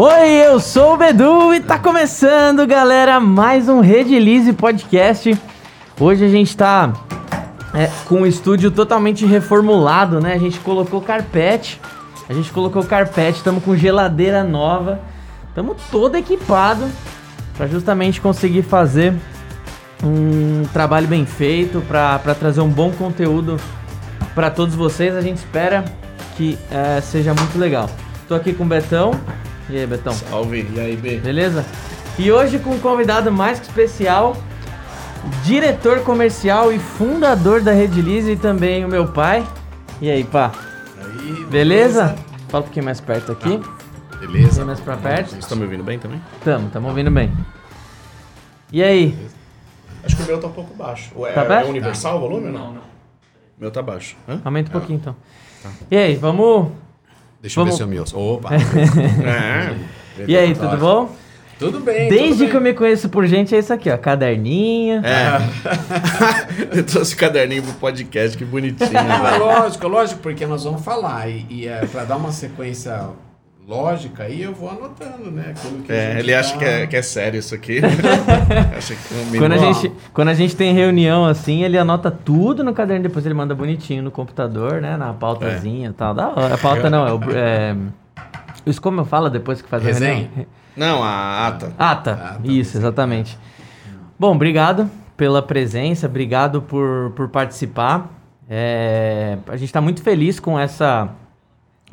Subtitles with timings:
[0.00, 5.36] Oi, eu sou o Bedu e tá começando, galera, mais um Redilize Podcast.
[5.98, 6.92] Hoje a gente tá
[7.74, 10.34] é, com o estúdio totalmente reformulado, né?
[10.34, 11.80] A gente colocou carpete,
[12.28, 15.00] a gente colocou carpete, estamos com geladeira nova,
[15.48, 16.88] estamos todo equipado
[17.56, 19.16] para justamente conseguir fazer
[20.04, 23.56] um trabalho bem feito, para trazer um bom conteúdo
[24.32, 25.16] para todos vocês.
[25.16, 25.84] A gente espera
[26.36, 27.90] que é, seja muito legal.
[28.28, 29.10] Tô aqui com o Betão.
[29.68, 30.12] E aí, Betão?
[30.12, 31.18] Salve, e aí, B?
[31.18, 31.64] Beleza?
[32.18, 34.36] E hoje com um convidado mais que especial,
[35.44, 39.46] diretor comercial e fundador da Redilize e também o meu pai.
[40.00, 40.52] E aí, pá?
[41.00, 41.48] Aí, Beleza?
[41.50, 42.16] beleza?
[42.48, 43.60] Fala um pouquinho mais perto aqui.
[44.10, 44.64] Ah, beleza.
[44.64, 45.30] mais pra perto.
[45.30, 46.20] Vocês estão me ouvindo bem também?
[46.42, 47.32] Tamo, tamo ouvindo bem.
[48.72, 49.16] E aí?
[50.02, 51.10] Acho que o meu tá um pouco baixo.
[51.14, 51.68] Ou é, Tá é baixo?
[51.68, 52.72] universal o volume ou não?
[52.72, 52.82] Não,
[53.58, 54.16] Meu tá baixo.
[54.28, 54.40] Hã?
[54.44, 55.14] Aumenta um pouquinho então.
[55.90, 56.68] E aí, vamos.
[57.40, 58.04] Deixa eu Vamos- ver se é o meu.
[58.34, 58.50] Opa!
[60.20, 60.24] É.
[60.26, 61.14] E aí, tudo bom?
[61.60, 62.08] tudo bem.
[62.08, 62.72] Desde tudo que eu bem.
[62.72, 63.96] me conheço por gente, é isso aqui, ó.
[63.96, 65.00] Caderninho.
[65.04, 65.38] É.
[66.76, 69.44] eu trouxe o caderninho pro podcast, que bonitinho, Não, é velho.
[69.44, 71.28] lógico, lógico, porque nós vamos falar.
[71.28, 73.10] E, e é, para dar uma sequência
[73.68, 75.50] lógica aí, eu vou anotando, né?
[75.50, 77.80] Aquilo que a É, gente ele acha tá- que é, que é sério isso aqui.
[78.76, 82.10] acha que é um Quando a, gente, quando a gente tem reunião assim, ele anota
[82.10, 84.96] tudo no caderno, depois ele manda bonitinho no computador, né?
[84.96, 86.14] Na pautazinha e tal.
[86.14, 86.54] Da hora.
[86.54, 87.20] A pauta não, é o.
[87.36, 87.76] É,
[88.64, 90.14] isso como eu falo depois que faz a Resenha?
[90.34, 90.46] reunião?
[90.76, 91.72] Não, a ata.
[91.78, 92.12] Ah, tá.
[92.12, 92.78] Ah, tá, Isso, sim.
[92.78, 93.36] exatamente.
[94.18, 98.10] Bom, obrigado pela presença, obrigado por, por participar.
[98.48, 101.08] É, a gente está muito feliz com essa,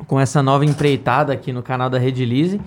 [0.06, 2.60] com essa nova empreitada aqui no canal da Redilize.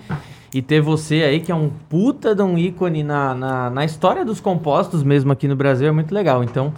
[0.52, 4.24] E ter você aí, que é um puta de um ícone na, na, na história
[4.24, 6.42] dos compostos mesmo aqui no Brasil, é muito legal.
[6.42, 6.72] Então,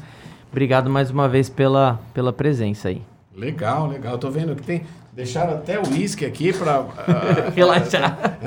[0.51, 3.01] obrigado mais uma vez pela, pela presença aí.
[3.35, 4.19] Legal, legal.
[4.19, 4.83] Tô vendo que tem.
[5.15, 6.85] Deixaram até o uísque aqui pra.
[6.99, 8.39] ah, Relaxar.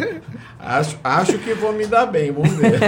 [0.58, 2.78] acho, acho que vou me dar bem, vamos ver.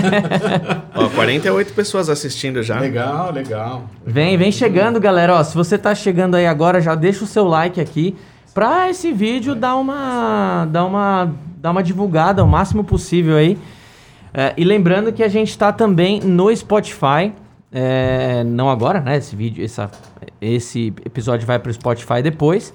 [0.95, 2.79] Ó, 48 pessoas assistindo já.
[2.79, 3.85] legal, legal.
[4.07, 5.35] Vem, vem chegando, galera.
[5.35, 8.17] Ó, se você tá chegando aí agora, já deixa o seu like aqui
[8.57, 13.59] pra esse vídeo dar uma, dar uma, dar uma divulgada o máximo possível aí.
[14.33, 17.35] É, e lembrando que a gente tá também no Spotify.
[17.71, 19.19] é, não agora, né?
[19.19, 19.91] Esse vídeo, essa,
[20.41, 22.73] esse episódio vai pro Spotify depois.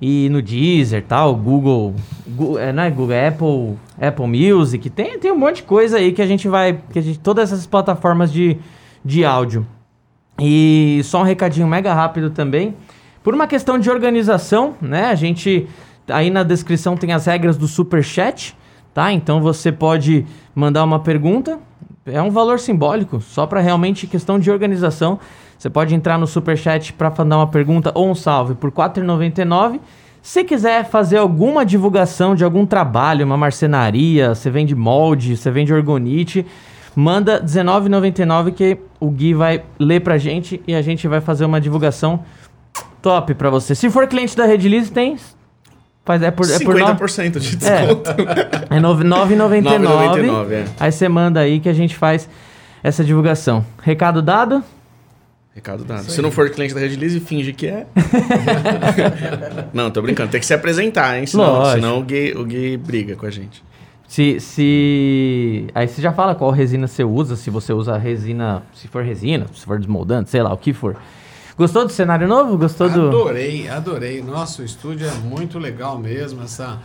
[0.00, 1.94] E no Deezer, tal, Google,
[2.28, 6.22] Gu- é, né, Google, Apple, Apple Music, tem, tem um monte de coisa aí que
[6.22, 8.56] a gente vai, que a gente, todas essas plataformas de,
[9.04, 9.66] de áudio.
[10.40, 12.74] E só um recadinho mega rápido também.
[13.24, 15.06] Por uma questão de organização, né?
[15.06, 15.66] A gente
[16.06, 18.54] aí na descrição tem as regras do Super Chat,
[18.92, 19.10] tá?
[19.10, 21.58] Então você pode mandar uma pergunta.
[22.04, 25.18] É um valor simbólico, só para realmente questão de organização.
[25.56, 28.76] Você pode entrar no Super Chat para mandar uma pergunta ou um salve por R$
[28.76, 29.80] 4,99.
[30.20, 35.72] Se quiser fazer alguma divulgação de algum trabalho, uma marcenaria, você vende molde, você vende
[35.72, 36.44] orgonite,
[36.94, 41.58] manda R$19,99 que o Gui vai ler pra gente e a gente vai fazer uma
[41.58, 42.22] divulgação
[43.04, 43.74] top pra você.
[43.74, 45.18] Se for cliente da Redilize, tem.
[46.06, 48.10] Faz, é por, é por no- 50% de é, desconto.
[48.70, 49.78] é nove- R$ 9,99.
[49.84, 50.64] 9,99, é.
[50.80, 52.28] Aí você manda aí que a gente faz
[52.82, 53.64] essa divulgação.
[53.82, 54.62] Recado dado?
[55.54, 56.04] Recado dado.
[56.04, 57.86] Se não for cliente da Redilize, finge que é.
[59.72, 60.30] não, tô brincando.
[60.30, 61.26] Tem que se apresentar, hein?
[61.26, 61.74] Senão, Lógico.
[61.76, 63.62] senão o, Gui, o Gui briga com a gente.
[64.08, 65.66] Se, se.
[65.74, 68.62] Aí você já fala qual resina você usa, se você usa resina.
[68.74, 70.96] Se for resina, se for desmoldante, sei lá, o que for.
[71.56, 72.58] Gostou do cenário novo?
[72.58, 73.08] Gostou do.
[73.08, 74.20] Adorei, adorei.
[74.22, 76.78] Nossa, o estúdio é muito legal mesmo, essa,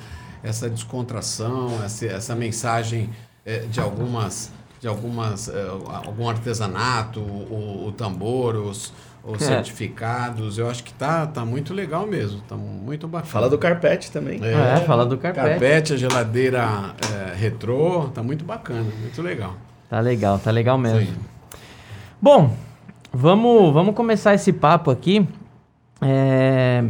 [0.44, 3.10] essa descontração, essa, essa mensagem
[3.46, 5.68] eh, de algumas, de algumas, eh,
[6.06, 8.94] algum artesanato, o, o tambor, os,
[9.24, 9.46] os É.
[9.46, 10.60] certificados.
[10.60, 13.32] Eu acho que tá, tá muito legal mesmo, tá muito bacana.
[13.32, 14.40] Fala do carpete também.
[14.44, 15.50] É, fala do carpete.
[15.50, 19.56] Carpete, a geladeira eh, retrô, tá muito bacana, muito legal.
[19.90, 21.00] Tá legal, tá legal mesmo.
[21.02, 21.16] Sim.
[22.22, 22.56] Bom,
[23.12, 25.28] vamos, vamos começar esse papo aqui.
[26.02, 26.84] É,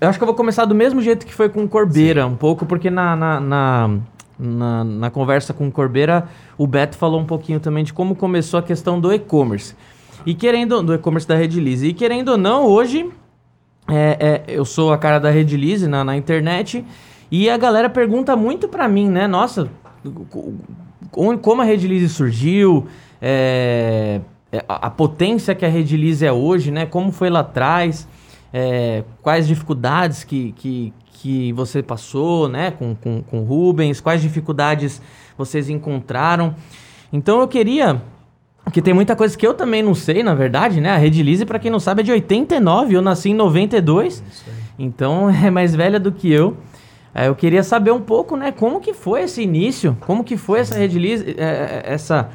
[0.00, 2.36] Eu acho que eu vou começar do mesmo jeito que foi com o Corbeira, um
[2.36, 3.90] pouco, porque na, na, na,
[4.38, 8.58] na, na conversa com o Corbeira, o Beto falou um pouquinho também de como começou
[8.58, 9.74] a questão do e-commerce.
[10.26, 11.86] E querendo, do e-commerce da Redilize.
[11.86, 13.08] E querendo ou não, hoje
[13.88, 16.84] é, é, eu sou a cara da Redilize na, na internet
[17.30, 19.26] e a galera pergunta muito pra mim, né?
[19.26, 19.68] Nossa,
[20.30, 20.52] co-
[21.10, 22.86] co- como a Redilize surgiu,
[23.22, 24.20] é,
[24.68, 26.86] a, a potência que a Redilize é hoje, né?
[26.86, 28.08] Como foi lá atrás,
[28.52, 32.70] é, quais dificuldades que, que, que você passou, né?
[32.70, 35.02] Com, com, com o Rubens, quais dificuldades
[35.36, 36.54] vocês encontraram.
[37.12, 38.02] Então eu queria
[38.68, 40.90] porque tem muita coisa que eu também não sei, na verdade, né?
[40.90, 44.22] A Redilize, pra quem não sabe, é de 89, eu nasci em 92.
[44.78, 46.54] Então é mais velha do que eu.
[47.14, 50.60] É, eu queria saber um pouco, né, como que foi esse início, como que foi
[50.60, 52.28] essa Redilize, é, é, essa,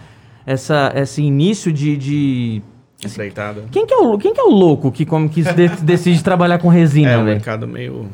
[0.45, 2.61] essa, esse início de, de...
[3.05, 3.65] Empreitada.
[3.71, 6.57] Quem que, é o, quem que é o louco que, como, que de- decide trabalhar
[6.59, 7.35] com resina, É um velho?
[7.35, 8.09] mercado meio.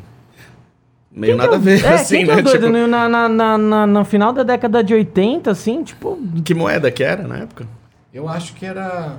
[1.12, 2.40] Meio Quem que nada é a ver, é, assim, quem que é né?
[2.40, 2.66] o doido?
[2.66, 6.18] Tipo, No- na, na, na, na- no final da década de 80, assim, tipo...
[6.44, 7.66] que moeda que era na época?
[8.12, 9.16] Eu acho que era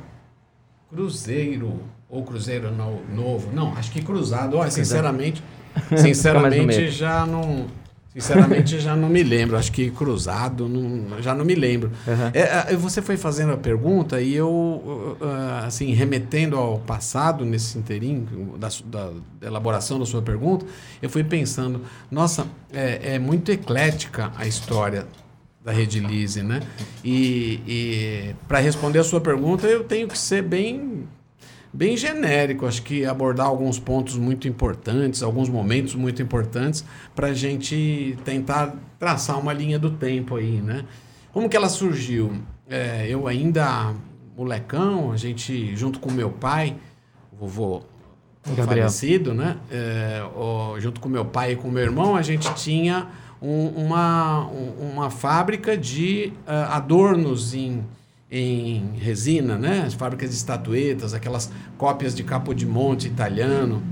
[0.89, 1.73] Cruzeiro
[2.09, 3.49] ou Cruzeiro no- Novo.
[3.53, 4.57] Não, acho que Cruzado.
[4.57, 5.41] Olha, sinceramente,
[5.95, 7.65] sinceramente já não,
[8.13, 9.57] sinceramente já não me lembro.
[9.57, 11.91] Acho que Cruzado, não, já não me lembro.
[12.05, 12.31] Uhum.
[12.33, 17.77] É, você foi fazendo a pergunta e eu, uh, uh, assim, remetendo ao passado nesse
[17.77, 19.11] inteirinho da, da
[19.47, 20.65] elaboração da sua pergunta,
[21.01, 25.07] eu fui pensando, nossa, é, é muito eclética a história
[25.63, 26.61] da Rede Lise, né?
[27.03, 31.07] E, e para responder a sua pergunta, eu tenho que ser bem
[31.73, 36.83] bem genérico, acho que abordar alguns pontos muito importantes, alguns momentos muito importantes
[37.15, 40.85] para a gente tentar traçar uma linha do tempo aí, né?
[41.31, 42.33] Como que ela surgiu?
[42.69, 43.93] É, eu ainda
[44.37, 46.75] molecão, a gente junto com meu pai,
[47.37, 47.83] vovô
[48.47, 48.65] Gabriel.
[48.89, 49.57] falecido, né?
[49.71, 53.07] É, o- junto com meu pai e com meu irmão, a gente tinha
[53.41, 57.83] um- uma, um- uma fábrica de ah, adornos em,
[58.31, 59.83] em resina, né?
[59.85, 63.83] As fábricas de estatuetas, aquelas cópias de Capodimonte italiano.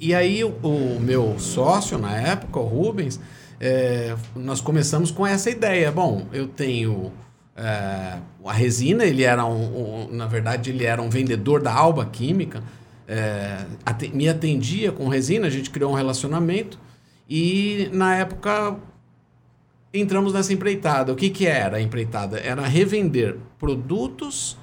[0.00, 3.20] E aí o, o meu sócio na época, o Rubens,
[3.60, 5.92] é, nós começamos com essa ideia.
[5.92, 7.12] Bom, eu tenho
[7.56, 12.04] é, a resina, ele era um, um- na verdade ele era um vendedor da Alba
[12.06, 12.64] Química,
[13.06, 16.80] é, ate- me atendia com resina, a gente criou um relacionamento
[17.28, 18.76] e na época
[19.92, 21.12] entramos nessa empreitada.
[21.12, 22.38] O que, que era a empreitada?
[22.38, 24.56] Era revender produtos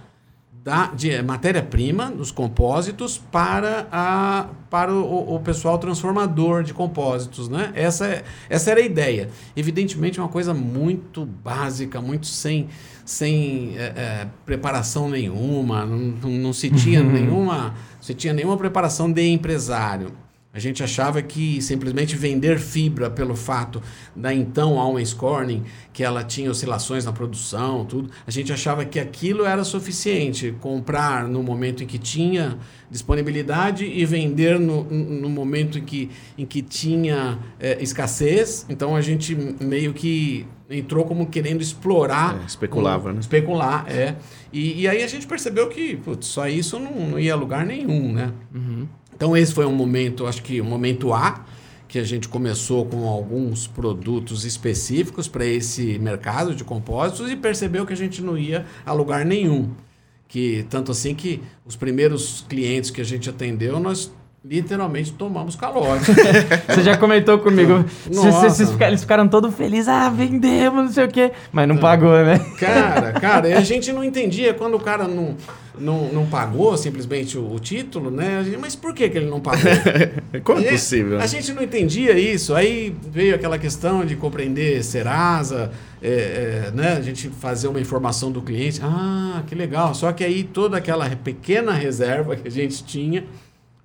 [0.64, 7.48] da, de matéria-prima, dos compósitos, para, a, para o, o pessoal transformador de compósitos.
[7.48, 7.72] Né?
[7.76, 9.30] Essa, é- essa era a ideia.
[9.56, 12.68] Evidentemente, uma coisa muito básica, muito sem,
[13.06, 19.12] sem é, é, preparação nenhuma, não, não, não se tinha nenhuma, se tinha nenhuma preparação
[19.12, 20.12] de empresário.
[20.52, 23.80] A gente achava que simplesmente vender fibra pelo fato
[24.16, 25.64] da então Always Corning,
[25.94, 30.56] que ela tinha oscilações na produção, tudo, a gente achava que aquilo era suficiente.
[30.60, 32.58] Comprar no momento em que tinha
[32.90, 38.66] disponibilidade e vender no, no momento em que, em que tinha é, escassez.
[38.68, 42.42] Então a gente meio que entrou como querendo explorar.
[42.42, 43.20] É, especulava, né?
[43.20, 44.16] Especular, é.
[44.52, 47.64] E, e aí a gente percebeu que putz, só isso não, não ia a lugar
[47.68, 48.34] nenhum, né?
[49.20, 51.44] Então esse foi um momento, acho que o momento A,
[51.90, 57.86] que a gente começou com alguns produtos específicos para esse mercado de compósitos e percebeu
[57.86, 59.72] que a gente não ia a lugar nenhum.
[60.26, 64.10] Que tanto assim que os primeiros clientes que a gente atendeu, nós
[64.44, 66.06] literalmente tomamos calote.
[66.68, 67.84] Você já comentou comigo.
[68.12, 68.64] Nossa.
[68.86, 69.88] Eles ficaram todos felizes.
[69.88, 71.32] Ah, vendemos, não sei o quê.
[71.52, 72.40] Mas não pagou, né?
[72.58, 75.36] Cara, cara, e a gente não entendia quando o cara não,
[75.78, 78.42] não, não pagou simplesmente o, o título, né?
[78.46, 79.60] Gente, Mas por que, que ele não pagou?
[80.44, 81.20] Como é possível?
[81.20, 82.56] A gente não entendia isso.
[82.56, 85.70] Aí veio aquela questão de compreender Serasa,
[86.02, 86.94] é, é, né?
[86.94, 88.80] a gente fazer uma informação do cliente.
[88.82, 89.94] Ah, que legal.
[89.94, 93.26] Só que aí toda aquela pequena reserva que a gente tinha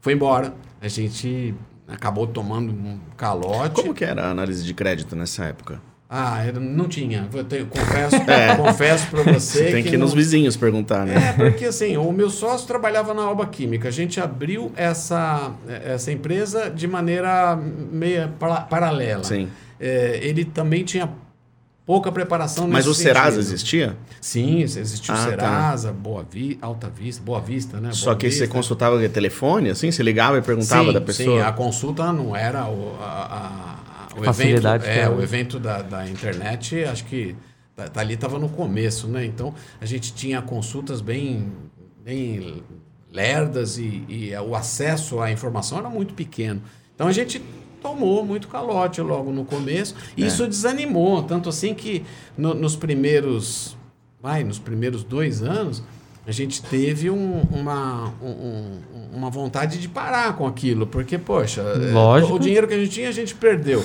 [0.04, 0.52] foi embora.
[0.82, 1.54] A gente
[1.88, 3.74] acabou tomando um calote.
[3.74, 5.80] Como que era a análise de crédito nessa época?
[6.10, 7.26] Ah, não tinha.
[7.32, 8.16] Eu tenho- confesso,
[8.62, 9.60] confesso para você.
[9.62, 9.66] É.
[9.68, 11.30] Você tem que ir nos não- vizinhos perguntar, né?
[11.30, 13.88] é, porque assim, o meu sócio trabalhava na Alba Química.
[13.88, 19.24] A gente abriu essa, essa empresa de maneira meia para- paralela.
[19.24, 19.48] Sim.
[19.80, 21.08] É, ele também tinha
[21.86, 23.40] pouca preparação Mas o Serasa sentido.
[23.40, 23.96] existia?
[24.20, 25.30] Sim, existiu Ah, o tá.
[25.30, 27.90] Serasa, Boa Vi, Alta Vista, Boa Vista, né?
[27.92, 28.48] Só Boa que você Vista.
[28.54, 29.90] consultava via telefone, assim?
[29.90, 31.38] Você ligava e perguntava sim, da pessoa?
[31.40, 34.24] Sim, a consulta não era o, a, a- o evento.
[34.26, 37.34] Facilidade que É, é o evento da, da internet, acho que
[37.74, 39.24] tá, tá ali estava no começo, né?
[39.24, 41.52] Então a gente tinha consultas bem,
[42.04, 42.62] bem
[43.12, 46.62] lerdas e, e o acesso à informação era muito pequeno.
[46.94, 47.42] Então a gente
[47.84, 49.94] tomou muito calote logo no começo.
[50.16, 50.26] E É.
[50.26, 52.02] isso desanimou, tanto assim que
[52.36, 53.76] no- nos primeiros,
[54.22, 55.82] vai, nos primeiros dois anos
[56.26, 58.80] a gente teve um- uma, um- um-
[59.18, 62.32] uma vontade de parar com aquilo, porque, poxa, é, Lógico.
[62.34, 63.84] o dinheiro que a gente tinha, a gente perdeu.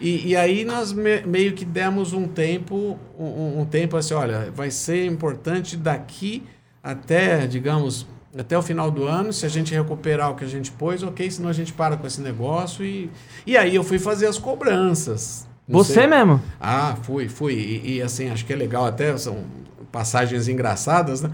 [0.00, 4.52] E, e aí nós me- meio que demos um tempo, um, um tempo assim, olha,
[4.54, 6.44] vai ser importante daqui
[6.80, 8.06] até, digamos,
[8.38, 11.30] até o final do ano, se a gente recuperar o que a gente pôs, ok,
[11.30, 12.84] senão a gente para com esse negócio.
[12.84, 13.10] E,
[13.46, 15.46] e aí eu fui fazer as cobranças.
[15.66, 16.40] Não Você sei- mesmo?
[16.60, 17.54] ah, fui, fui.
[17.54, 19.44] E, e, assim, acho que é legal, até são
[19.90, 21.30] passagens engraçadas, né?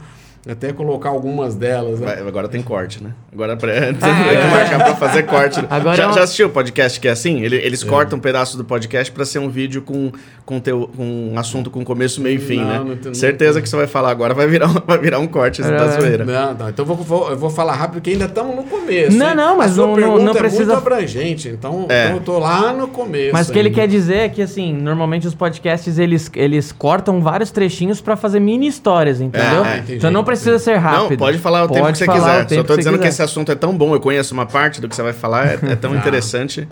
[0.48, 2.00] Até colocar algumas delas.
[2.00, 2.06] Né?
[2.06, 3.10] Vai, agora tem corte, né?
[3.32, 5.60] Agora pra, tem que marcar pra fazer corte.
[5.68, 7.42] Agora já, é um- já assistiu o podcast que é assim?
[7.42, 10.10] Ele- Eles cortam um pedaço do podcast pra ser um vídeo com,
[10.44, 12.78] com, teu, com um assunto com começo, meio e fim, Não, né?
[12.78, 13.62] não tem- não Certeza tem.
[13.62, 16.00] que você vai falar agora, vai virar, um- vai virar um corte É, da é.
[16.00, 16.24] zoeira.
[16.24, 19.16] Não, não, então eu vou, vou- eu vou falar rápido, porque ainda estamos no começo.
[19.16, 19.34] Não, hein?
[19.36, 22.06] não, mas não- não- pergunta não é precisa- muito abrangente, então, É.
[22.06, 23.32] então eu tô lá no começo.
[23.32, 27.20] Mas o que ele quer dizer é que, assim, normalmente os podcasts, eles, eles cortam
[27.20, 29.64] vários trechinhos pra fazer mini histórias, entendeu?
[29.64, 31.10] É, entendi, então não precisa ser rápido.
[31.10, 32.44] Não, pode falar o tempo Pode que você quiser.
[32.46, 33.08] tempo Só tô você dizendo que quiser.
[33.10, 35.58] esse assunto é tão bom, eu conheço uma parte do que você vai falar, é,
[35.72, 36.66] é tão interessante,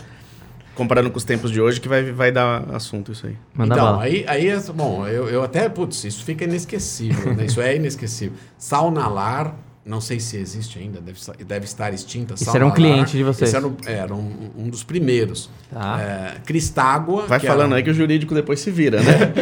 [0.75, 3.37] comparando com os tempos de hoje, que vai, vai dar assunto isso aí.
[3.55, 4.03] Manda então, bala.
[4.05, 7.45] aí, aí é- bom, eu, eu até, putz, isso fica inesquecível, né?
[7.47, 8.37] Isso é inesquecível.
[8.57, 12.35] Saunalar, não sei se existe ainda, deve, deve estar extinta.
[12.35, 13.49] Esse era um cliente de vocês.
[13.49, 15.49] Esse era, um, era um, um dos primeiros.
[15.73, 15.99] Tá.
[16.01, 17.25] É, Cristágua.
[17.27, 19.33] Vai que falando era- aí que o jurídico depois se vira, né?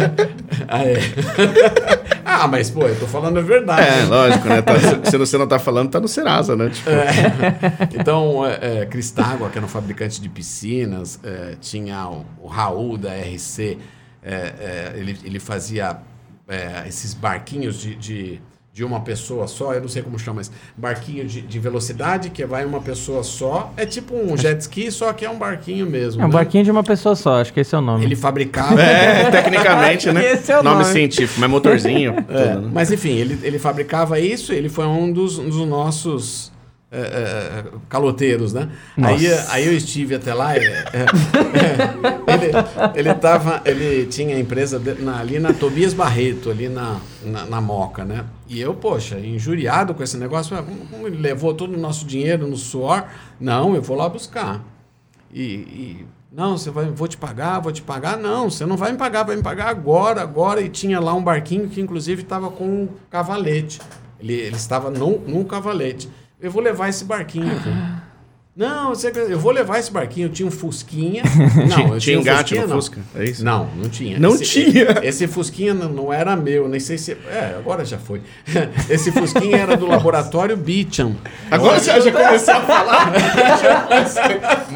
[0.72, 0.98] Ah, é.
[2.30, 3.82] ah, mas pô, eu tô falando a verdade.
[3.82, 4.62] é, lógico, né?
[4.62, 4.74] Tá-
[5.10, 6.70] se você não tá falando, tá no Serasa, né?
[6.70, 7.88] Tipo, É.
[8.00, 12.96] Então, é, é, Cristágua, que era um fabricante de piscinas, é, tinha o, o Raul
[12.96, 13.78] da RC,
[14.22, 15.98] é, é, ele, ele fazia
[16.48, 18.40] é, esses barquinhos de, de,
[18.72, 22.44] de uma pessoa só, eu não sei como chama, mas barquinho de, de velocidade que
[22.46, 23.72] vai uma pessoa só.
[23.76, 26.22] É tipo um jet ski, só que é um barquinho mesmo.
[26.22, 26.34] É um né?
[26.34, 28.04] barquinho de uma pessoa só, acho que esse é o nome.
[28.04, 28.80] Ele fabricava.
[28.80, 30.32] É, tecnicamente, né?
[30.32, 30.92] Esse é o nome nome.
[30.92, 32.14] científico, mas motorzinho.
[32.30, 32.70] É, tudo, né?
[32.72, 36.52] Mas enfim, ele, ele fabricava isso, ele foi um dos, um dos nossos
[36.92, 38.68] é, é, caloteiros, né?
[38.96, 39.52] Aí, Nossa.
[39.52, 42.34] aí eu estive até lá, ele, é, é,
[42.94, 47.00] ele, ele, tava, ele tinha a empresa de- na- ali na Tobias Barreto, ali na,
[47.24, 48.24] na, na Moca, né?
[48.48, 50.56] E eu, poxa, injuriado com esse negócio,
[50.90, 53.04] como ele levou todo o nosso dinheiro no suor?
[53.38, 54.64] Não, eu vou lá buscar.
[55.32, 58.16] E, e, não, você vai, vou te pagar, vou te pagar.
[58.16, 60.60] Não, você não vai me pagar, vai me pagar agora, agora.
[60.60, 63.80] E tinha lá um barquinho que inclusive estava com um cavalete.
[64.18, 66.08] Ele, ele estava num, num cavalete.
[66.40, 67.70] Eu vou levar esse barquinho aqui.
[68.56, 68.92] Não,
[69.28, 70.26] eu vou levar esse barquinho.
[70.26, 71.22] Eu tinha um Fusquinha.
[71.68, 72.76] Não, eu Tinha um engate Fusquinha, no não.
[72.76, 73.00] Fusca?
[73.14, 73.44] É isso?
[73.44, 74.18] Não, não tinha.
[74.18, 74.86] Não Esse- tinha?
[75.02, 77.12] Esse Fusquinha não, não era meu, nem sei se.
[77.28, 78.20] É, agora já foi.
[78.90, 81.16] Esse Fusquinha era do laboratório Beecham.
[81.50, 83.12] Agora você já começou a falar?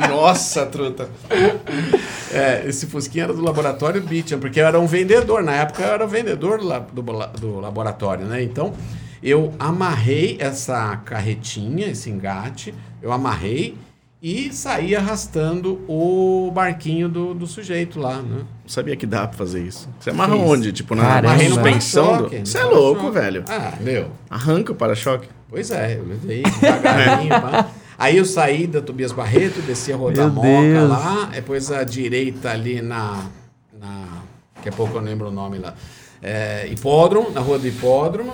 [0.09, 1.09] Nossa, truta.
[2.33, 5.42] É, esse Fusquinha era do laboratório Beecham, porque eu era um vendedor.
[5.42, 6.59] Na época eu era vendedor
[6.92, 7.02] do,
[7.38, 8.42] do laboratório, né?
[8.42, 8.73] Então
[9.25, 13.76] eu amarrei essa carretinha, esse engate, eu amarrei
[14.23, 18.38] e saí arrastando o barquinho do, do sujeito lá, né?
[18.62, 19.88] Não sabia que dá pra fazer isso.
[20.00, 20.45] Você amarra Isso.
[20.45, 20.73] onde?
[20.73, 21.28] Tipo, na Caramba.
[21.28, 22.07] amarrei no no pensão?
[22.07, 22.83] para-choque, no Você é para-choque.
[22.83, 23.45] louco, velho.
[23.49, 24.11] Ah, meu.
[24.31, 25.28] Arranca o para-choque.
[25.50, 27.28] Pois é, eu levei devagarinho.
[27.28, 27.69] pá.
[27.99, 30.88] Aí eu saí da Tobias Barreto, desci a Rua da Meu Moca Deus.
[30.90, 33.26] lá, depois a direita ali na,
[33.78, 34.23] na.
[34.57, 35.75] Daqui a pouco eu lembro o nome lá.
[36.23, 38.33] É, Hipódromo, na Rua do Hipódromo.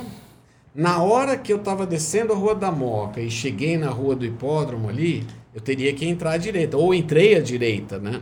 [0.74, 4.24] Na hora que eu estava descendo a Rua da Moca e cheguei na Rua do
[4.24, 8.20] Hipódromo ali, eu teria que entrar à direita, ou entrei à direita, né?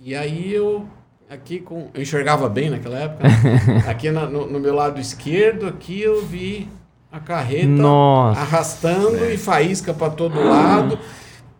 [0.00, 0.86] E aí eu.
[1.28, 1.88] Aqui com.
[1.92, 3.28] Eu enxergava bem naquela época.
[3.28, 3.84] né?
[3.90, 6.68] Aqui na- no, no meu lado esquerdo, aqui eu vi
[7.12, 8.40] a carreta Nossa.
[8.40, 10.98] arrastando e faísca para todo lado.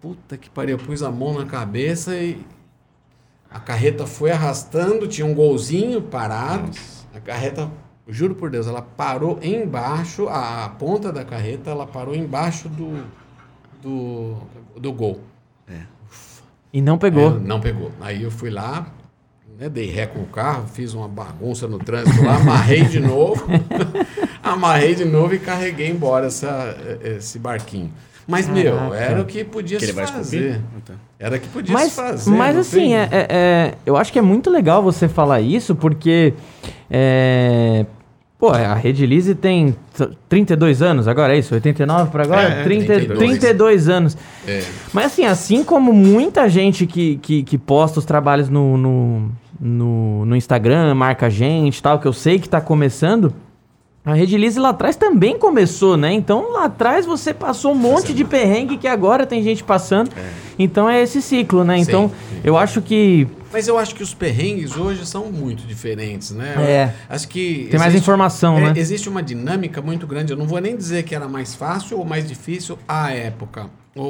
[0.00, 2.38] Puta que pariu, eu pus a mão na cabeça e
[3.50, 6.71] a carreta foi arrastando, tinha um golzinho parado.
[7.14, 7.71] A carreta,
[8.09, 13.03] juro por Deus, ela parou embaixo, a, ponta da carreta, ela parou embaixo do
[13.83, 14.37] do,
[14.81, 15.21] do gol.
[16.73, 17.37] E não pegou.
[17.37, 17.91] É, não pegou.
[18.00, 18.87] Aí eu fui lá,
[19.59, 23.47] né, dei ré com o carro, fiz uma bagunça no trânsito lá, amarrei de novo,
[24.43, 27.91] amarrei de novo e carreguei embora essa, esse barquinho.
[28.27, 30.61] Mas, meu, era o que podia Que ele se fazer.
[30.85, 30.93] tá.
[31.19, 32.31] Era o que podia Mas, se fazer.
[32.31, 35.75] mas assim, tem- é, é- é- eu acho que é muito legal você falar isso,
[35.75, 36.35] porque.
[36.91, 37.87] É,
[38.38, 41.54] pô, a Rede Lise tem t- 32 anos agora, é isso?
[41.54, 42.42] 89 para agora?
[42.42, 43.18] É, 30, 32.
[43.38, 44.16] 32 anos.
[44.47, 44.62] É.
[44.92, 49.30] Mas assim, assim como muita gente que, que, que posta os trabalhos no, no,
[49.61, 53.35] no, no Instagram, marca a gente e tal, que eu sei que tá começando,
[54.04, 56.12] a Rede Lise lá atrás também começou, né?
[56.12, 60.11] Então lá atrás você passou um monte de perrengue que agora tem gente passando.
[60.59, 61.76] Então é esse ciclo, né?
[61.76, 62.40] Sim, Então sim.
[62.42, 66.55] eu acho que Mas eu acho que os perrengues hoje são muito diferentes, né?
[66.59, 66.95] É.
[67.09, 67.69] Acho que.
[67.71, 68.73] tem mais existe- informação, é, né?
[68.76, 70.33] Existe uma dinâmica muito grande.
[70.33, 73.71] Eu não vou nem dizer que era mais fácil ou mais difícil à época.
[73.97, 74.02] O,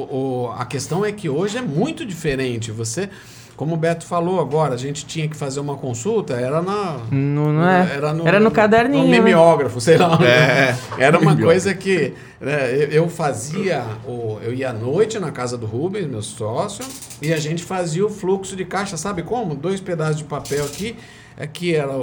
[0.47, 2.69] o- a questão é que hoje é muito diferente.
[2.71, 3.09] Você,
[3.59, 6.95] como o Beto falou agora, a gente tinha que fazer uma consulta, era na.
[7.11, 7.89] Não, não é?
[8.25, 9.17] Era no caderninho, No né?
[9.19, 10.17] mimeógrafo, sei lá.
[10.23, 10.73] É.
[10.97, 13.83] Era uma coisa que né, eu- eu fazia.
[14.07, 16.85] o- Eu ia à noite na casa do Rubens, meu sócio,
[17.21, 19.53] e a gente fazia o fluxo de caixa, sabe como?
[19.55, 20.95] Dois pedaços de papel aqui.
[21.39, 21.93] Aqui era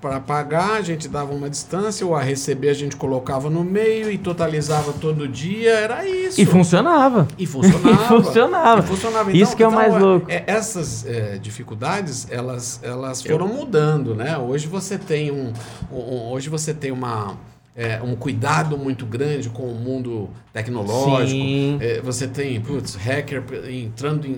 [0.00, 4.10] para pagar, a gente dava uma distância, o a receber a gente colocava no meio
[4.10, 6.38] e totalizava todo dia, era isso.
[6.40, 7.26] E funcionava.
[7.38, 8.04] E funcionava.
[8.04, 8.80] e funcionava.
[8.80, 9.30] E funcionava.
[9.30, 10.30] Então, isso que é o mais é, louco.
[10.30, 13.54] É, essas é, dificuldades, elas, elas foram Eu...
[13.54, 14.36] mudando, né?
[14.36, 15.52] Hoje você tem um,
[15.90, 17.36] um hoje você tem uma
[17.76, 21.42] é, um cuidado muito grande com o mundo tecnológico.
[21.80, 24.32] É, você tem, putz, hacker entrando em,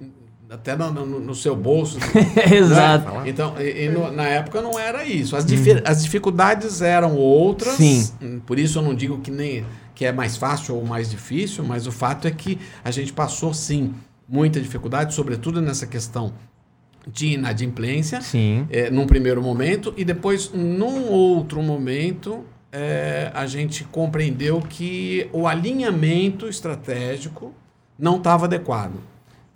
[0.00, 0.12] em,
[0.50, 1.98] até no, no, no, seu bolso.
[2.52, 3.10] Exato.
[3.10, 3.22] Né?
[3.26, 5.36] Então, e, e no, na época não era isso.
[5.36, 5.56] As, hum.
[5.84, 7.74] as dificuldades eram outras.
[7.74, 8.40] Sim.
[8.46, 9.64] Por isso eu não digo que nem
[9.94, 13.52] que é mais fácil ou mais difícil, mas o fato é que a gente passou
[13.52, 13.92] sim
[14.28, 16.32] muita dificuldade, sobretudo nessa questão
[17.10, 18.66] de inadimplência, sim.
[18.70, 25.48] É, num primeiro momento, e depois, num outro momento, é, a gente compreendeu que o
[25.48, 27.52] alinhamento estratégico
[27.98, 29.00] não estava adequado.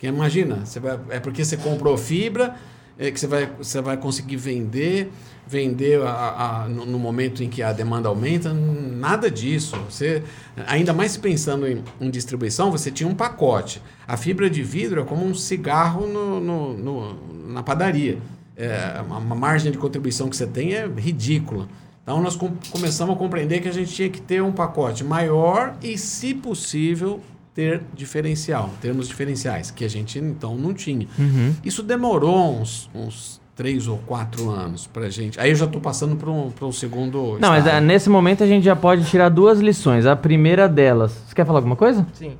[0.03, 2.55] Que imagina, você vai, é porque você comprou fibra,
[2.99, 5.09] é que você vai, você vai conseguir vender,
[5.47, 9.77] vender a, a, no, no, momento em que a demanda aumenta, nada disso.
[9.89, 10.21] Você,
[10.67, 13.81] ainda mais pensando em, em, distribuição, você tinha um pacote.
[14.05, 18.17] A fibra de vidro é como um cigarro no, no, no na padaria.
[18.57, 21.69] É, uma margem de contribuição que você tem é ridícula.
[22.01, 25.77] Então nós com, começamos a compreender que a gente tinha que ter um pacote maior
[25.81, 27.21] e, se possível,
[27.53, 31.07] ter diferencial, termos diferenciais, que a gente então não tinha.
[31.17, 31.53] Uhum.
[31.63, 35.39] Isso demorou uns, uns três ou quatro anos pra gente.
[35.39, 37.37] Aí eu já estou passando para um, um segundo.
[37.39, 37.63] Não, estágio.
[37.63, 40.05] mas é, nesse momento a gente já pode tirar duas lições.
[40.05, 41.11] A primeira delas.
[41.27, 42.05] Você quer falar alguma coisa?
[42.13, 42.35] Sim.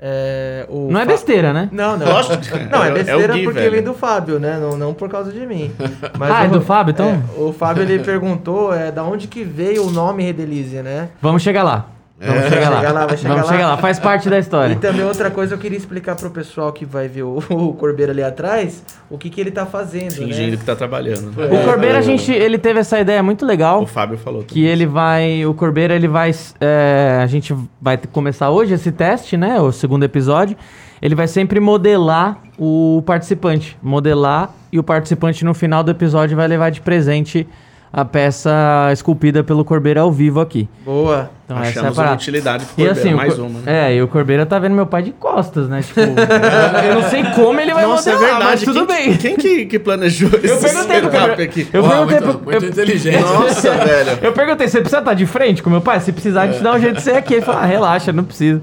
[0.00, 1.68] É, não é besteira, né?
[1.72, 2.06] Não, não.
[2.70, 3.72] Não, é, é besteira é Gui, porque velho.
[3.72, 4.56] vem do Fábio, né?
[4.60, 5.72] Não, não por causa de mim.
[6.16, 7.08] Mas ah, é do Fábio, então?
[7.08, 11.08] É, o Fábio, ele perguntou é, da onde que veio o nome Redelize, né?
[11.20, 11.97] Vamos chegar lá.
[12.20, 12.50] Vamos é.
[12.50, 12.80] chegar lá.
[12.92, 13.52] Lá vai chegar Vamos lá.
[13.52, 14.72] chegar lá, faz parte da história.
[14.72, 18.10] E também outra coisa eu queria explicar pro pessoal que vai ver o, o Corbeiro
[18.10, 20.56] ali atrás, o que que ele tá fazendo, Fingindo né?
[20.56, 21.30] que tá trabalhando.
[21.30, 21.46] Né?
[21.46, 23.82] O Corbeiro, a gente, ele teve essa ideia muito legal.
[23.82, 24.42] O Fábio falou.
[24.42, 29.36] Que ele vai, o Corbeiro, ele vai, é, a gente vai começar hoje esse teste,
[29.36, 30.56] né, o segundo episódio.
[31.00, 36.48] Ele vai sempre modelar o participante, modelar e o participante no final do episódio vai
[36.48, 37.46] levar de presente
[37.92, 38.50] a peça
[38.92, 40.68] esculpida pelo Corbeira ao vivo aqui.
[40.84, 41.30] Boa.
[41.44, 43.88] Então Achamos essa é uma utilidade pro Corbeira, e assim, mais uma, né?
[43.88, 45.80] É, e o Corbeira tá vendo meu pai de costas, né?
[45.80, 46.00] Tipo,
[46.86, 48.50] eu não sei como ele vai Nossa, modelar, é verdade.
[48.50, 49.16] mas tudo quem, bem.
[49.16, 51.68] Quem que, que planejou esse eu perguntei pro Corbeira, aqui?
[51.72, 53.20] Eu oh, perguntei muito, pro, muito eu, inteligente.
[53.22, 54.18] Nossa, velho.
[54.20, 56.00] Eu perguntei, você precisa estar de frente com meu pai?
[56.00, 57.34] Se precisar, a gente dá um jeito de ser aqui.
[57.34, 58.60] Ele falou, ah, relaxa, não precisa.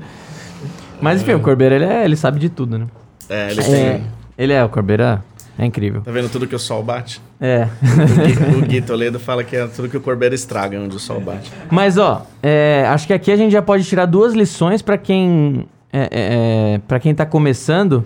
[1.02, 1.36] Mas enfim, é.
[1.36, 2.86] o Corbeira, ele, é, ele sabe de tudo, né?
[3.28, 4.04] É, ele é, tem...
[4.38, 5.24] Ele é, o Corbeira...
[5.58, 6.02] É incrível.
[6.02, 7.22] Tá vendo tudo que o sol bate?
[7.40, 7.68] É.
[7.82, 11.00] O Gui, o Gui Toledo fala que é tudo que o Corbeira estraga onde o
[11.00, 11.52] sol bate.
[11.72, 15.66] Mas, ó, é, acho que aqui a gente já pode tirar duas lições para quem
[15.92, 18.04] é, é, é para quem tá começando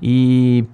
[0.00, 0.64] e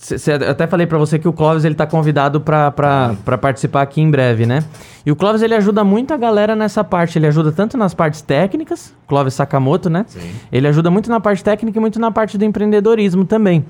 [0.00, 4.10] Cê, até falei para você que o Clóvis ele tá convidado para participar aqui em
[4.10, 4.64] breve, né?
[5.04, 7.18] E o Clóvis ele ajuda muito a galera nessa parte.
[7.18, 10.06] Ele ajuda tanto nas partes técnicas, Clóvis Sakamoto, né?
[10.08, 10.32] Sim.
[10.50, 13.62] Ele ajuda muito na parte técnica e muito na parte do empreendedorismo também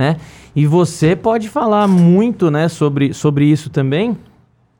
[0.00, 0.16] né?
[0.56, 4.16] E você pode falar muito, né, sobre, sobre isso também.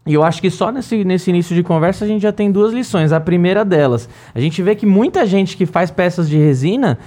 [0.07, 2.73] E eu acho que só nesse, nesse início de conversa a gente já tem duas
[2.73, 3.13] lições.
[3.13, 6.99] A primeira delas, a gente vê que muita gente que faz peças de resina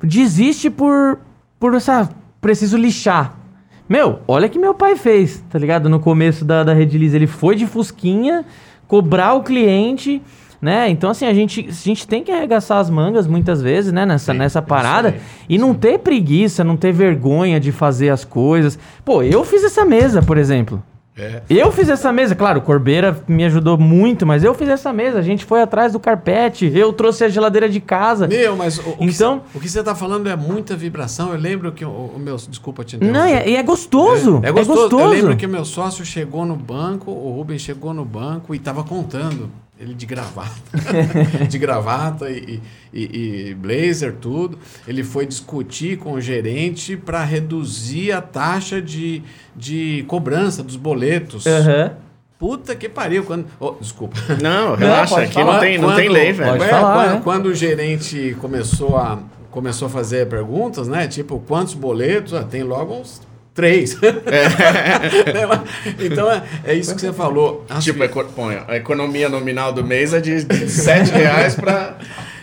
[0.00, 1.18] desiste por,
[1.58, 2.08] por essa.
[2.40, 3.36] Preciso lixar.
[3.88, 5.88] Meu, olha que meu pai fez, tá ligado?
[5.88, 8.44] No começo da, da Redilize, ele foi de Fusquinha
[8.86, 10.22] cobrar o cliente
[10.62, 10.88] né?
[10.88, 14.06] Então, assim, a gente, a gente tem que arregaçar as mangas muitas vezes, né?
[14.06, 15.08] Nessa, Sim, nessa parada.
[15.08, 18.78] Aí, e não ter preguiça, não ter vergonha de fazer as coisas.
[19.04, 20.80] Pô, eu fiz essa mesa, por exemplo.
[21.18, 21.42] É.
[21.50, 25.18] Eu fiz essa mesa, claro, o Corbeira me ajudou muito, mas eu fiz essa mesa.
[25.18, 28.26] A gente foi atrás do carpete, eu trouxe a geladeira de casa.
[28.28, 31.32] Meu, mas o, então, o que você está falando é muita vibração.
[31.32, 32.36] Eu lembro que o, o meu.
[32.36, 32.96] Desculpa te.
[32.96, 34.40] Não, e é, é, gostoso.
[34.42, 34.78] É, é, gostoso.
[34.78, 35.02] é, gostoso.
[35.02, 38.56] Eu lembro que o meu sócio chegou no banco, o Rubens chegou no banco e
[38.56, 39.50] estava contando
[39.82, 40.52] ele de gravata,
[41.48, 42.62] de gravata e,
[42.94, 44.56] e, e, blazer, tudo.
[44.86, 49.22] Ele foi discutir com o gerente para reduzir a taxa de,
[49.56, 51.44] de cobrança dos boletos.
[51.46, 51.90] Uhum.
[52.38, 53.24] Puta que pariu.
[53.24, 53.46] Quando...
[53.58, 54.16] Oh, desculpa.
[54.40, 55.52] Não, relaxa, não, aqui falar.
[55.54, 56.62] não tem, não quando, tem lei, velho.
[56.62, 57.20] É, falar, quando, é.
[57.20, 59.18] quando, o gerente começou a,
[59.50, 61.08] começou a fazer perguntas, né?
[61.08, 62.34] Tipo, quantos boletos?
[62.34, 63.20] Ah, tem logo uns
[63.54, 63.98] Três.
[64.02, 64.12] É.
[66.06, 67.66] então é, é, isso que você falou.
[67.68, 68.24] As tipo, fi...
[68.34, 71.96] põe, a economia nominal do mês é de, de 7 reais para.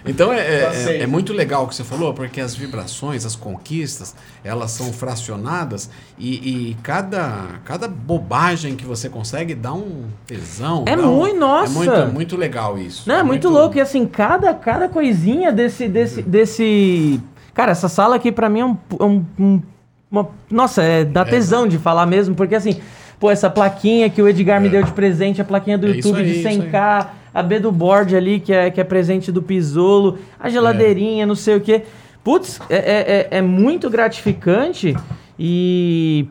[0.06, 4.16] Então é, é, é, muito legal o que você falou, porque as vibrações, as conquistas,
[4.44, 10.86] elas são fracionadas e, e cada, cada bobagem que você consegue dá um tesão.
[10.88, 11.72] É muito, um, nossa!
[11.72, 13.10] É muito, muito legal isso.
[13.10, 13.78] Não, é, muito, muito, louco.
[13.78, 17.20] E assim, cada, cada coisinha desse, desse, desse.
[17.54, 19.62] Cara, essa sala aqui para mim é um, um, um
[20.12, 21.26] uma, nossa, é, dá é.
[21.26, 22.80] tesão de falar mesmo, porque assim,
[23.20, 26.20] Pô, essa plaquinha que o Edgar me deu de presente, a plaquinha do É YouTube
[26.20, 26.58] aí, de isso aí.
[26.58, 31.26] 100k, a B do board ali, que é, que é presente do Pisolo, a geladeirinha,
[31.26, 31.84] não sei o quê.
[32.24, 34.96] Putz, é, é, é- é muito gratificante
[35.38, 36.28] e,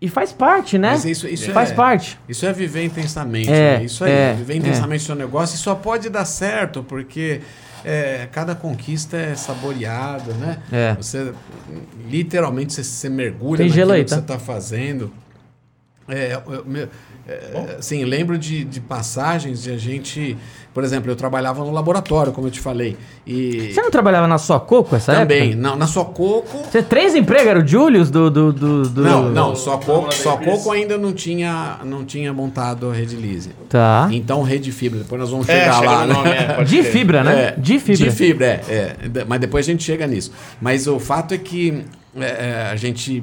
[0.00, 0.90] e faz parte, né?
[0.92, 2.18] Mas isso, isso faz é, parte.
[2.28, 3.48] Isso é viver intensamente.
[3.48, 3.84] É, né?
[3.84, 4.56] Isso aí, é, viver é.
[4.56, 5.54] intensamente o seu negócio.
[5.54, 7.40] E só pode dar certo porque
[7.84, 10.62] é, cada conquista é saboreada, né?
[10.70, 10.94] É.
[10.94, 11.32] Você,
[12.08, 14.16] literalmente, você, você mergulha Tem naquilo que tá?
[14.16, 15.12] você está fazendo.
[16.08, 16.88] É, eu, meu,
[17.28, 20.36] é, assim, lembro de, de passagens de a gente...
[20.74, 22.96] Por exemplo, eu trabalhava no laboratório, como eu te falei.
[23.26, 25.56] E Você não trabalhava na sua coco essa também, época?
[25.60, 26.62] na, na sua coco...
[26.70, 28.30] Você três empregos, era o Julius do...
[28.30, 32.90] do, do, do- Não, não, só coco, só coco ainda não tinha, não tinha montado
[32.90, 33.50] a rede Lise.
[33.68, 34.08] Tá.
[34.10, 36.56] Então, rede fibra, depois nós vamos É, chegar chega lá, no nome, né?
[36.58, 37.42] é, De fibra, né?
[37.48, 38.04] É, de fibra.
[38.06, 39.08] De fibra, é, é.
[39.08, 40.32] De- Mas depois a gente chega nisso.
[40.58, 41.84] Mas o fato é que
[42.16, 43.22] é, é, a gente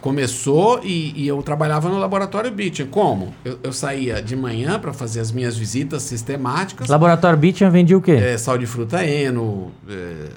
[0.00, 2.84] começou e, e eu trabalhava no laboratório Beach.
[2.84, 3.34] Como?
[3.44, 6.88] Eu, eu saía de manhã para fazer as minhas visitas sistemáticas.
[6.88, 8.12] Laboratório Beachan vendia o quê?
[8.12, 9.72] É, sal de fruta eno.
[9.88, 10.28] é,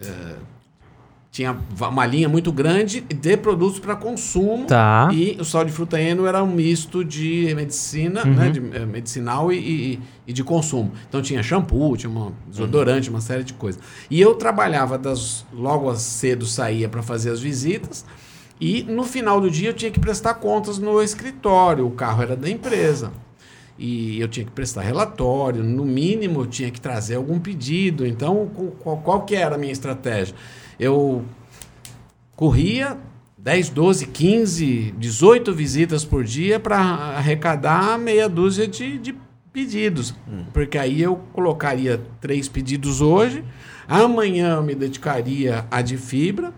[0.00, 0.34] é, é,
[1.36, 4.64] tinha uma linha muito grande de produtos para consumo.
[4.64, 5.10] Tá.
[5.12, 8.32] E o sal de fruta eno era um misto de medicina, Uhum.
[8.34, 10.92] né, de, eh, medicinal e, e- e de consumo.
[11.06, 13.78] Então tinha shampoo, tinha um desodorante, uma série de coisas.
[14.10, 18.06] E eu trabalhava das logo cedo saía para fazer as visitas.
[18.58, 21.86] E no final do dia eu tinha que prestar contas no escritório.
[21.86, 23.12] O carro era da empresa.
[23.78, 28.06] E eu tinha que prestar relatório, no mínimo eu tinha que trazer algum pedido.
[28.06, 28.50] Então,
[28.82, 30.34] qual, qual que era a minha estratégia?
[30.78, 31.24] Eu
[32.34, 32.98] corria
[33.46, 39.14] 10, 12, 15, 18 visitas por dia para arrecadar meia dúzia de, de
[39.52, 40.12] pedidos.
[40.52, 43.44] Porque aí eu colocaria três pedidos hoje,
[43.86, 46.52] amanhã eu me dedicaria a de fibra.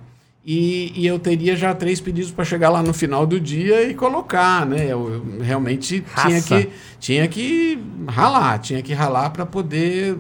[0.51, 3.93] E, e eu teria já três pedidos para chegar lá no final do dia e
[3.93, 4.87] colocar, né?
[4.87, 7.79] Eu, eu realmente tinha que, tinha que
[8.09, 10.17] ralar, tinha que ralar para poder.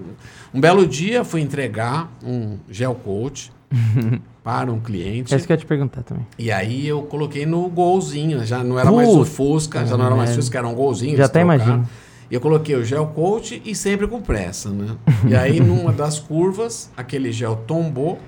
[0.52, 3.50] Um belo dia fui entregar um gel coat
[4.42, 5.34] para um cliente.
[5.34, 6.26] É isso que eu ia te perguntar também.
[6.38, 10.14] E aí eu coloquei no golzinho, já não era mais o Fusca, já não era
[10.14, 10.42] mais merda.
[10.42, 11.16] Fusca, era um golzinho.
[11.16, 11.54] Já de até trocar.
[11.54, 11.88] imagino.
[12.30, 14.96] E eu coloquei o gel coat e sempre com pressa, né?
[15.26, 18.18] E aí numa das curvas, aquele gel tombou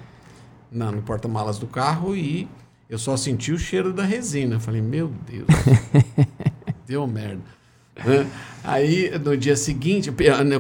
[0.71, 2.49] na, no porta-malas do carro e
[2.89, 4.57] eu só senti o cheiro da resina.
[4.57, 5.47] Eu falei, meu Deus,
[6.87, 7.43] deu merda.
[8.05, 8.27] Né?
[8.63, 10.13] Aí, no dia seguinte,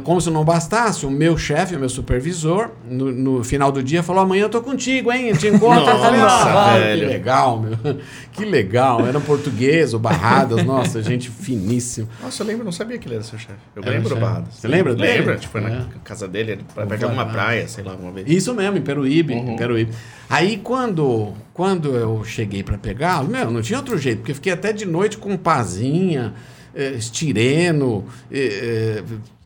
[0.02, 4.02] como se não bastasse, o meu chefe, o meu supervisor, no, no final do dia,
[4.02, 5.28] falou: amanhã eu tô contigo, hein?
[5.28, 5.86] Eu te encontro.
[5.86, 7.00] eu falei, Nossa, ah, velho.
[7.02, 7.76] Que legal, meu.
[8.32, 9.06] Que legal.
[9.06, 12.08] Era português, o Barradas, nossa, gente finíssima.
[12.22, 13.58] Nossa, eu lembro, não sabia que ele era seu chefe.
[13.76, 14.20] Eu Era lembro, chefe.
[14.22, 14.54] Barradas.
[14.54, 15.18] Você lembra dele?
[15.18, 15.36] Lembra?
[15.36, 15.68] Tipo, foi É.
[15.68, 18.26] na casa dele, pra perto de alguma praia, sei lá, alguma vez.
[18.26, 19.52] Isso mesmo, em Peruíbe, Uhum.
[19.52, 19.92] em Peruíbe.
[20.30, 24.52] Aí quando, quando eu cheguei para pegá-lo, meu, não tinha outro jeito, porque eu fiquei
[24.54, 26.32] até de noite com pazinha,
[26.74, 29.02] eh, estireno, eh,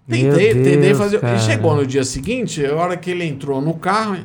[0.07, 1.21] Meu tentei, tentei Deus, fazer.
[1.21, 1.37] cara.
[1.37, 4.17] E chegou no dia seguinte, a hora que ele entrou no carro,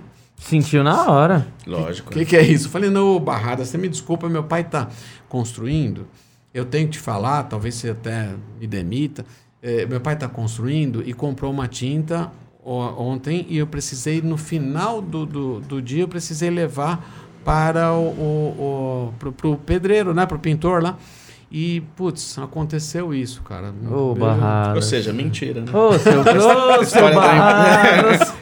[0.42, 1.46] Sentiu na hora.
[1.68, 2.10] Lógico.
[2.10, 2.68] o que, que é isso?
[2.68, 4.88] Eu falei, não, Barrada, você me desculpa, meu pai está
[5.28, 6.08] construindo.
[6.54, 9.26] Eu tenho que te falar, talvez você até me demita.
[9.62, 12.32] eh, meu pai está construindo e comprou uma tinta
[12.64, 12.72] o-
[13.04, 17.06] ontem e eu precisei, no final do, do, do dia, eu precisei levar
[17.44, 20.26] para o, o, o pro, pro pedreiro, né?
[20.26, 20.98] Pro pintor lá.
[21.52, 23.74] E, putz, aconteceu isso, cara.
[23.92, 24.76] Ô, Barradas.
[24.76, 25.72] Ou seja, mentira, né?
[25.74, 28.34] Ô, seu, ô, seu História da- Barradas.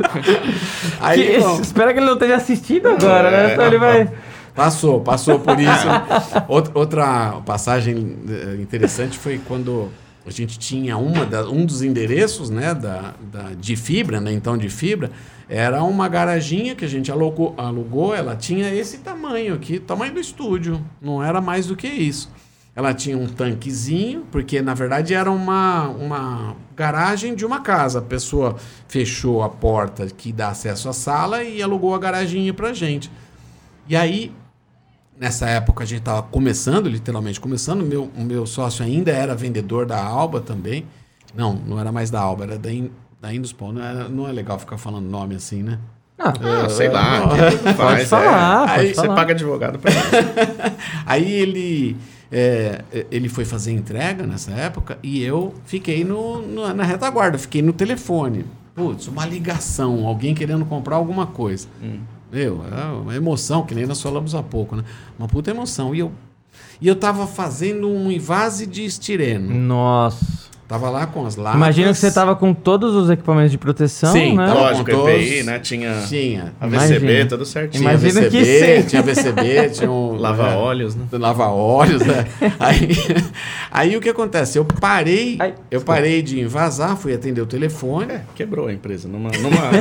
[1.00, 3.50] Aí, Que- bom, espero que ele não esteja assistindo agora, né?
[3.50, 3.54] É.
[3.54, 4.12] Então ele vai...
[4.54, 5.88] Passou, passou por isso.
[6.50, 9.90] Outra, outra passagem eh, interessante foi quando
[10.26, 14.58] a gente tinha uma da- um dos endereços né, da, da- de fibra, né, então
[14.58, 15.12] de fibra,
[15.48, 20.20] era uma garaginha que a gente alugou, alugou, ela tinha esse tamanho aqui, tamanho do
[20.20, 22.30] estúdio, não era mais do que isso.
[22.78, 27.98] Ela tinha um tanquezinho, porque na verdade era uma, uma garagem de uma casa.
[27.98, 28.56] A pessoa
[28.88, 33.10] fechou a porta que dá acesso à sala e alugou a garaginha pra gente.
[33.90, 34.32] E aí,
[35.20, 37.82] nessa época, a gente estava começando, literalmente começando.
[37.82, 40.86] O meu, o meu sócio ainda era vendedor da Alba também.
[41.34, 43.74] Não, não era mais da Alba, era da, In, da Induspol.
[43.74, 45.80] Não, era- não é legal ficar falando nome assim, né?
[46.20, 46.32] Ah,
[46.66, 47.22] Ah, sei lá.
[47.50, 48.68] que pode faz, falar, é.
[48.68, 49.16] pode Aí você falar.
[49.16, 50.00] paga advogado pra isso.
[51.08, 51.98] Aí ele,
[52.32, 57.62] é, ele foi fazer entrega nessa época e eu fiquei no, no- na retaguarda, fiquei
[57.62, 58.46] no telefone.
[58.76, 61.68] Putz, uma ligação, alguém querendo comprar alguma coisa.
[62.32, 64.84] Meu, é uma emoção, que nem nós falamos há pouco, né?
[65.18, 65.96] Uma puta emoção.
[65.96, 66.12] E eu,
[66.82, 69.52] e eu tava fazendo um invase de estireno.
[69.54, 70.47] Nossa.
[70.68, 71.56] Tava lá com as latas.
[71.56, 74.48] Imagina que você tava com todos os equipamentos de proteção, Sim, né?
[74.48, 75.60] tava- Lógico, com EPI, né?
[75.60, 76.54] Tinha Tinha.
[76.60, 77.30] a VCB, Imagina.
[77.30, 77.82] tudo certinho.
[77.84, 78.88] Tinha Imagina que VCB, sim.
[78.88, 80.18] tinha VCB, tinha um...
[80.28, 81.06] Lava é, óleos, né?
[81.14, 82.26] lava óleos, né?
[82.60, 82.90] aí,
[83.72, 84.58] aí o que acontece?
[84.58, 88.12] Eu parei, Ai, eu parei de invasar, fui atender o telefone.
[88.12, 89.72] É, quebrou a empresa numa, numa,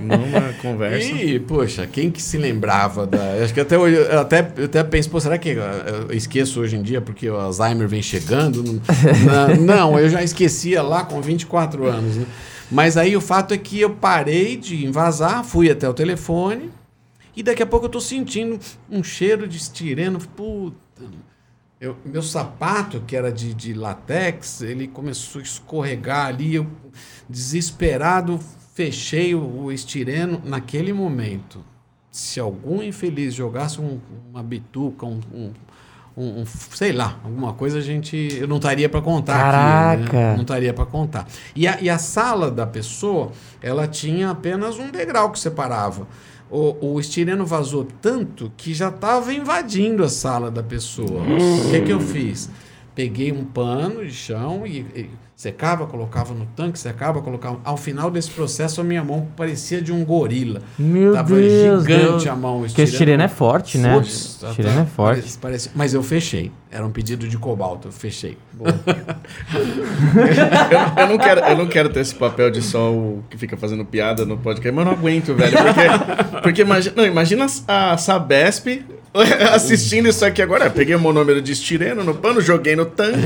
[0.00, 1.08] numa conversa.
[1.10, 3.18] E, poxa, quem que se lembrava da.
[3.42, 5.62] Acho que até hoje, eu até, eu até penso, pô, será que eu
[6.08, 8.62] eu esqueço hoje em dia porque o Alzheimer vem chegando?
[8.62, 9.56] Não,
[9.92, 12.26] não, eu já esquecia lá com 24 anos, né?
[12.70, 16.70] Mas aí o fato é que eu parei de invasar, fui até o telefone
[17.36, 18.58] e daqui a pouco eu tô sentindo
[18.90, 20.18] um cheiro de estireno.
[20.18, 20.76] Puta.
[21.80, 26.54] Eu- meu sapato, que era de, de latex, ele começou a escorregar ali.
[26.54, 26.66] Eu,
[27.28, 28.40] desesperado,
[28.74, 30.40] fechei o, o estireno.
[30.44, 31.62] Naquele momento,
[32.10, 35.52] se algum infeliz jogasse um- uma bituca, um, um-
[36.16, 38.16] um- um- sei lá, alguma coisa, a gente.
[38.40, 39.42] Eu não estaria para contar aqui.
[40.06, 40.16] Caraca.
[40.30, 40.34] né?
[40.34, 41.26] Não estaria para contar.
[41.54, 46.06] E a, e a sala da pessoa, ela tinha apenas um degrau que separava.
[46.50, 51.22] O, o estireno vazou tanto que já estava invadindo a sala da pessoa.
[51.22, 52.48] O que, que eu fiz?
[52.96, 57.60] Peguei um pano de chão e, e secava, colocava no tanque, secava, colocava.
[57.62, 60.62] Ao final desse processo, a minha mão parecia de um gorila.
[60.78, 62.26] Meu Tava Deus, gigante Deus.
[62.26, 62.60] a mão.
[62.62, 63.92] Porque esse tireno é forte, né?
[63.94, 65.20] Putz, tá- Tireno tá- é forte.
[65.20, 66.50] parece- parece- mas eu fechei.
[66.70, 68.38] Era um pedido de cobalto, eu fechei.
[68.58, 68.66] Eu,
[71.02, 73.84] eu não quero, eu não quero ter esse papel de só o que fica fazendo
[73.84, 75.56] piada no podcast, mas eu não aguento, velho.
[75.56, 78.84] Porque, porque imagina, não, imagina a Sabesp
[79.52, 80.68] assistindo isso aqui agora.
[80.70, 83.18] Peguei o monômero de estireno no pano, joguei no tanque.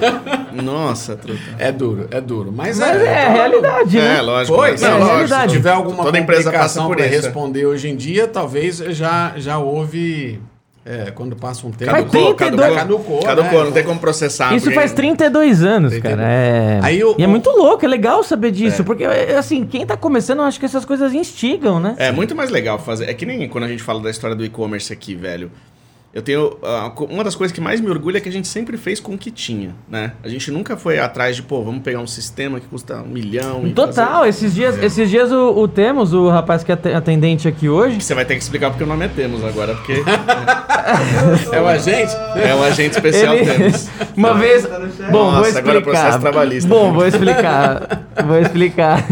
[0.62, 1.40] Nossa, truta.
[1.58, 2.52] É duro, é duro.
[2.52, 4.18] Mas, Mas é, a realidade, né?
[4.18, 4.56] É, lógico.
[4.56, 5.14] Pois, Não, é, lógico.
[5.14, 5.52] realidade.
[5.52, 7.14] Se tiver alguma Toda empresa passa complicação por para isso.
[7.14, 7.20] é.
[7.20, 10.40] responder hoje em dia, talvez já, já houve.
[10.84, 11.90] É, quando passa um tempo.
[11.90, 13.64] Faz 32 Caducou, Caducou, né?
[13.66, 14.54] não tem como processar.
[14.54, 16.16] Isso porque- faz 32 anos, Entendeu?
[16.18, 16.28] cara.
[16.28, 16.80] É...
[16.82, 19.84] Aí o- e é o- muito louco, é legal saber disso, porque, é, assim, quem
[19.84, 21.94] tá começando, eu acho que essas coisas instigam, né?
[21.98, 23.08] É muito mais legal fazer.
[23.10, 25.50] É que nem quando a gente fala da história do e-commerce aqui, velho.
[26.12, 26.56] Eu tenho.
[26.64, 29.14] ah, uma das coisas que mais me orgulha é que a gente sempre fez com
[29.14, 30.10] o que tinha, né?
[30.24, 33.64] A gente nunca foi atrás de, pô, vamos pegar um sistema que custa um milhão.
[33.64, 36.92] e Total, fazer- esses dias, esses dias o, o Temos, o rapaz que é ate-
[36.92, 40.02] atendente aqui hoje, Você vai ter que explicar porque o nome é Temos agora, porque
[41.52, 42.12] É o agente?
[42.42, 43.88] é um agente especial ele, Temos.
[44.16, 45.82] uma vez, bom, vou Nossa, agora é explicar.
[45.82, 46.68] processo trabalhista.
[46.68, 49.04] Bom, vou explicar, vou explicar.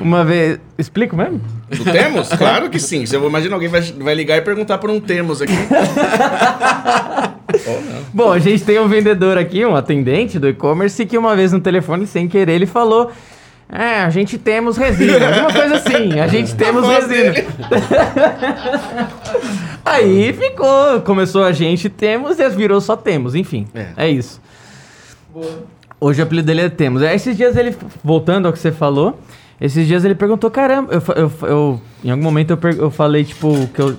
[0.00, 1.40] Uma vez, explico mesmo?
[1.70, 2.28] Do Temos?
[2.28, 3.04] Claro que sim.
[3.12, 5.52] Eu imagino alguém vai, vai ligar e perguntar por um Temos aqui.
[7.66, 8.02] Não.
[8.12, 11.60] Bom, a gente tem um vendedor aqui, um atendente do e-commerce, que uma vez no
[11.60, 13.10] telefone, sem querer, ele falou.
[13.68, 15.26] É, a gente temos resina.
[15.26, 17.34] Alguma coisa assim, a gente temos voz resina.
[19.84, 23.66] Aí ficou, começou a gente temos e virou só temos, enfim.
[23.74, 23.86] É.
[23.96, 24.40] É, isso.
[26.00, 27.02] Hoje o apelido dele é Temos.
[27.02, 29.18] Aí esses dias ele, voltando ao que você falou,
[29.60, 33.52] esses dias ele perguntou, caramba, eu, eu, eu- em algum momento eu, eu falei, tipo,
[33.74, 33.96] que eu.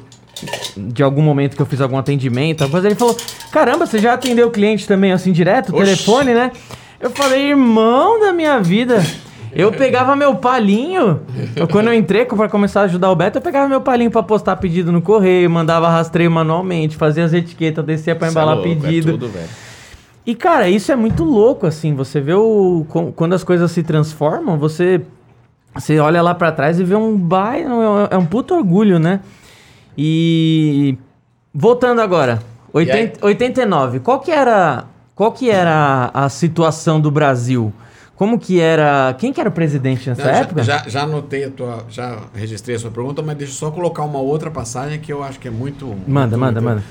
[0.77, 3.17] De algum momento que eu fiz algum atendimento, coisa, ele falou:
[3.51, 5.83] Caramba, você já atendeu o cliente também assim direto, Oxi.
[5.83, 6.51] telefone, né?
[6.99, 9.03] Eu falei, irmão da minha vida.
[9.51, 11.21] Eu pegava meu palinho,
[11.55, 14.21] eu, quando eu entrei pra começar a ajudar o Beto, eu pegava meu palinho pra
[14.21, 18.55] postar pedido no correio, mandava rastreio manualmente, fazia as etiquetas, descia pra Cê é embalar
[18.57, 19.13] louco, é pedido.
[19.13, 19.47] tudo, velho.
[20.23, 21.95] E, cara, isso é muito louco, assim.
[21.95, 22.85] Você vê o.
[23.15, 25.01] Quando as coisas se transformam, você.
[25.79, 27.65] Você olha lá pra trás e vê um baile.
[28.09, 29.19] É um puto orgulho, né?
[29.97, 30.97] E.
[31.53, 32.41] Voltando agora.
[32.75, 32.87] E aí?
[32.89, 33.99] 80, 89.
[34.01, 34.85] Qual que era.
[35.15, 37.73] Qual que era a situação do Brasil?
[38.15, 39.15] Como que era.
[39.17, 40.63] Quem que era o presidente nessa Não, já- época?
[40.63, 41.85] Já, já anotei a tua.
[41.89, 45.23] Já registrei a sua pergunta, mas deixa eu só colocar uma outra passagem que eu
[45.23, 45.85] acho que é muito.
[46.07, 46.83] Manda, muito- manda, muito- manda.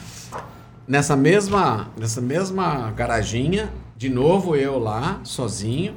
[0.88, 5.94] Nessa mesma, nessa mesma garaginha, de novo eu lá, sozinho,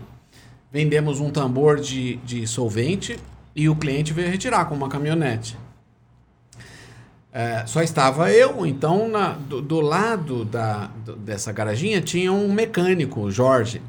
[0.72, 3.20] vendemos um tambor de, de solvente
[3.56, 5.58] e o cliente veio retirar com uma caminhonete.
[7.32, 12.52] É, só estava eu, então na- do, do lado da, do- dessa garaginha tinha um
[12.52, 13.82] mecânico, Jorge.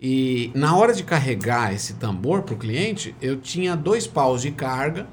[0.00, 4.50] E na hora de carregar esse tambor para o cliente, eu tinha dois paus de
[4.50, 5.06] carga,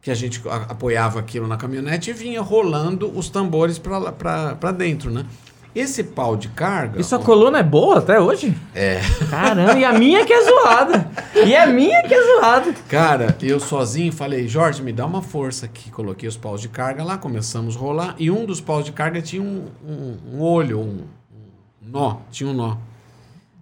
[0.00, 5.26] que a gente apoiava aquilo na caminhonete e vinha rolando os tambores para dentro, né?
[5.78, 7.00] Esse pau de carga.
[7.00, 8.56] E sua coluna é boa até hoje?
[8.74, 9.00] É.
[9.30, 11.10] Caramba, e a minha que é zoada.
[11.34, 12.74] E a minha que é zoada.
[12.88, 15.90] Cara, eu sozinho falei, Jorge, me dá uma força aqui.
[15.90, 18.14] Coloquei os paus de carga lá, começamos a rolar.
[18.18, 22.16] E um dos paus de carga tinha um, um- um olho, um, um nó.
[22.30, 22.76] Tinha um nó.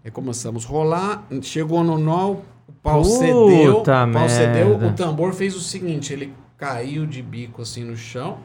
[0.04, 1.24] Aí começamos a rolar.
[1.42, 2.42] Chegou no nó, o
[2.82, 3.76] pau Puta cedeu.
[3.78, 3.82] O
[4.20, 4.76] pau cedeu.
[4.76, 8.38] O tambor fez o seguinte: ele caiu de bico assim no chão,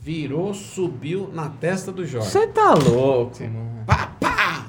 [0.00, 2.28] virou, subiu na testa do Jorge.
[2.30, 3.32] Você tá louco.
[3.86, 4.66] Pá, pá!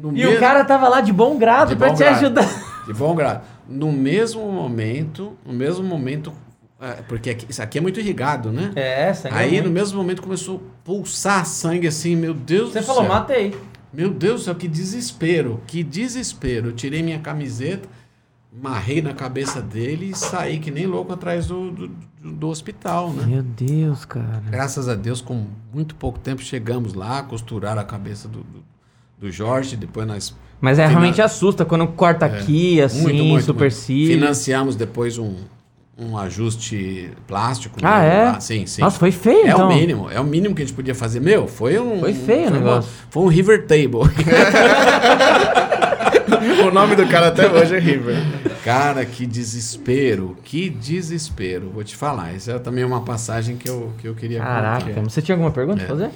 [0.00, 2.16] no E mesmo- o cara tava lá de bom grado De pra bom te grado.
[2.16, 2.84] ajudar.
[2.86, 3.44] De bom grado.
[3.68, 6.32] No mesmo momento, no mesmo momento,
[6.80, 8.72] é, porque aqui- isso aqui é muito irrigado, né?
[8.74, 9.66] É, sangue Aí muito.
[9.66, 13.12] no mesmo momento começou a pulsar sangue assim, meu Deus Você do falou, céu.
[13.12, 13.54] matei.
[13.92, 16.68] Meu Deus do céu, que desespero, que desespero.
[16.70, 17.88] Eu tirei minha camiseta,
[18.52, 21.90] marrei na cabeça dele e saí que nem louco atrás do, do,
[22.22, 23.24] do- hospital, né?
[23.26, 24.42] Meu Deus, cara.
[24.50, 28.62] Graças a Deus, com muito pouco tempo, chegamos lá, costuraram a cabeça do, do,
[29.18, 33.44] do Jorge, depois nós Mas é, Finan- realmente assusta quando corta aqui, assim, muito, muito,
[33.44, 34.12] super muito.
[34.12, 35.34] Financiamos depois um,
[35.98, 37.78] um ajuste plástico.
[37.82, 38.08] Ah, né?
[38.08, 38.22] é?
[38.28, 38.80] Ah, Sim, sim.
[38.82, 39.68] Nossa, foi feio, é então.
[39.68, 41.20] o mínimo, é o mínimo que a gente podia fazer.
[41.20, 42.00] Meu, foi um.
[42.00, 42.90] Foi feio o foi uma- negócio.
[43.10, 44.02] foi um River Table.
[46.66, 48.16] o nome do cara até hoje é River.
[48.64, 51.70] Cara, que desespero, que desespero.
[51.70, 55.02] Vou te falar, essa é também uma passagem que eu, que eu queria Caraca, contar.
[55.10, 55.86] você tinha alguma pergunta É.
[55.86, 56.10] pra fazer?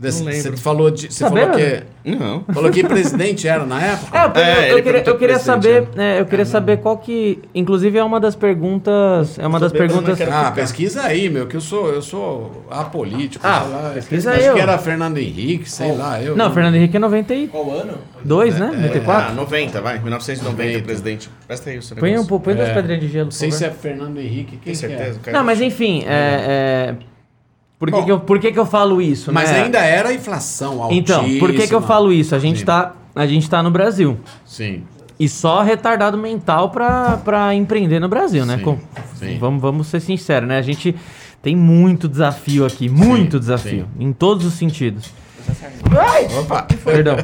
[0.00, 2.44] Você falou, de, você falou que Não.
[2.54, 4.16] falou que presidente era na época?
[4.16, 7.40] É, eu, É, eu ele queria, eu queria saber, é, eu queria saber qual que,
[7.54, 10.20] inclusive é uma das perguntas, é uma das perguntas.
[10.20, 13.44] Ah, pesquisa aí, meu, que eu sou, eu sou apolítico.
[13.46, 13.90] Ah, sei lá.
[13.94, 16.22] pesquisa Acho aí, que era Fernando Henrique, sei lá.
[16.22, 17.92] Eu, Não, Fernando Henrique é 92, Qual ano?
[18.24, 18.76] né?
[18.76, 19.30] 94.
[19.30, 19.98] Ah, 90, vai.
[19.98, 21.28] 1990, presidente.
[21.46, 22.74] Presta aí o seu Põe um põe duas É.
[22.74, 24.58] pedrinhas de gelo, Não sei se é Fernando Henrique.
[24.58, 24.96] Quem Tem que é?
[24.98, 25.20] certeza?
[25.32, 26.94] Não, mas enfim, é, é,
[27.78, 29.32] por, que, Bom, que, eu, por que, que eu falo isso?
[29.32, 29.62] Mas né?
[29.62, 30.98] ainda era inflação altíssima.
[31.28, 32.34] Então, por que, que eu falo isso?
[32.34, 32.64] A gente, Sim.
[32.64, 34.18] tá, a gente tá no Brasil.
[34.44, 34.82] Sim.
[35.18, 38.58] E só retardado mental pra, pra empreender no Brasil, né?
[38.58, 38.78] Sim, Com-
[39.16, 39.38] sim.
[39.38, 40.58] Vamos, vamos ser sinceros, né?
[40.58, 40.94] A gente
[41.42, 45.10] tem muito desafio aqui, muito desafio, em todos os sentidos.
[46.40, 46.66] Opa!
[46.84, 47.16] Perdão.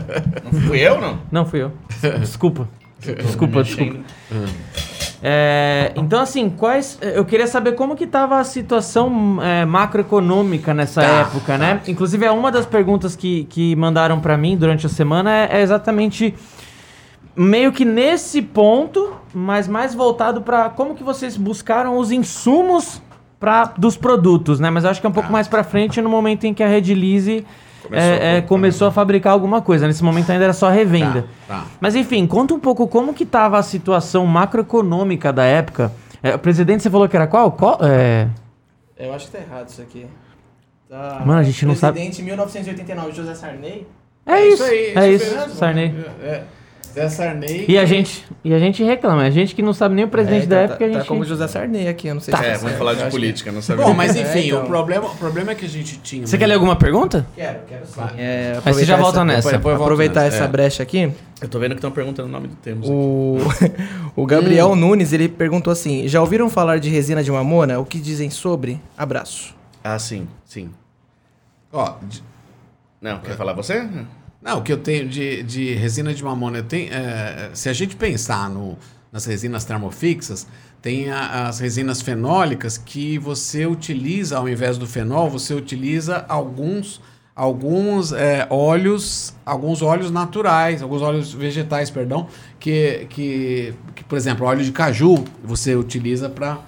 [0.51, 1.19] Não fui eu, não?
[1.31, 1.73] Não fui eu.
[2.21, 2.69] Desculpa.
[3.23, 3.99] Desculpa, desculpa.
[5.27, 6.99] É, então, assim, quais.
[7.01, 11.81] Eu queria saber como que estava a situação é, macroeconômica nessa Tá, época, né?
[11.89, 15.63] Inclusive, é uma das perguntas que, que mandaram para mim durante a semana é, é
[15.63, 16.35] exatamente
[17.35, 23.01] meio que nesse ponto, mas mais voltado para como que vocês buscaram os insumos
[23.41, 24.69] pra, dos produtos, né?
[24.69, 26.69] Mas eu acho que é um pouco mais para frente no momento em que a
[26.69, 27.47] Redilize
[27.85, 29.87] Começou é, a é, começou a fabricar alguma coisa.
[29.87, 31.27] Nesse momento ainda era só revenda.
[31.47, 31.65] Tá, tá.
[31.81, 35.93] Mas enfim, conta um pouco como que tava a situação macroeconômica da época.
[36.23, 37.53] É, o presidente, você falou que era qual?
[37.53, 38.29] Qual- é,
[38.97, 40.07] Eu acho que tá errado isso aqui.
[40.89, 41.23] Tá.
[41.27, 43.87] Mano, a gente não sabe- Presidente 1989, José Sarney.
[44.27, 45.55] é isso, é isso, mesmo.
[45.55, 45.95] Sarney.
[46.23, 46.45] É, é.
[46.95, 47.65] Zé Sarney.
[47.69, 50.45] E a gente, e a gente reclama, a gente que não sabe nem o presidente
[50.45, 50.99] É, da tá- época, tá, a gente...
[50.99, 52.39] Tá como José Sarney aqui, eu não sei Tá.
[52.39, 53.85] se É, vamos falar de que- política, não sabia.
[53.85, 54.63] Bom, mas É, enfim, então.
[54.63, 56.27] o, problema, o problema é que a gente tinha.
[56.27, 57.27] Você quer ler alguma pergunta?
[57.35, 58.01] Quero, quero sim.
[58.17, 59.51] É, Aí você já volta essa- nessa.
[59.53, 60.49] Depois- aproveitar nessa, essa é.
[60.49, 61.13] brecha aqui.
[61.41, 62.87] Eu tô vendo que estão perguntando o nome do termo.
[62.87, 63.39] O,
[64.17, 67.79] o Gabriel Nunes, ele perguntou assim: Já ouviram falar de resina de mamona?
[67.81, 68.81] O que dizem sobre?
[68.97, 69.55] Abraço.
[69.83, 70.71] Ah, sim, sim.
[71.73, 72.23] Ó, de-
[73.03, 73.87] Não, quer falar você?
[74.45, 77.73] Não, o que eu tenho de, de resina de mamona, eu tenho, é, se a
[77.73, 78.77] gente pensar no,
[79.11, 80.47] nas resinas termofixas,
[80.83, 87.01] tem a- as resinas fenólicas que você utiliza, ao invés do fenol, você utiliza alguns,
[87.35, 92.29] alguns é, óleos, alguns óleos naturais, alguns óleos vegetais, perdão,
[92.61, 96.59] que, que, que por exemplo, óleo de caju você utiliza para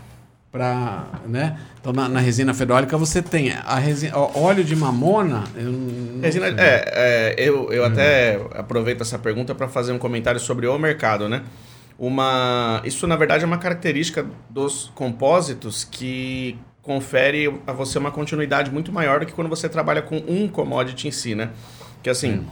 [0.57, 1.59] para, né?
[1.79, 6.55] Então na, na resina fenólica você tem a resina, óleo de mamona, eu Resina, é,
[6.57, 11.43] é, eu, eu até aproveito essa pergunta para fazer um comentário sobre o mercado, né?
[11.99, 18.71] Uma, isso, na verdade, é uma característica dos compósitos que confere a você uma continuidade
[18.71, 21.51] muito maior do que quando você trabalha com um commodity em si, né?
[22.03, 22.47] Que assim,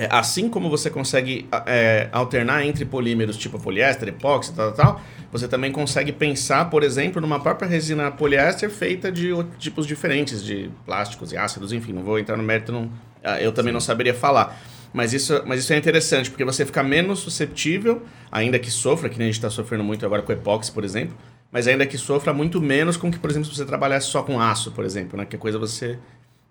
[0.00, 5.00] é, assim como você consegue é, alternar entre polímeros tipo poliéster, epóxi, tal, tal, tal,
[5.30, 10.70] você também consegue pensar, por exemplo, numa própria resina poliéster feita de tipos diferentes de
[10.86, 12.90] plásticos e ácidos, enfim, não vou entrar no mérito, não,
[13.22, 14.58] ah, eu também não saberia falar.
[14.90, 19.18] Mas isso, mas isso é interessante, porque você fica menos susceptível, ainda que sofra, que
[19.18, 21.14] nem a gente está sofrendo muito agora com epóxi, por exemplo,
[21.52, 24.40] mas ainda que sofra muito menos com que, por exemplo, se você trabalhasse só com
[24.40, 25.26] aço, por exemplo, né?
[25.26, 25.98] Que é coisa você,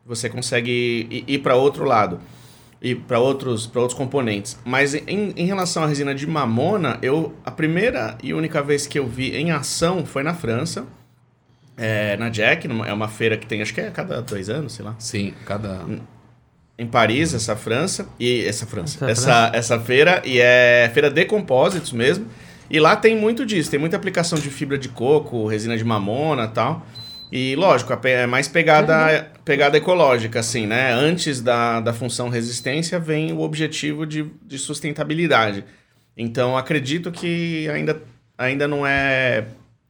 [0.05, 2.21] você consegue ir, ir para outro lado
[2.81, 4.57] e para outros, pra outros componentes.
[4.65, 8.97] Mas em, em relação à resina de mamona, eu a primeira e única vez que
[8.99, 10.85] eu vi em ação foi na França,
[11.77, 14.49] é, na Jack, numa- é uma feira que tem, acho que é a cada dois
[14.49, 15.85] anos, sei lá Sim, cada.
[16.77, 21.25] em Paris, essa França, e essa França, Essa essa, essa feira, e é feira de
[21.25, 22.25] compósitos mesmo.
[22.69, 26.43] E lá tem muito disso, tem muita aplicação de fibra de coco, resina de mamona
[26.45, 26.85] e tal.
[27.31, 30.91] E lógico, é mais pegada, pegada ecológica, assim, né?
[30.91, 35.63] Antes da, da função resistência vem o objetivo de, de sustentabilidade.
[36.17, 38.01] Então acredito que ainda,
[38.37, 39.45] ainda não é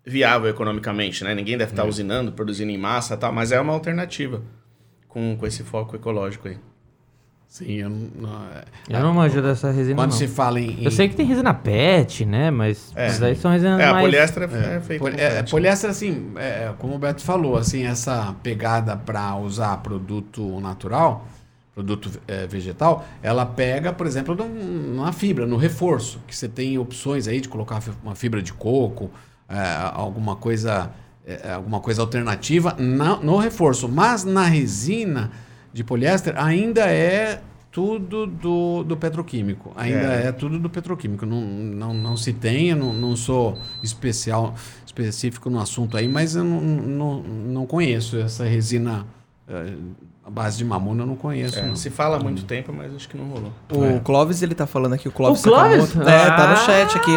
[0.05, 1.33] viável economicamente, né?
[1.33, 4.43] Ninguém deve estar usinando, produzindo em massa e tal, mas é uma alternativa
[5.07, 6.57] com, com esse foco ecológico aí.
[7.50, 7.97] Sim, eu não.
[8.22, 8.45] não-
[8.88, 10.18] Eu não manjo dessa resina, Quando não.
[10.18, 10.84] se fala em.
[10.84, 12.52] Eu sei que tem resina PET, né?
[12.52, 13.08] Mas É.
[13.08, 14.06] essas aí são resinas É, a mais...
[14.06, 15.50] poliéster é, é feita Poli- com é, PET.
[15.52, 21.26] poliéster, assim, é, como o Beto falou, assim, essa pegada para usar produto natural,
[21.74, 26.78] produto é, vegetal, ela pega, por exemplo, num- numa fibra, no reforço, que você tem
[26.78, 29.10] opções aí de colocar uma fibra de coco,
[29.50, 29.58] é,
[29.95, 30.91] alguma coisa,
[31.26, 33.89] é, alguma coisa alternativa na- no reforço.
[33.89, 35.32] Mas na resina
[35.74, 37.41] de poliéster ainda é
[37.72, 39.72] tudo do, do petroquímico.
[39.76, 40.28] Ainda É.
[40.28, 40.32] é.
[40.32, 41.26] tudo do petroquímico.
[41.26, 44.55] Não, não, não se tem, eu não, não sou especial,
[44.86, 49.05] específico no assunto aí, mas eu não, não, não conheço essa resina
[49.47, 49.74] eh,
[50.26, 51.59] a base de mamona, eu não conheço.
[51.59, 51.76] É, não.
[51.76, 53.51] se fala há muito tempo, mas acho que não rolou.
[53.97, 55.86] O Clóvis, ele tá falando aqui, o Clóvis O Clóvis?
[55.89, 56.09] Sakamoto.
[56.09, 56.55] É, tá no Ah!
[56.57, 57.11] chat aqui.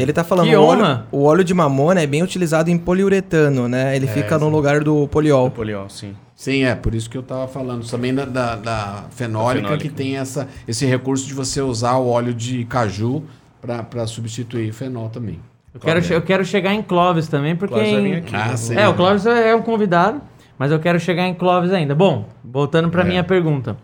[0.00, 3.66] Ele tá falando, Que o óleo, o óleo de mamona é bem utilizado em poliuretano,
[3.68, 3.96] né?
[3.96, 5.46] Ele fica no lugar do poliol.
[5.46, 6.14] O poliol, sim.
[6.36, 9.78] Sim, é, por isso que eu estava falando também da, da, da fenólica, Da fenólica.
[9.78, 13.24] que tem essa, esse recurso de você usar o óleo de caju
[13.60, 15.40] para substituir o fenol também.
[15.72, 17.74] Eu quero, eu quero chegar em Clóvis também, porque...
[17.74, 18.36] Clóvis em- vir aqui.
[18.36, 18.76] Ah, sim.
[18.76, 20.20] É, o Clóvis é um convidado,
[20.58, 21.94] mas eu quero chegar em Clóvis ainda.
[21.94, 23.04] Bom, voltando para É.
[23.06, 23.76] minha pergunta.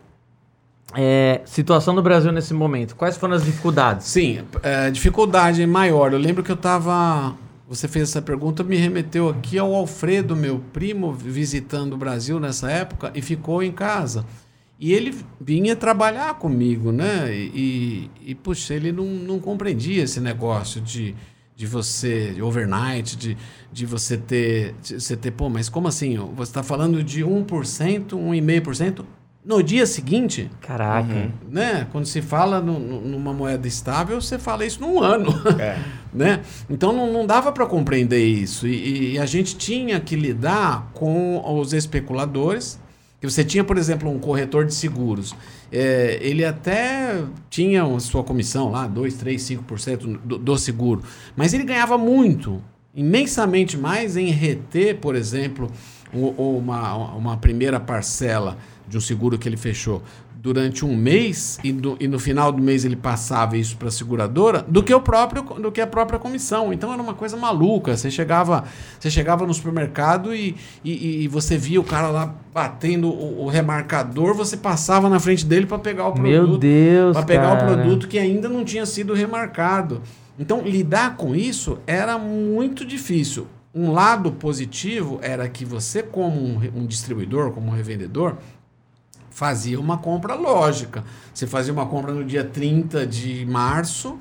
[0.94, 2.94] É, situação do Brasil nesse momento.
[2.94, 4.06] Quais foram as dificuldades?
[4.06, 6.12] Sim, é, dificuldade maior.
[6.12, 7.34] Eu lembro que eu estava.
[7.68, 12.70] Você fez essa pergunta, me remeteu aqui ao Alfredo, meu primo, visitando o Brasil nessa
[12.70, 14.26] época e ficou em casa.
[14.78, 17.32] E ele vinha trabalhar comigo, né?
[17.32, 21.14] E, e puxa, ele não, não compreendia esse negócio de,
[21.54, 23.38] de você, de overnight, de,
[23.72, 26.16] de você ter, de você ter, pô, mas como assim?
[26.34, 29.04] Você está falando de 1%, 1,5%?
[29.44, 31.32] No dia seguinte, Caraca.
[31.50, 31.86] né?
[31.90, 35.78] Quando se fala no- no- numa moeda estável, você fala isso num ano, É.
[36.14, 36.42] né?
[36.70, 41.42] Então não, não dava para compreender isso e, e a gente tinha que lidar com
[41.58, 42.80] os especuladores.
[43.20, 45.32] Que você tinha, por exemplo, um corretor de seguros.
[45.70, 51.02] É, ele até tinha a sua comissão lá, 2, 3, 5% do, do seguro,
[51.36, 52.60] mas ele ganhava muito,
[52.92, 55.70] imensamente mais em reter, por exemplo,
[56.12, 58.56] o- o- uma, uma primeira parcela
[58.88, 60.02] de um seguro que ele fechou
[60.36, 63.90] durante um mês e, do- e no final do mês ele passava isso para a
[63.92, 67.96] seguradora do que o próprio do que a própria comissão então era uma coisa maluca
[67.96, 68.64] você chegava
[68.98, 73.48] você chegava no supermercado e, e, e você via o cara lá batendo o, o
[73.48, 77.70] remarcador você passava na frente dele para pegar o produto Meu Deus, para pegar cara.
[77.70, 80.02] o produto que ainda não tinha sido remarcado.
[80.38, 83.46] Então, lidar com isso era muito difícil.
[83.74, 88.36] Um lado positivo era que você, como um, um distribuidor, como um revendedor,
[89.30, 91.02] fazia uma compra lógica.
[91.32, 94.18] Você fazia uma compra no dia 30 de março,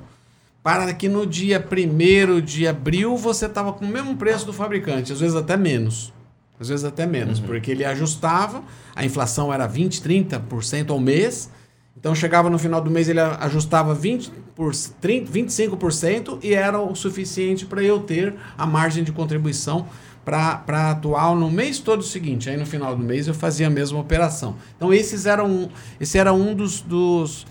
[0.62, 5.12] para que no dia 1 de abril você estava com o mesmo preço do fabricante,
[5.12, 6.12] às vezes até menos.
[6.58, 8.62] Às vezes até menos, porque ele ajustava,
[8.94, 11.50] a inflação era 20, 30% ao mês.
[11.96, 16.94] Então chegava no final do mês, ele ajustava 20 por, 30, 25% e era o
[16.94, 19.86] suficiente para eu ter a margem de contribuição
[20.24, 22.48] para atuar no mês todo seguinte.
[22.48, 24.56] Aí no final do mês eu fazia a mesma operação.
[24.76, 25.68] Então esses eram,
[26.00, 27.44] esse era um dos, dos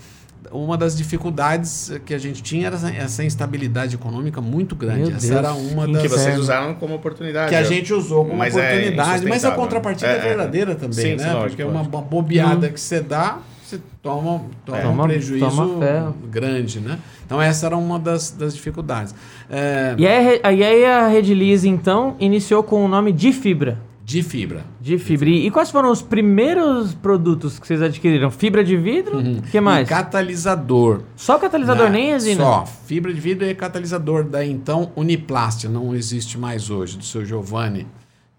[0.50, 5.08] uma das dificuldades que a gente tinha era essa, instabilidade econômica muito grande.
[5.08, 7.48] Meu essa Deus, era uma que das Que vocês usaram como oportunidade.
[7.50, 9.58] que a gente usou como Mas é oportunidade, mas a insustentável.
[9.58, 10.22] contrapartida é, É, é.
[10.28, 11.32] verdadeira também, Sim, né?
[11.32, 11.96] lógico, Porque uma, lógico.
[11.96, 13.38] uma bobeada que você dá,
[13.76, 16.98] você toma, toma um Toma- prejuízo toma grande, né?
[17.26, 19.14] Então essa era uma das, das dificuldades.
[19.50, 23.78] É, E aí, a- e aí a Redilize, então, iniciou com o nome de fibra.
[24.04, 24.64] de fibra.
[24.80, 25.28] De fibra.
[25.30, 28.30] E quais foram os primeiros produtos que vocês adquiriram?
[28.30, 29.18] Fibra de vidro?
[29.20, 29.86] O que mais?
[29.86, 31.00] E catalisador.
[31.16, 31.92] Só catalisador, né?
[31.92, 32.42] nem resina?
[32.42, 32.66] Só.
[32.86, 37.86] Fibra de vidro e catalisador da então Uniplastia, não existe mais hoje, do seu Giovanni,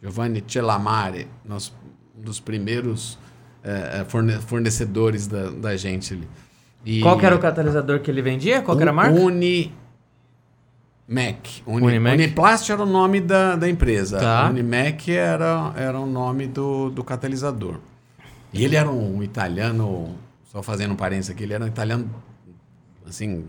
[0.01, 1.73] Giovanni Celamare, nosso,
[2.19, 3.17] um dos primeiros
[3.63, 6.27] eh, forne- fornecedores da, da gente ali.
[6.85, 8.61] E Qual que era o catalisador que ele vendia?
[8.61, 9.17] Qual que era a marca?
[9.19, 9.73] Unimac.
[11.65, 12.15] Uni, Unimac.
[12.15, 14.19] Uniplastia era o nome da, da empresa.
[14.19, 14.49] Tá.
[14.49, 17.79] Unimac era, era o nome do, do catalisador.
[18.53, 20.15] E ele era um italiano,
[20.51, 22.09] só fazendo um parênteses aqui, ele era um italiano,
[23.07, 23.45] assim,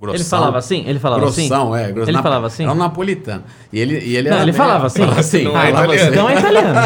[0.00, 0.14] grossão.
[0.20, 0.84] Ele falava assim?
[0.86, 1.48] Ele falava assim?
[1.48, 1.92] grossão, é.
[1.92, 2.62] grosso- Ele na- falava assim?
[2.62, 3.44] Era um napolitano.
[3.72, 5.00] E ele, e ele Não, era ele falava assim?
[5.02, 5.44] Falava assim.
[5.44, 6.10] Não é falava italiano.
[6.12, 6.78] Então é italiano.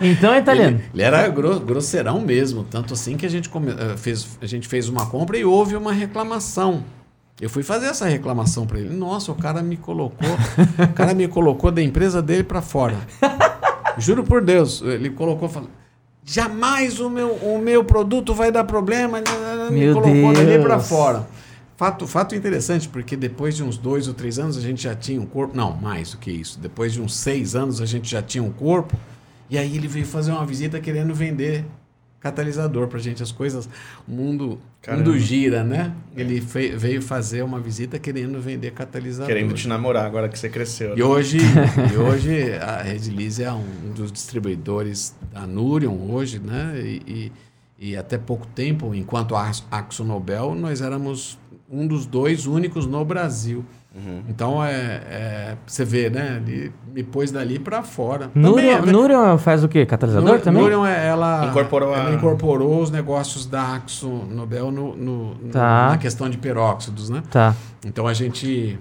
[0.00, 0.76] Então é italiano.
[0.78, 4.46] Ele, ele era gro- grosseirão mesmo, tanto assim que a gente, come- eh, fez, a
[4.46, 6.82] gente fez uma compra e houve uma reclamação.
[7.40, 8.94] Eu fui fazer essa reclamação para ele.
[8.94, 10.26] Nossa, o cara me colocou,
[10.78, 12.96] o cara me colocou da empresa dele para fora.
[13.98, 15.68] Juro por Deus, ele colocou, falou,
[16.24, 19.18] jamais o meu, o meu produto vai dar problema.
[19.70, 20.88] Me Meu colocou dali para Deus.
[20.88, 21.26] fora.
[21.76, 25.20] Fato, fato interessante, porque depois de uns dois ou três anos a gente já tinha
[25.20, 25.54] um corpo.
[25.56, 26.58] Não, mais do que isso.
[26.58, 28.96] Depois de uns seis anos a gente já tinha um corpo.
[29.50, 31.64] E aí ele veio fazer uma visita querendo vender
[32.18, 33.22] catalisador pra gente.
[33.22, 33.68] As coisas,
[34.08, 35.04] o mundo, Caramba.
[35.10, 35.92] mundo gira, né?
[36.16, 39.26] Ele fe- veio fazer uma visita querendo vender catalisador.
[39.28, 40.90] Querendo te namorar agora que você cresceu.
[40.90, 40.94] né?
[40.98, 41.38] E hoje,
[41.92, 46.72] e hoje a Redilize é um dos distribuidores da Nurion hoje, né?
[46.82, 47.02] E,
[47.78, 51.38] e, e até pouco tempo, enquanto a Axo Nobel, nós éramos
[51.70, 53.64] um dos dois únicos no Brasil.
[54.28, 54.74] Então é,
[55.08, 56.42] é você vê, né?
[56.46, 58.28] Ele me pôs dali para fora.
[58.28, 59.86] Também é- Nurion, Nurion faz o quê?
[59.86, 60.62] Catalisador também?
[60.62, 65.88] Nurion, é- ela Incorporou a- ela incorporou os negócios da Axo Nobel no, no- Tá.
[65.92, 67.22] na questão de peróxidos, né?
[67.30, 67.54] Tá.
[67.86, 68.78] Então a gente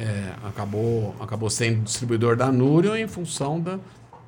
[0.00, 3.78] é, acabou, acabou sendo distribuidor da Nurion em função da,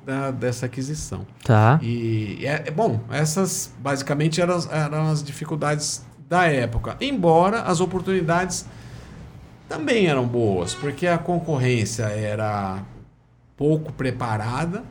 [0.05, 1.25] da- dessa aquisição.
[1.43, 1.77] Tá.
[1.81, 6.95] E é, é bom, essas basicamente eram, eram as dificuldades da época.
[7.01, 8.65] Embora as oportunidades
[9.67, 12.83] também eram boas, porque a concorrência era
[13.57, 14.83] pouco preparada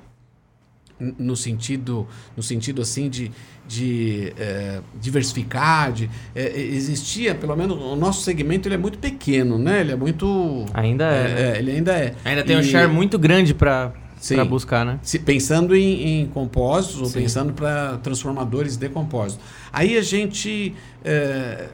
[1.16, 3.30] no sentido no sentido assim de,
[3.68, 9.56] de eh, diversificar de eh, existia pelo menos o nosso segmento ele é muito pequeno
[9.58, 11.22] né ele é muito Ainda é.
[11.22, 11.40] né?
[11.54, 13.92] é, ele ainda é Ainda tem um E- share muito grande pra,
[14.34, 14.98] Pra buscar, né?
[15.02, 17.20] se- pensando em, em compósitos ou Sim.
[17.20, 19.42] pensando para transformadores de compósito.
[19.72, 21.68] Aí a gente é,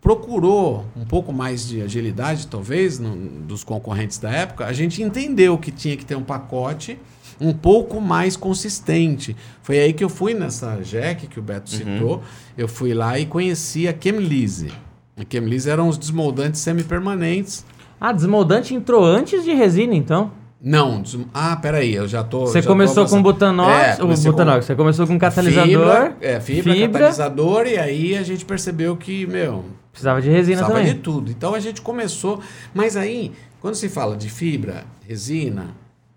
[0.00, 4.66] procurou um pouco mais de agilidade, talvez, no- dos concorrentes da época.
[4.66, 6.98] A gente entendeu que tinha que ter um pacote
[7.40, 9.34] um pouco mais consistente.
[9.62, 12.22] Foi aí que eu fui nessa JEC que o Beto citou.
[12.56, 14.70] Eu fui lá e conheci a Chemlise.
[15.16, 17.64] A Chemlise eram os desmoldantes semipermanentes.
[18.00, 20.30] Ah, desmoldante entrou antes de resina, então?
[20.66, 22.46] Não, des- ah, peraí, eu já tô.
[22.46, 23.22] Você já tô começou com avançando.
[23.22, 26.88] butanox, É, o comecei com- butanox, você começou com catalisador, Fibra, é, fibra, fibra.
[27.00, 30.94] catalisador, e aí a gente percebeu que, meu, precisava de resina precisava também.
[30.94, 31.30] de tudo.
[31.30, 32.40] Então a gente começou.
[32.72, 35.66] Mas aí, quando se fala de fibra, resina,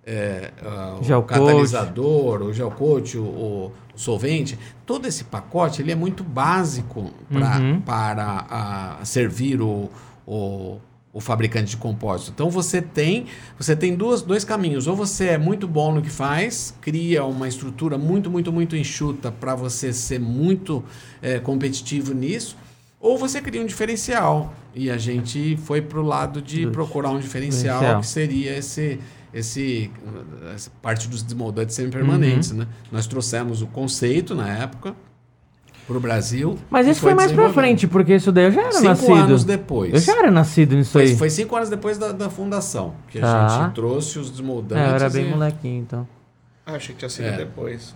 [0.06, 5.96] é, ah, o Gel catalisador, o gel o, o solvente, todo esse pacote ele é
[5.96, 7.82] muito básico pra, Uhum.
[7.82, 9.90] para ah, servir o,
[10.26, 10.80] o,
[11.18, 12.30] o fabricante de compósito.
[12.32, 13.26] Então você tem
[13.58, 14.86] você tem duas, dois caminhos.
[14.86, 19.32] Ou você é muito bom no que faz, cria uma estrutura muito, muito, muito enxuta
[19.32, 20.84] para você ser muito
[21.22, 22.56] eh, competitivo nisso,
[23.00, 24.54] ou você cria um diferencial.
[24.76, 28.02] E a gente foi pro lado de procurar um diferencial, diferencial.
[28.02, 29.00] que seria esse
[29.34, 29.90] esse
[30.54, 32.60] essa parte dos desmoldantes semipermanentes, Uhum.
[32.60, 32.68] né?
[32.92, 34.96] Nós trouxemos o conceito na época
[35.88, 36.58] para o Brasil.
[36.70, 37.54] Mas isso foi mais pra desenvolvendo.
[37.64, 39.14] frente, porque isso daí eu já era Cinco nascido.
[39.14, 39.94] anos depois.
[39.94, 41.16] Eu já era nascido nisso Foi, aí.
[41.18, 43.46] foi cinco anos depois da, da fundação que Tá.
[43.46, 44.84] a gente trouxe os desmoldantes.
[44.86, 46.08] É, eu era bem e- molequinho, então.
[46.66, 47.38] Ah, achei que tinha sido É.
[47.38, 47.96] depois.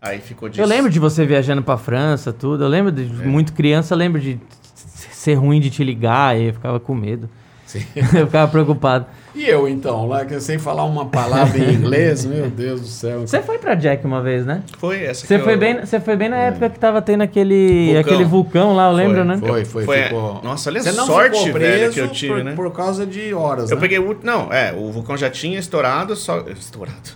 [0.00, 0.60] Aí ficou disso.
[0.60, 2.62] Eu lembro de você viajando pra França, tudo.
[2.62, 3.26] Eu lembro de É.
[3.26, 4.38] muito criança, eu lembro de
[4.74, 7.28] ser ruim de te ligar e eu ficava com medo.
[7.68, 7.84] Sim.
[7.94, 9.04] eu ficava preocupado.
[9.34, 13.20] E eu, então, lá que sem falar uma palavra em inglês, meu Deus do céu.
[13.20, 14.62] Você foi pra Jack uma vez, né?
[14.78, 17.92] Foi essa Você foi, eu- bem, você foi bem na época que tava tendo aquele
[17.92, 19.36] vulcão, aquele vulcão lá, eu Foi, lembro, né?
[19.38, 20.40] Foi, foi, Foi- ficou...
[20.42, 22.52] Nossa, olha a sorte, ficou velho, preso que eu tive, por, né?
[22.56, 23.80] por causa de horas, Eu né?
[23.82, 24.16] peguei o.
[24.22, 26.40] Não, é, o vulcão já tinha estourado, só.
[26.48, 27.10] Estourado.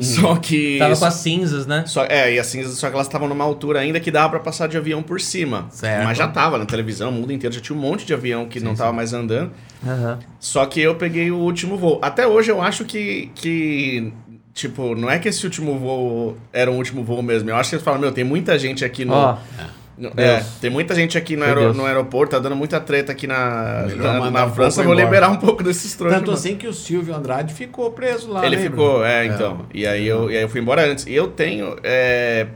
[0.00, 0.78] Só que.
[0.78, 1.84] Tava com as cinzas, né?
[1.86, 4.40] Só, é, e as cinzas, só que elas estavam numa altura ainda que dava pra
[4.40, 5.66] passar de avião por cima.
[5.70, 6.04] Certo.
[6.04, 8.60] Mas já tava na televisão, o mundo inteiro já tinha um monte de avião que
[8.60, 9.50] não tava mais andando.
[9.86, 10.18] Aham.
[10.40, 11.98] Só que eu peguei o último voo.
[12.02, 14.12] Até hoje eu acho que, que.
[14.52, 17.50] Tipo, não é que esse último voo era o último voo mesmo.
[17.50, 19.12] Eu acho que eles falam, meu, tem muita gente aqui no.
[19.14, 19.83] No- Deus.
[20.16, 21.76] É, tem muita gente aqui no, Deus.
[21.76, 24.82] no aeroporto, tá dando muita treta aqui na, na, na um França.
[24.82, 25.06] Vou embora.
[25.06, 26.18] liberar um pouco desses trouxas.
[26.18, 26.38] Tanto mano.
[26.38, 28.70] assim que o Silvio Andrade ficou preso lá, Ele lembra?
[28.70, 29.66] ficou, é, então.
[29.72, 31.06] E, aí eu, e aí eu fui embora antes.
[31.06, 31.76] E eu tenho.
[31.84, 32.48] É,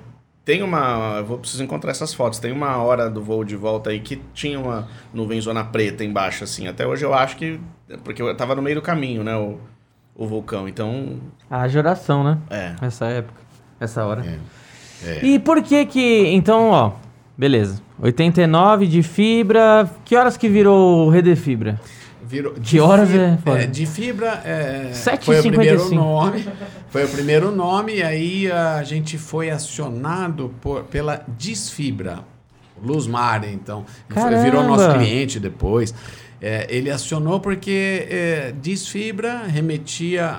[0.45, 1.19] tem uma.
[1.19, 2.41] eu Vou preciso encontrar essas fotos.
[2.41, 6.43] Tem uma hora do voo de volta aí que tinha uma nuvem zona preta embaixo,
[6.43, 6.67] assim.
[6.67, 7.61] Até hoje eu acho que.
[8.03, 9.37] Porque eu tava no meio do caminho, né?
[9.37, 9.59] O,
[10.17, 10.69] o vulcão.
[10.69, 11.21] Então.
[11.49, 12.39] a geração, né?
[12.51, 12.75] É.
[12.85, 13.41] Essa época,
[13.79, 14.25] essa hora.
[14.27, 14.59] É.
[15.05, 15.25] É.
[15.25, 16.27] E por que que...
[16.27, 16.93] Então, ó,
[17.39, 17.81] beleza.
[18.01, 19.89] 89 de fibra.
[20.05, 21.81] Que horas que virou o Redefibra?
[22.27, 23.67] Virou, Que horas fi- é, foda?
[23.67, 25.23] De fibra é, 7h55.
[25.25, 26.45] foi o primeiro nome.
[26.91, 32.21] Foi o primeiro nome e aí a gente foi acionado por, pela Disfibra.
[32.83, 33.85] O Luzmar, então.
[34.09, 34.43] Caramba!
[34.43, 35.95] Virou nosso cliente depois.
[36.41, 40.31] É, ele acionou porque é, Disfibra remetia,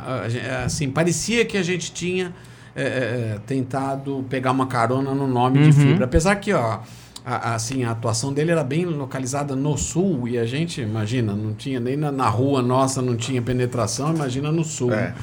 [0.63, 2.33] assim, parecia que a gente tinha
[2.82, 5.88] é, é, tentado pegar uma carona no nome de Uhum.
[5.88, 6.05] fibra.
[6.05, 6.80] Apesar que, ó,
[7.25, 11.34] a, a- assim, a atuação dele era bem localizada no sul e a gente, imagina,
[11.34, 14.93] não tinha nem na, na rua nossa, não tinha penetração, imagina no sul.
[14.93, 15.13] É.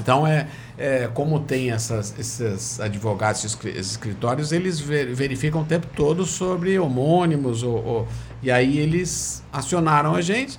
[0.00, 5.86] Então, é, é como tem essas, esses advogados, escri- escritórios, eles ver- verificam o tempo
[5.94, 8.08] todo sobre homônimos, ou, ou-
[8.42, 10.58] e aí eles acionaram a gente,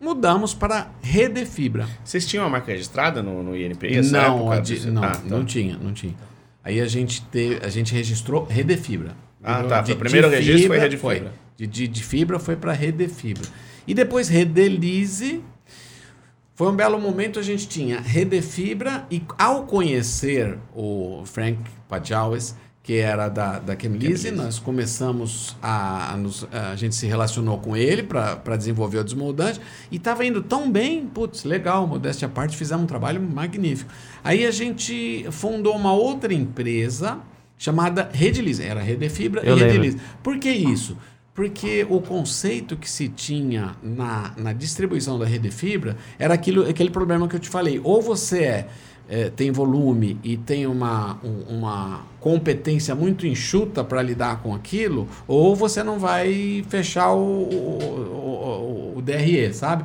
[0.00, 1.88] mudamos para Redefibra.
[2.04, 4.02] Vocês tinham uma marca registrada no, no INPI?
[4.10, 4.60] Não, época?
[4.62, 5.20] di- não, Ah, tá.
[5.24, 6.14] não tinha, não tinha.
[6.62, 9.16] Aí a gente, te, a gente registrou Redefibra.
[9.42, 9.80] Ah, tá.
[9.80, 11.32] De- o primeiro de registro foi fibra, Rede Fibra.
[11.56, 13.44] De, de, de fibra foi para Redefibra.
[13.86, 15.42] E depois Redelize.
[16.54, 22.56] Foi um belo momento, a gente tinha Redefibra e ao conhecer o Frank Pajawes,
[22.86, 27.76] que era da, da Chemlise, nós começamos a, a, nos- a gente se relacionou com
[27.76, 29.60] ele para desenvolver o desmoldante
[29.90, 33.90] e estava indo tão bem, putz, legal, modéstia à parte, fizemos um trabalho magnífico.
[34.22, 37.18] Aí a gente fundou uma outra empresa
[37.58, 39.60] chamada Redilize, era Redefibra Eu e.
[39.64, 39.98] Redilize.
[40.22, 40.96] Por que isso?
[41.34, 46.88] Porque o conceito que se tinha na, na distribuição da rede fibra era aquilo, aquele
[46.90, 47.80] problema que eu te falei.
[47.82, 48.68] Ou você é,
[49.08, 55.08] é, tem volume e tem uma, um- uma competência muito enxuta para lidar com aquilo,
[55.28, 59.84] ou você não vai fechar o, o, o- o DRE, sabe?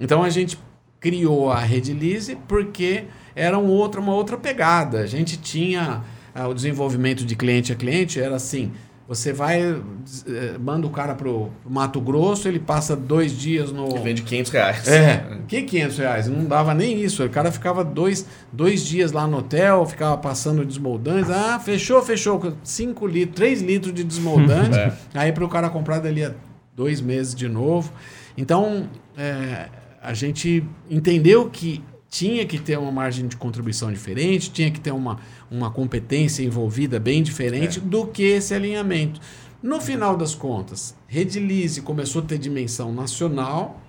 [0.00, 0.58] Então a gente
[1.00, 3.04] criou a Rede Lise porque
[3.34, 5.00] era um outro, uma outra pegada.
[5.00, 6.02] A gente tinha
[6.34, 8.70] ah, o desenvolvimento de cliente a cliente, era assim.
[9.10, 14.00] Você vai, eh, manda o cara pro Mato Grosso, ele passa dois dias no.
[14.00, 14.86] Vende 500 reais.
[14.86, 16.28] É, que 500 reais?
[16.28, 17.24] Não dava nem isso.
[17.24, 21.28] O cara ficava dois, dois dias lá no hotel, ficava passando desmoldantes.
[21.28, 22.54] Ah, fechou, fechou.
[22.62, 24.70] 5 litros, 3 litros de desmoldante.
[24.80, 24.92] É.
[25.14, 26.32] Aí para o cara comprar dali a
[26.76, 27.92] dois meses de novo.
[28.38, 28.88] Então,
[29.18, 29.68] é,
[30.00, 34.90] a gente entendeu que tinha que ter uma margem de contribuição diferente, tinha que ter
[34.90, 39.20] uma, uma competência envolvida bem diferente do que esse alinhamento.
[39.62, 43.80] No final das contas, Redilize começou a ter dimensão nacional,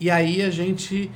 [0.00, 1.10] e aí a gente,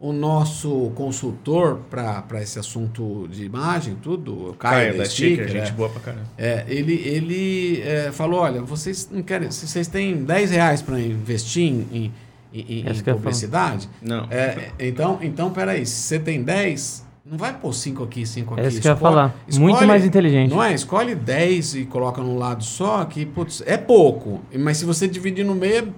[0.00, 5.48] o nosso consultor para esse assunto de imagem, tudo, o Caio, Caio da Sticker, Sticker,
[5.48, 6.26] gente é, boa pra caramba.
[6.38, 11.64] é, ele ele é, falou, olha, vocês não querem, vocês têm 10 reais para investir
[11.64, 12.12] em, em,
[12.60, 14.26] em- em publicidade, Não.
[14.30, 18.62] é, então, então, peraí, se você tem 10, não vai pôr 5 aqui, 5 aqui.
[18.62, 19.34] É isso que eu ia falar.
[19.58, 20.50] Muito mais inteligente.
[20.50, 20.72] Não é?
[20.72, 24.40] Escolhe 10 e coloca num lado só, que, putz, é pouco.
[24.56, 25.92] Mas se você dividir no meio,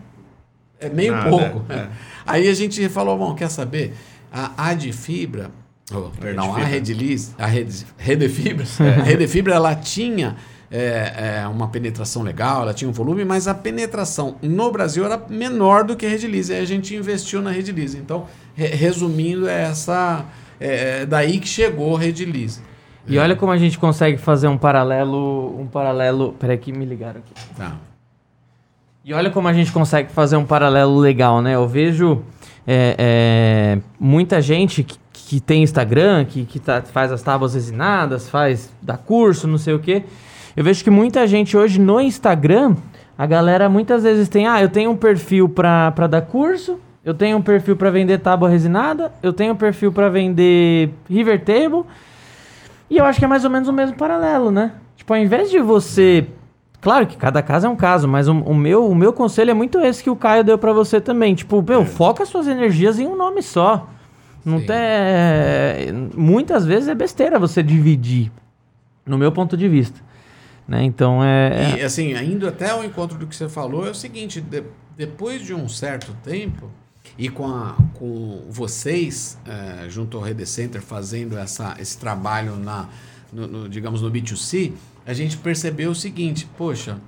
[0.81, 1.65] é meio Nada, pouco.
[1.73, 1.89] é.
[2.27, 3.95] Aí a gente falou, bom, quer saber?
[4.33, 5.51] A Adfibra,
[5.93, 6.59] oh, perdão, a.
[6.59, 10.37] Rediliz, a Rede, Redefibra, a Redefibra, ela tinha
[10.71, 15.21] é, é, uma penetração legal, ela tinha um volume, mas a penetração no Brasil era
[15.29, 16.53] menor do que a Redilize.
[16.53, 17.97] Aí a gente investiu na Redilize.
[17.97, 20.25] Então, re- resumindo, é essa...
[20.61, 22.61] É daí que chegou a Redilize.
[23.07, 25.57] E olha como a gente consegue fazer um paralelo.
[25.59, 26.35] Um paralelo.
[26.39, 27.33] Peraí que me ligaram aqui.
[27.57, 27.77] Tá.
[29.05, 31.55] E olha como a gente consegue fazer um paralelo legal, né?
[31.55, 32.23] Eu vejo
[32.67, 38.29] é, é, muita gente que, que tem Instagram, que, que tá- faz as tábuas resinadas,
[38.29, 40.05] faz dá curso, não sei o quê.
[40.59, 42.75] Eu vejo que muita gente hoje no Instagram,
[43.17, 47.15] a galera muitas vezes tem, ah, eu tenho um perfil pra pra dar curso, eu
[47.15, 51.85] tenho um perfil pra vender tábua resinada, eu tenho um perfil pra vender river table,
[52.91, 54.73] e eu acho que é mais ou menos o mesmo paralelo, né?
[54.97, 56.27] Tipo, ao invés de você.
[56.81, 59.55] Claro que cada caso é um caso, mas o, o meu, o meu conselho é
[59.55, 61.37] muito esse que o Caio deu pra você também.
[61.37, 63.89] Tipo, meu, foca suas energias em um nome só.
[64.45, 64.67] Não Sim.
[64.67, 66.11] tem.
[66.17, 68.33] Muitas vezes é besteira você dividir.
[69.07, 70.08] No meu ponto de vista.
[70.69, 70.85] Né?
[70.85, 71.79] Então é.
[71.79, 74.63] E assim, indo até ao encontro do que você falou, é o seguinte: de-
[74.97, 76.71] depois de um certo tempo,
[77.17, 82.89] e com, a- com vocês, eh, junto ao Rede Center, fazendo essa, esse trabalho na,
[83.33, 84.73] no, no, digamos, no B2C,
[85.07, 86.99] a gente percebeu o seguinte: poxa,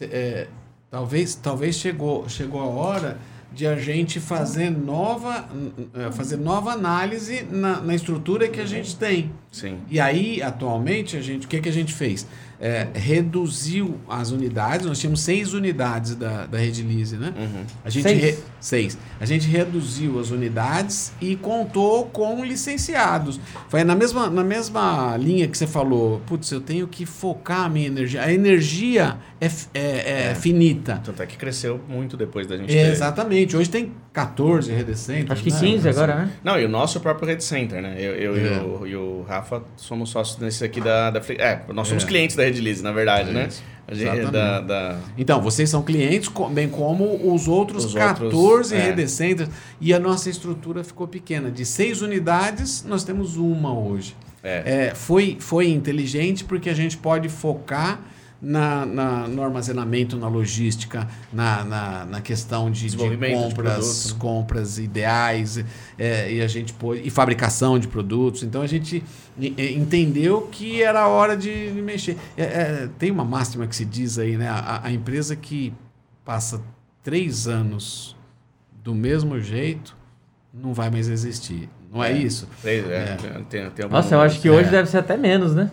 [0.00, 0.46] eh,
[0.88, 3.18] talvez, talvez chegou, chegou a hora
[3.52, 5.48] de a gente fazer nova,
[5.94, 9.32] eh, fazer nova análise na, na estrutura que a gente tem.
[9.50, 9.78] Sim.
[9.90, 12.26] E aí, atualmente, a gente, o que, que a gente fez?
[12.60, 17.32] É, reduziu as unidades, nós tínhamos seis unidades da, da Rede Lise, né?
[17.38, 17.62] Uhum.
[17.84, 18.20] A gente Seis?
[18.20, 18.98] re- seis.
[19.20, 23.38] A gente reduziu as unidades e contou com licenciados.
[23.68, 27.68] Foi na mesma, na mesma linha que você falou, putz, eu tenho que focar a
[27.68, 28.22] minha energia.
[28.22, 30.34] A energia é, é- é É.
[30.34, 31.00] finita.
[31.04, 32.90] Tanto é que cresceu muito depois da gente É, ter...
[32.90, 33.56] Exatamente.
[33.56, 35.30] Hoje tem 14 redecentes.
[35.30, 35.58] Acho que né?
[35.60, 36.30] 15 agora, né?
[36.42, 37.94] Não, e o nosso próprio Red Center, né?
[37.98, 38.40] Eu, eu É.
[38.40, 41.10] e, o, e o Rafa somos sócios nesse aqui da...
[41.10, 42.06] da é, nós somos É.
[42.06, 43.46] clientes da Redilize, na verdade, né?
[43.48, 44.98] Isso, A gente, da, da...
[45.16, 48.78] Então, vocês são clientes, bem como os outros Os 14 outros, é.
[48.78, 49.48] redecenters.
[49.80, 51.50] E a nossa estrutura ficou pequena.
[51.50, 54.16] De seis unidades, nós temos uma hoje.
[54.42, 54.88] É.
[54.88, 58.00] É, foi, foi inteligente porque a gente pode focar
[58.40, 64.02] na, na- no armazenamento, na logística, na, na, na questão de, de Desenvolvimento de compras,
[64.04, 64.18] produto.
[64.20, 65.64] compras ideais
[65.98, 68.42] é, e a gente pôde, e fabricação de produtos.
[68.44, 69.02] Então a gente
[69.56, 72.16] entendeu que era hora de, mexer.
[72.36, 74.48] É, é, tem uma máxima que se diz aí, né?
[74.48, 75.72] A, a empresa que
[76.24, 76.60] passa
[77.02, 78.16] três anos
[78.84, 79.96] do mesmo jeito
[80.52, 81.68] não vai mais existir.
[81.92, 82.16] Não é, É.
[82.18, 82.48] isso?
[82.62, 83.16] Três, é, É.
[83.48, 84.50] Tem, tem Nossa, eu acho que É.
[84.50, 85.70] hoje deve ser até menos, né?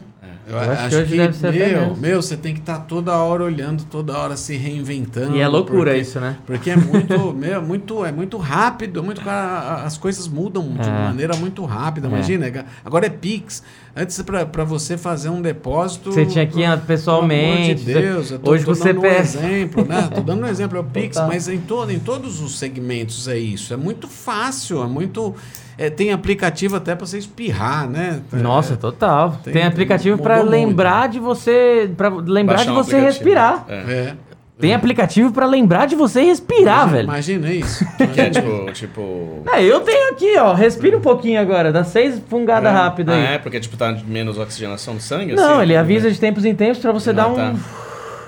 [0.47, 2.79] Eu, Eu acho, acho que hoje que, deve ser meu, meu, você tem que estar
[2.81, 5.35] toda hora olhando, toda hora se reinventando.
[5.35, 6.37] E é loucura porque- isso, né?
[6.45, 10.91] Porque é muito, meu, muito, é muito rápido, muito as coisas mudam de É.
[10.91, 12.07] maneira muito rápida.
[12.07, 12.09] É.
[12.11, 13.63] Imagina, agora é Pix.
[13.97, 17.71] Antes para você fazer um depósito, Você tinha que ir pelo pessoalmente.
[17.71, 20.09] amor de Deus, eu tô, hoje tô você dando um exemplo, né?
[20.13, 21.29] Tô dando um exemplo, é o Pix, Total.
[21.29, 23.73] mas em, todo, em todos os segmentos é isso.
[23.73, 25.33] É muito fácil, é muito.
[25.77, 28.21] É, tem aplicativo até para você espirrar, né?
[28.31, 29.37] Nossa, É, total.
[29.43, 30.67] tem- Tem, aplicativo pra mudou muito.
[30.67, 33.65] lembrar de você, para lembrar Baixar de você respirar.
[33.67, 33.73] É.
[33.73, 34.13] é.
[34.57, 37.03] Tem aplicativo pra lembrar de você respirar, velho.
[37.03, 37.85] Imagina isso.
[38.13, 38.71] Que é tipo.
[38.71, 40.53] tipo É, eu tenho aqui, ó.
[40.53, 42.73] Respira um pouquinho agora, dá seis fungadas é.
[42.73, 43.33] rápidas Ah, aí.
[43.35, 43.37] é?
[43.37, 45.33] Porque tipo, tá menos oxigenação do sangue?
[45.33, 45.61] Não, assim?
[45.63, 47.35] ele avisa de tempos em tempos pra você Ah, dar um.
[47.35, 47.53] tá.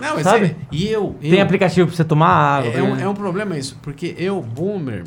[0.02, 0.46] Não, mas Sabe?
[0.48, 2.72] é- e eu, eu Tem aplicativo pra você tomar água.
[2.72, 3.04] É, é um, né?
[3.04, 5.04] é um problema isso, porque eu, boomer,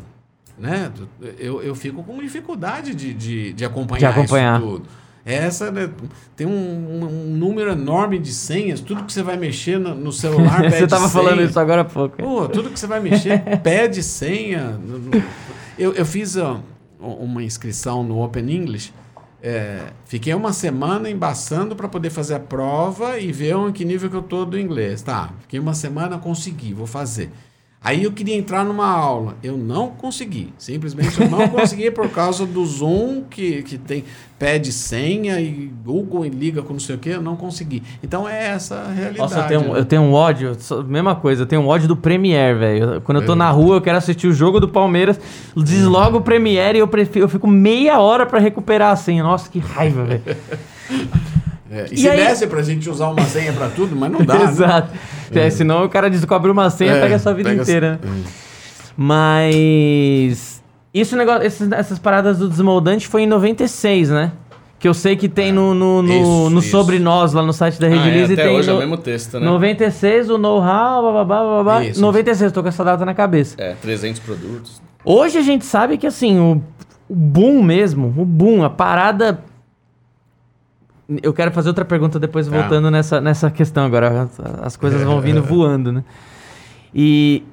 [0.61, 0.91] né?
[1.39, 4.59] Eu, eu fico com dificuldade de, de, de acompanhar, De acompanhar.
[4.59, 4.85] isso tudo.
[5.23, 5.87] Essa né,
[6.35, 10.61] tem um, um- número enorme de senhas, tudo que você vai mexer no, no celular
[10.63, 11.23] pede você tava senha.
[11.23, 12.17] falando isso agora há pouco.
[12.17, 14.79] Pô, tudo que você vai mexer pede senha.
[15.77, 16.59] Eu, eu fiz ó,
[16.99, 18.91] uma inscrição no Open English.
[19.43, 24.09] é, fiquei uma semana embaçando para poder fazer a prova e ver em que nível
[24.09, 25.03] que eu tô do inglês.
[25.03, 27.29] Tá, fiquei uma semana, consegui, vou fazer.
[27.83, 30.53] Aí eu queria entrar numa aula, eu não consegui.
[30.55, 34.03] Simplesmente eu não consegui por causa do Zoom que, que tem
[34.37, 37.81] pede senha e Google e liga com não sei o que, eu não consegui.
[38.03, 39.17] Então é essa a realidade.
[39.17, 39.79] Nossa, eu tenho, um- né?
[39.79, 40.55] eu tenho um ódio,
[40.87, 43.01] mesma coisa, eu tenho um ódio do Premiere, velho.
[43.01, 43.35] Quando eu tô É.
[43.35, 45.19] na rua, eu quero assistir o jogo do Palmeiras,
[45.57, 49.23] deslogo o Premiere e eu, prefiro, eu fico meia hora pra recuperar a senha.
[49.23, 50.21] Nossa, que raiva, velho.
[51.71, 54.19] É, e, E se aí- desse pra gente usar uma senha pra tudo, mas não
[54.25, 54.33] dá.
[54.39, 54.43] né?
[54.43, 54.89] Exato.
[55.33, 57.91] É, senão o cara descobre uma senha e É, pega a sua vida inteira.
[58.03, 58.09] né?
[58.11, 58.23] Hum.
[58.97, 60.61] Mas.
[60.93, 64.31] Isso negócio, esses- essas paradas do desmoldante foi em 96, né?
[64.77, 66.69] Que eu sei que tem no, no, no, Isso, no isso.
[66.71, 68.33] Sobre Nós, lá no site da Ah, é, Redilize.
[68.33, 69.45] até tem hoje é no- o mesmo texto, né?
[69.45, 71.83] 96, o know-how, bababá, bababá.
[71.85, 73.55] Isso, 96, tô com essa data na cabeça.
[73.59, 74.81] É, 300 produtos.
[75.05, 76.61] Hoje a gente sabe que, assim, o,
[77.07, 79.39] o boom mesmo, o boom, a parada...
[81.21, 82.57] Eu quero fazer outra pergunta depois, Tá.
[82.59, 84.23] voltando nessa, nessa questão agora.
[84.23, 86.03] As, as coisas vão vindo voando, né?
[86.93, 87.43] E...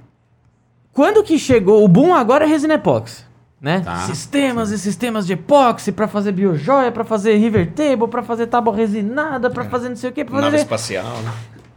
[0.92, 1.84] Quando que chegou...
[1.84, 3.24] O boom agora é resina epóxi,
[3.60, 3.80] né?
[3.80, 3.96] Tá.
[3.98, 8.74] Sistemas e sistemas de epóxi pra fazer biojoia, pra fazer river table, pra fazer tábua
[8.74, 10.62] resinada, pra fazer não sei o quê, pra Nave fazer...
[10.64, 11.32] espacial, né?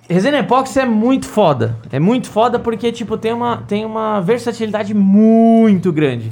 [0.09, 1.77] Resina epóxi é muito foda.
[1.91, 6.31] É muito foda porque, tipo, tem uma, tem uma versatilidade muito grande.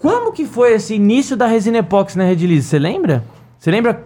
[0.00, 2.66] Como que foi esse início da resina epóxi na Redilize?
[2.66, 3.22] Você lembra?
[3.58, 4.02] Você lembra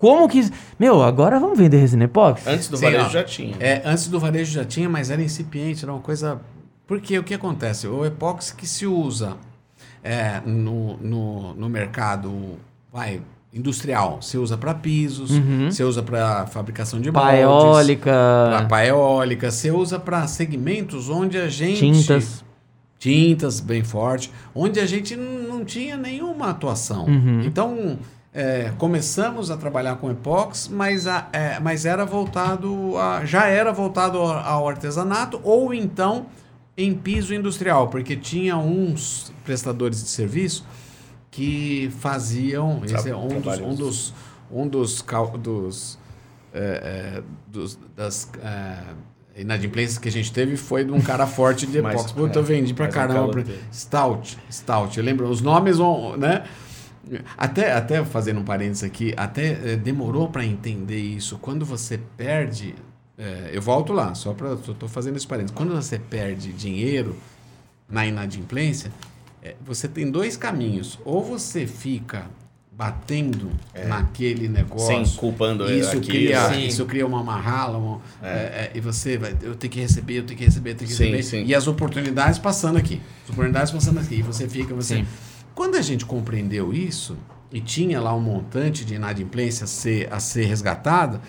[0.00, 0.50] como que...
[0.78, 2.48] Meu, agora vamos vender resina epóxi?
[2.48, 3.08] Antes do Sim, varejo ó.
[3.10, 3.56] já tinha.
[3.60, 6.40] É, antes do varejo já tinha, mas era incipiente, era uma coisa.
[6.86, 7.86] Porque o que acontece?
[7.86, 9.36] O epóxi que se usa
[10.02, 12.56] é, no, no, no mercado
[12.92, 13.20] vai,
[13.52, 15.70] industrial, se usa para pisos, Uhum.
[15.70, 18.10] se usa para fabricação de Pá moldes, eólica,
[18.48, 22.44] para pá eólica, se usa para segmentos onde a gente tintas.
[22.98, 27.04] tintas bem forte, onde a gente não tinha nenhuma atuação.
[27.06, 27.42] Uhum.
[27.44, 27.98] Então,
[28.32, 33.72] é, começamos a trabalhar com epox, mas, a- é, mas era voltado a, já era
[33.72, 36.26] voltado ao, artesanato ou então
[36.76, 40.64] em piso industrial, porque tinha uns prestadores de serviço
[41.30, 44.14] que faziam, esse é um dos, um dos,
[44.50, 45.02] um dos,
[45.38, 45.98] dos,
[46.52, 48.78] é, é, dos- das é,
[49.40, 52.12] inadimplências que a gente teve foi de um cara forte de epox.
[52.12, 53.28] Puta, eu é, vendi pra um caramba.
[53.30, 53.44] pra-.
[53.72, 54.98] Stout, Stout.
[54.98, 56.44] Eu lembro, os nomes vão, né?
[57.36, 61.38] Até, até fazendo um parênteses aqui, até eh, demorou para entender isso.
[61.38, 62.74] Quando você perde,
[63.18, 65.56] eh, eu volto lá, só para tô fazendo esse parênteses.
[65.56, 67.16] Quando você perde dinheiro
[67.88, 68.92] na inadimplência,
[69.42, 70.98] eh, você tem dois caminhos.
[71.04, 72.26] Ou você fica
[72.72, 73.50] batendo
[73.88, 75.04] naquele negócio, É.
[75.04, 76.02] Sim, culpando isso aquilo.
[76.06, 76.66] cria, Sim.
[76.66, 80.22] isso cria uma marrala, uma- é, é, e você vai, eu tenho que receber, eu
[80.24, 81.44] tenho que receber, eu tenho que Sim, receber, sim.
[81.44, 84.96] e as oportunidades passando aqui, as oportunidades passando aqui, e você fica, você.
[84.96, 85.06] Sim.
[85.60, 87.18] Quando a gente compreendeu isso
[87.52, 91.20] e tinha lá um montante de inadimplência a ser, a ser resgatada,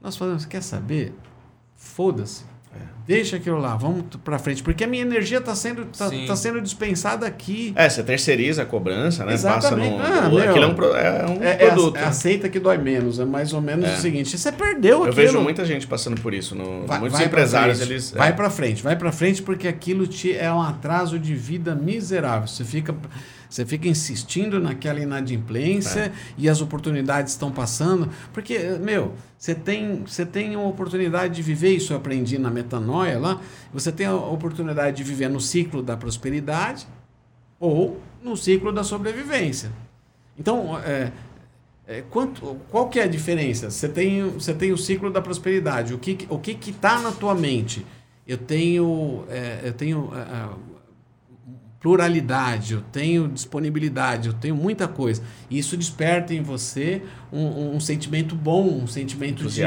[0.00, 1.12] nós falamos, quer saber?
[1.74, 2.44] Foda-se.
[3.04, 4.62] Deixa aquilo lá, vamos pra frente.
[4.62, 7.72] Porque a minha energia está sendo, tá, tá sendo dispensada aqui.
[7.74, 9.32] É, você terceiriza a cobrança, né?
[9.34, 9.96] Exatamente.
[9.98, 10.18] Passa no.
[10.18, 10.50] Ah, no- meu.
[10.50, 11.96] aquilo é um, pro- é um É, é, produto.
[11.96, 13.18] é aceita que dói menos.
[13.18, 13.94] É mais ou menos É.
[13.96, 15.16] o seguinte: você perdeu Eu aquilo.
[15.16, 16.54] vejo muita gente passando por isso.
[16.54, 18.10] No, Vai- muitos vai empresários, frente, eles.
[18.12, 21.74] Vai é, pra frente, vai pra frente, porque aquilo te é um atraso de vida
[21.74, 22.46] miserável.
[22.46, 22.94] Você fica,
[23.54, 26.12] você fica insistindo naquela inadimplência É.
[26.36, 28.10] e as oportunidades estão passando.
[28.32, 33.16] Porque, meu, você tem, você tem uma oportunidade de viver, isso eu aprendi na metanoia
[33.16, 33.40] lá.
[33.72, 36.84] Você tem a oportunidade de viver no ciclo da prosperidade
[37.60, 39.70] ou no ciclo da sobrevivência.
[40.36, 41.12] Então, é,
[41.86, 43.70] É, quanto, qual que é a diferença?
[43.70, 45.92] Você tem, você tem o ciclo da prosperidade.
[45.92, 47.84] O que o que está na tua mente?
[48.26, 50.48] Eu tenho, é, eu tenho é, é,
[51.84, 55.22] pluralidade, eu tenho disponibilidade, eu tenho muita coisa.
[55.50, 59.62] Isso desperta em você um, um sentimento bom, um sentimento de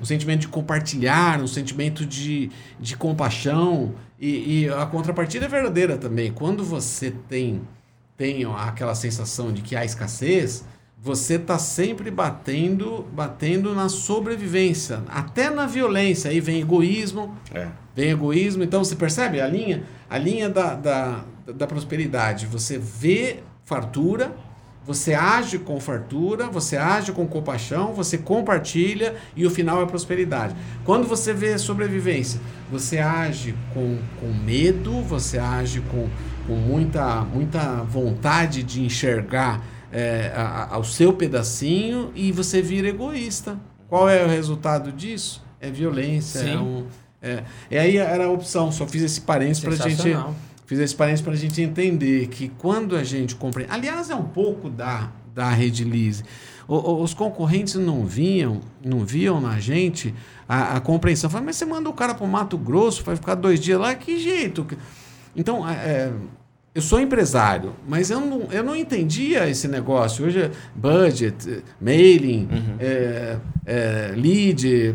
[0.00, 3.96] um sentimento de compartilhar, um sentimento de, de compaixão.
[4.16, 6.30] E, e a contrapartida é verdadeira também.
[6.30, 7.62] Quando você tem,
[8.16, 10.64] tem aquela sensação de que há escassez,
[10.96, 16.30] você está sempre batendo, batendo na sobrevivência, até na violência.
[16.30, 17.66] Aí vem egoísmo, é.
[17.92, 18.62] vem egoísmo.
[18.62, 22.46] Então você percebe a linha, a linha da, da, da prosperidade.
[22.46, 24.34] Você vê fartura,
[24.86, 30.54] você age com fartura, você age com compaixão, você compartilha e o final é prosperidade.
[30.84, 32.40] Quando você vê sobrevivência,
[32.70, 36.08] você age com, com medo, você age com,
[36.46, 39.60] com muita, muita vontade de enxergar
[39.92, 43.58] é, a, ao seu pedacinho e você vira egoísta.
[43.88, 45.44] Qual é o resultado disso?
[45.60, 46.42] É violência.
[46.42, 46.54] Sim.
[46.54, 46.86] É um,
[47.22, 50.16] é, e aí era a opção, só fiz esse parênteses para a gente.
[50.66, 53.72] Fiz esse parênteses para a gente entender que quando a gente compreende.
[53.72, 56.24] Aliás, é um pouco da, da Rede Lise.
[56.66, 60.12] os concorrentes não viam, não viam na gente
[60.48, 61.30] a, a compreensão.
[61.30, 63.94] Falaram, mas você manda o cara para o Mato Grosso, vai ficar dois dias lá,
[63.94, 64.66] que jeito?
[65.36, 66.12] Então, é,
[66.76, 70.26] eu sou empresário, mas eu não, eu não entendia esse negócio.
[70.26, 72.76] Hoje é budget, mailing, uhum.
[72.78, 74.94] é, é, lead.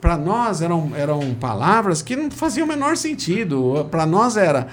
[0.00, 3.86] Para nós eram, eram palavras que não faziam o menor sentido.
[3.92, 4.66] Para nós era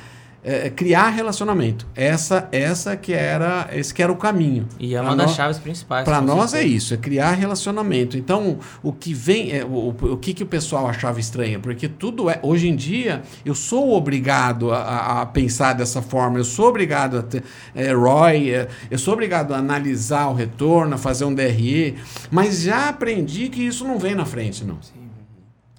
[0.48, 1.86] é, é, criar relacionamento.
[1.94, 4.66] Essa essa que era esse que era o caminho.
[4.80, 5.36] E é uma pra das no...
[5.36, 6.06] chaves principais.
[6.06, 8.18] Para nós é isso, é criar relacionamento.
[8.18, 12.30] Então o que vem, é, o, o que que o pessoal achava estranho, porque tudo
[12.30, 17.18] é hoje em dia eu sou obrigado a, a pensar dessa forma, eu sou obrigado
[17.18, 17.44] a ter
[17.76, 21.96] é, ROI, é, eu sou obrigado a analisar o retorno, a fazer um DRE,
[22.32, 24.78] mas já aprendi que isso não vem na frente, não.
[24.82, 25.07] Sim.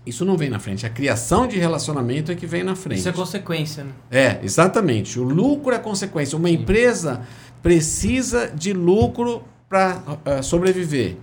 [0.08, 0.86] Isso não vem na frente.
[0.86, 3.00] A criação de relacionamento é que vem na frente.
[3.00, 3.90] Isso é consequência, né?
[4.10, 5.18] É, exatamente.
[5.20, 6.36] O lucro é consequência.
[6.36, 6.54] Uma Sim.
[6.54, 7.20] empresa
[7.62, 11.16] precisa de lucro para uh, sobreviver.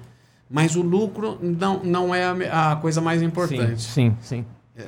[0.50, 3.82] Mas o lucro não, não é a, a coisa mais importante.
[3.82, 4.46] Sim, sim.
[4.46, 4.46] sim.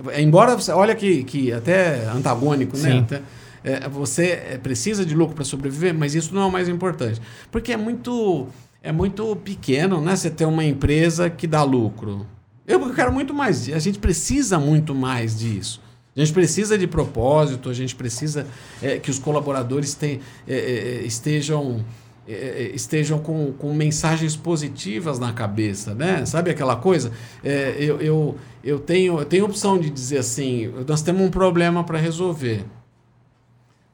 [0.10, 0.72] É, embora você.
[0.72, 3.00] Olha que, que até antagônico, né?
[3.00, 3.22] Até,
[3.64, 7.22] é, você precisa de lucro para sobreviver, mas isso não é o mais importante.
[7.52, 8.48] Porque é muito,
[8.84, 10.16] é muito pequeno, né?
[10.16, 12.26] Você ter uma empresa que dá lucro.
[12.68, 13.70] Eu quero muito mais.
[13.70, 15.82] A gente precisa muito mais disso.
[16.16, 18.46] A gente precisa de propósito, a gente precisa
[18.82, 21.86] é, que os colaboradores te, é, é estejam,
[22.28, 26.26] é, é, estejam com, com mensagens positivas na cabeça, né?
[26.26, 27.12] Sabe aquela coisa?
[27.44, 31.84] É, eu, eu, eu, tenho, eu tenho opção de dizer assim: nós temos um problema
[31.84, 32.66] para resolver.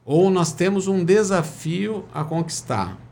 [0.02, 3.03] Ou nós temos um desafio a conquistar.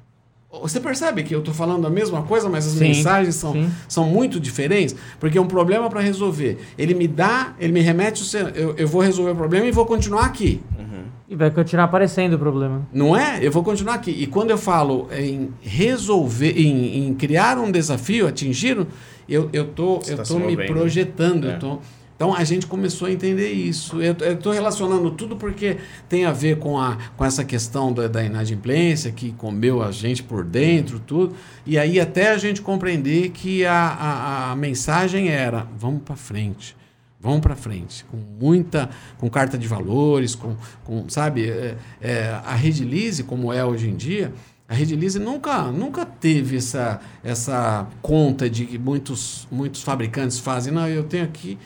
[0.60, 4.04] Você percebe que eu estou falando a mesma coisa, mas as sim, mensagens são, são
[4.04, 4.94] muito diferentes?
[5.18, 6.58] Porque é um problema para resolver.
[6.76, 8.22] Ele me dá, ele me remete,
[8.54, 10.60] eu, eu vou resolver o problema e vou continuar aqui.
[10.78, 11.04] Uhum.
[11.26, 12.86] E vai continuar aparecendo o problema.
[12.92, 13.38] Não é?
[13.40, 14.10] Eu vou continuar aqui.
[14.10, 18.86] E quando eu falo em resolver, em, em criar um desafio, atingir,
[19.26, 21.50] eu estou eu tô, eu tá me projetando, é.
[21.50, 21.80] eu estou
[22.22, 24.00] então a gente começou a entender isso.
[24.00, 28.22] Eu estou relacionando tudo porque tem a ver com, a, com essa questão da, da
[28.22, 31.34] inadimplência que comeu a gente por dentro, tudo.
[31.66, 36.76] E aí até a gente compreender que a, a, a mensagem era: vamos para frente.
[37.18, 42.54] Vamos para frente, com muita, com carta de valores, com, com sabe, é, é, a
[42.54, 44.32] Rede Lise, como é hoje em dia,
[44.68, 50.72] a Rede Lise nunca, nunca teve essa, essa conta de que muitos, muitos fabricantes fazem.
[50.72, 51.58] Não, eu tenho aqui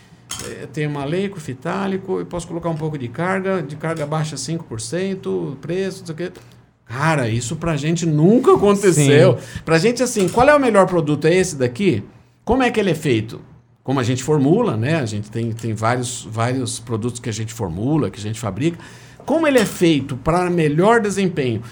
[0.45, 5.57] é, tem maleico, fitálico, e posso colocar um pouco de carga, de carga baixa 5%,
[5.57, 6.33] preço, não sei o quê.
[6.85, 9.39] Cara, isso pra gente nunca aconteceu.
[9.39, 9.61] Sim.
[9.65, 11.27] Pra gente, assim, qual é o melhor produto?
[11.27, 12.05] É esse daqui?
[12.45, 13.41] Como é que ele é feito?
[13.83, 14.97] Como a gente formula, né?
[14.97, 18.79] A gente tem, tem vários, vários produtos que a gente formula, que a gente fabrica.
[19.25, 21.63] Como ele é feito para melhor desempenho?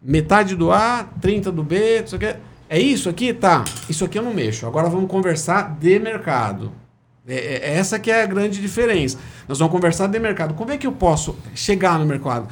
[0.00, 2.36] Metade do A, 30 do B, não sei o quê.
[2.68, 3.34] É isso aqui?
[3.34, 3.64] Tá.
[3.88, 4.66] Isso aqui eu não mexo.
[4.66, 6.72] Agora vamos conversar de mercado.
[7.28, 9.18] É, é, essa que é a grande diferença.
[9.48, 10.54] Nós vamos conversar de mercado.
[10.54, 12.48] Como é que eu posso chegar no mercado?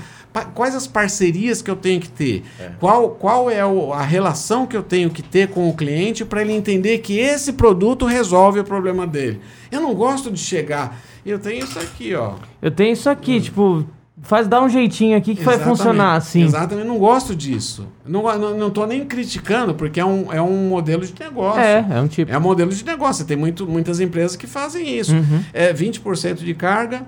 [0.53, 2.43] Quais as parcerias que eu tenho que ter?
[2.59, 2.72] É.
[2.81, 6.53] Qual, qual é a relação que eu tenho que ter com o cliente para ele
[6.53, 9.41] entender que esse produto resolve o problema dele?
[9.70, 11.01] Eu não gosto de chegar.
[11.25, 12.35] Eu tenho isso aqui, ó.
[12.61, 13.41] Eu tenho isso aqui, hum.
[13.41, 13.87] tipo,
[14.25, 15.66] faz dar um jeitinho aqui que Exatamente.
[15.66, 16.43] vai funcionar assim.
[16.43, 17.87] Exatamente, não gosto disso.
[18.05, 21.61] Não, não, não tô nem criticando, porque é um, é um modelo de negócio.
[21.61, 22.33] É, é um tipo.
[22.33, 23.25] É um modelo de negócio.
[23.25, 25.14] Tem muito, muitas empresas que fazem isso.
[25.14, 25.45] Uhum.
[25.53, 27.07] É 20% de carga.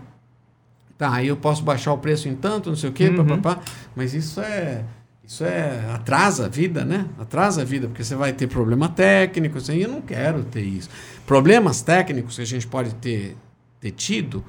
[0.99, 3.25] Tá, aí eu posso baixar o preço em tanto, não sei o quê, uhum.
[3.25, 3.61] papapá.
[3.95, 4.85] Mas isso é.
[5.27, 7.07] Isso é atrasa a vida, né?
[7.19, 10.89] Atrasa a vida, porque você vai ter problema técnico, assim, eu não quero ter isso.
[11.27, 13.37] Problemas técnicos que a gente pode ter,
[13.81, 14.45] ter tido,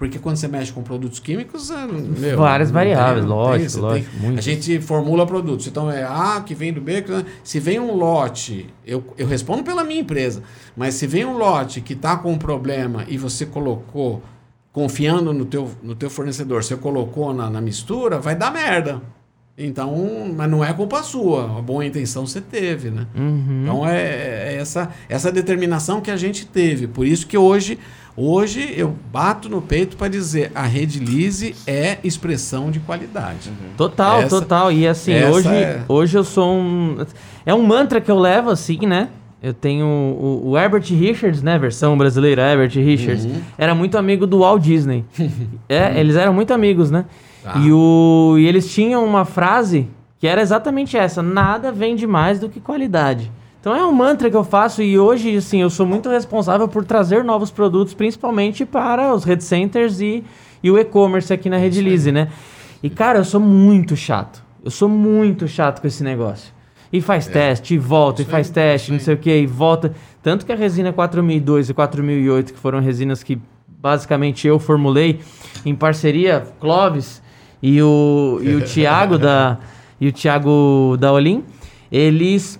[0.00, 4.10] porque quando você mexe com produtos químicos, é, meu, Várias variáveis, não lógico, você lógico,
[4.16, 4.44] A muitas.
[4.46, 5.66] gente formula produtos.
[5.66, 7.02] Então é A que vem do B.
[7.02, 10.42] que- Se vem um lote, eu, eu respondo pela minha empresa,
[10.74, 14.22] mas se vem um lote que está com um problema e você colocou,
[14.72, 19.02] confiando no teu, no teu fornecedor, você colocou na, na mistura, vai dar merda.
[19.58, 21.58] Então, mas não é culpa sua.
[21.58, 23.06] A boa intenção você teve, né?
[23.14, 23.60] Uhum.
[23.64, 26.86] Então é, é essa, essa determinação que a gente teve.
[26.86, 27.78] Por isso que hoje,
[28.20, 33.50] hoje eu bato no peito para dizer a Rede Lise é expressão de qualidade.
[33.76, 34.70] Total, Essa- total.
[34.72, 36.98] E assim, hoje, é- hoje eu sou um.
[37.46, 39.08] É um mantra que eu levo, assim, né?
[39.42, 41.58] Eu tenho o, o Herbert Richards, né?
[41.58, 43.24] Versão brasileira, Herbert Richards.
[43.24, 43.40] Uhum.
[43.56, 45.04] Era muito amigo do Walt Disney.
[45.68, 47.06] é, eles eram muito amigos, né?
[47.42, 47.54] Tá.
[47.58, 52.50] E, o, e eles tinham uma frase que era exatamente essa: nada vende mais do
[52.50, 53.32] que qualidade.
[53.60, 56.82] Então é um mantra que eu faço e hoje, assim, eu sou muito responsável por
[56.82, 60.24] trazer novos produtos, principalmente para os Red Centers e,
[60.62, 62.28] e o e-commerce aqui na Rede Lise, né?
[62.82, 64.42] E, cara, eu sou muito chato.
[64.64, 66.52] Eu sou muito chato com esse negócio.
[66.90, 69.46] E faz teste, e volta, e Isso faz aí, teste, não sei o que, e
[69.46, 69.92] volta.
[70.22, 73.38] Tanto que a resina 4002 e 4008, que foram resinas que
[73.68, 75.20] basicamente eu formulei
[75.64, 77.22] em parceria, Clóvis
[77.62, 79.58] e o, e o Thiago da
[80.00, 81.44] e o Thiago da Olim,
[81.92, 82.59] eles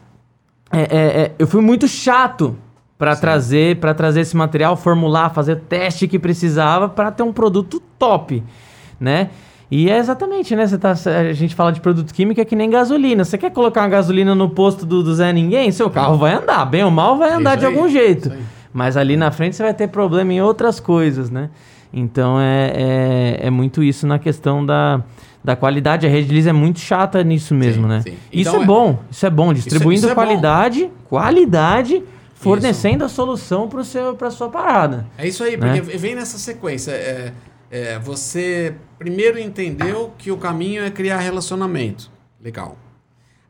[0.72, 0.86] é, é,
[1.22, 2.56] é, eu fui muito chato
[2.96, 7.32] para trazer para trazer esse material, formular, fazer o teste que precisava para ter um
[7.32, 8.42] produto top,
[8.98, 9.30] né?
[9.70, 10.66] E é exatamente, né?
[10.66, 13.24] Você tá, a gente fala de produto químico é que nem gasolina.
[13.24, 15.70] Você quer colocar uma gasolina no posto do, do Zé Ninguém?
[15.70, 18.32] Seu carro vai andar, bem ou mal vai andar Isso de aí, algum jeito.
[18.72, 21.50] Mas ali na frente você vai ter problema em outras coisas, né?
[21.92, 25.02] Então é, é, é muito isso na questão da,
[25.43, 26.07] da qualidade.
[26.07, 28.01] A Rede Liz é muito chata nisso mesmo, Sim, né?
[28.03, 28.16] sim.
[28.32, 29.53] Isso Então é é- bom, isso é bom.
[29.53, 30.14] Distribuindo isso é bom.
[30.14, 32.03] qualidade, qualidade,
[32.34, 35.07] fornecendo a solução para a sua parada.
[35.18, 35.80] É isso aí, Né?
[35.80, 36.93] porque vem nessa sequência.
[36.93, 37.32] É,
[37.70, 42.11] é, você primeiro entendeu que o caminho é criar relacionamento.
[42.43, 42.76] Legal.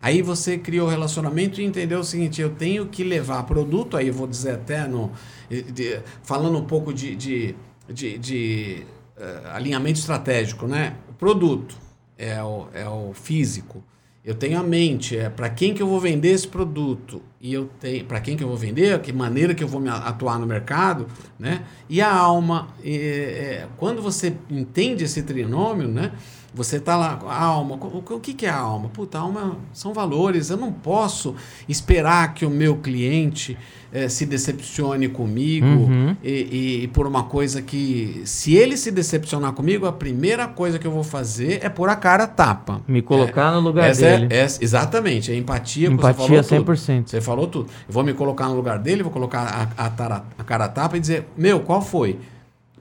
[0.02, 4.08] Aí você criou o relacionamento e entendeu o seguinte: eu tenho que levar produto, aí
[4.08, 5.10] eu vou dizer até no.
[5.50, 7.54] de- falando um pouco de, de,
[7.88, 8.82] de, de,
[9.18, 10.94] eh, alinhamento estratégico, né?
[11.20, 11.76] Produto
[12.16, 13.84] é o, é o físico.
[14.24, 17.68] Eu tenho a mente, é para quem que eu vou vender esse produto e eu
[17.78, 20.46] tenho para quem que eu vou vender, que maneira que eu vou me atuar no
[20.46, 21.06] mercado,
[21.38, 21.64] né?
[21.88, 26.12] E a alma, e, é, quando você entende esse trinômio, né?
[26.52, 28.88] Você tá lá, a alma, o, o que que é a alma?
[28.88, 30.50] Puta, a alma são valores.
[30.50, 31.34] Eu não posso
[31.68, 33.56] esperar que o meu cliente
[33.92, 36.16] eh, se decepcione comigo Uhum.
[36.22, 40.86] e, e- por uma coisa que, se ele se decepcionar comigo, a primeira coisa que
[40.86, 42.80] eu vou fazer é pôr a cara tapa.
[42.86, 44.26] Me colocar no lugar é- dele.
[44.30, 45.88] essa- exatamente, é empatia.
[45.88, 46.76] Empatia você falou tudo.
[46.76, 47.10] 100%.
[47.10, 47.68] Você falou tudo.
[47.88, 50.96] Eu vou me colocar no lugar dele, vou colocar a, a, tara- a cara tapa
[50.96, 52.18] e dizer, meu, qual foi?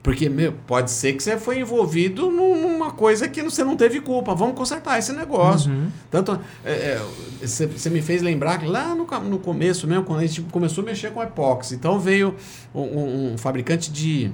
[0.02, 4.00] Porque, meu, pode ser que você foi envolvido num- numa coisa que você não teve
[4.00, 4.34] culpa.
[4.34, 5.70] Vamos consertar esse negócio.
[5.70, 5.90] Uhum.
[6.10, 7.02] Tanto, é, é,
[7.42, 10.82] você, você me fez lembrar que lá no, no começo mesmo, quando a gente começou
[10.82, 12.34] a mexer com epóxi, então veio
[12.74, 14.32] um, um- um fabricante de,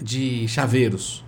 [0.00, 1.22] de chaveiros.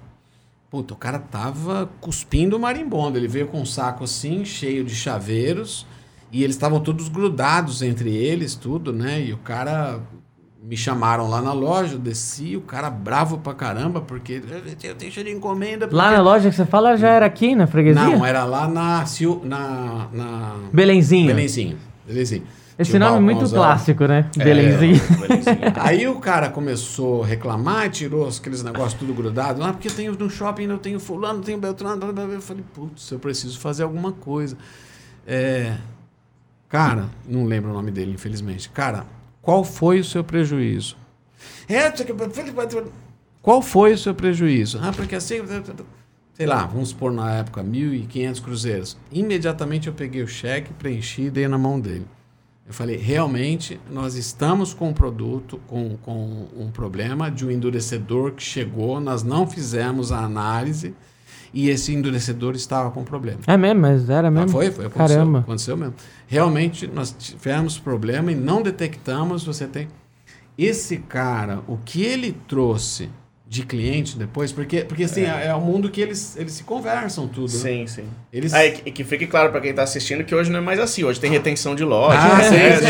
[0.70, 3.18] Puta, o cara tava cuspindo marimbondo.
[3.18, 5.86] Ele veio com um saco assim, cheio de chaveiros,
[6.32, 9.20] e eles estavam todos grudados entre eles, tudo, né?
[9.22, 10.01] E o cara.
[10.67, 14.41] Me chamaram lá na loja, eu desci, o cara bravo pra caramba, porque
[14.83, 15.85] eu tenho cheio de encomenda.
[15.93, 18.03] Lá porque- na loja que você fala já era aqui na freguesia?
[18.03, 19.05] Não, era lá na.
[19.45, 21.27] Na, na Belenzinho.
[21.27, 21.77] Belenzinho.
[22.07, 22.45] Belenzinho.
[22.79, 24.29] Esse Tinha nome é muito clássico, né?
[24.39, 25.01] É, Belenzinho.
[25.81, 29.62] Aí o cara começou a reclamar, tirou aqueles negócios tudo grudado.
[29.62, 32.07] Ah, porque eu tenho no shopping, eu tenho fulano, eu tenho Beltrano.
[32.33, 34.57] Eu falei, putz, eu preciso fazer alguma coisa.
[35.27, 35.75] É,
[36.69, 38.69] cara, não lembro o nome dele, infelizmente.
[38.71, 39.05] Cara,
[39.45, 40.97] qual foi o seu prejuízo?
[41.68, 41.92] É,
[43.42, 44.80] qual foi o seu prejuízo?
[44.82, 45.36] Ah, porque assim,
[46.32, 48.97] sei lá, vamos supor na época, 1.500 cruzeiros.
[49.12, 52.07] Imediatamente eu peguei o cheque, preenchi e dei na mão dele.
[52.66, 58.32] Eu falei, realmente, nós estamos com um produto, com, com um problema de um endurecedor
[58.32, 60.95] que chegou, nós não fizemos a análise
[61.55, 63.39] e esse endurecedor estava com problema.
[63.47, 64.49] É mesmo, mas era Ah, mesmo.
[64.49, 65.39] foi, foi, aconteceu, Caramba.
[65.39, 65.95] aconteceu mesmo.
[66.27, 69.89] Realmente, nós tivemos problema e não detectamos, você tem...
[70.59, 73.09] Esse cara, o que ele trouxe
[73.55, 77.29] de cliente depois, porque, porque assim, é, é um mundo que eles, eles se conversam
[77.29, 77.43] tudo.
[77.53, 77.59] né?
[77.59, 78.03] Sim, sim.
[78.33, 78.53] Eles...
[78.53, 80.61] Ah, e que, e que fique claro pra quem tá assistindo que hoje não é
[80.63, 81.05] mais assim.
[81.05, 82.19] Hoje tem retenção de loja.
[82.19, 82.77] Ah, sim, né?
[82.77, 82.85] sim,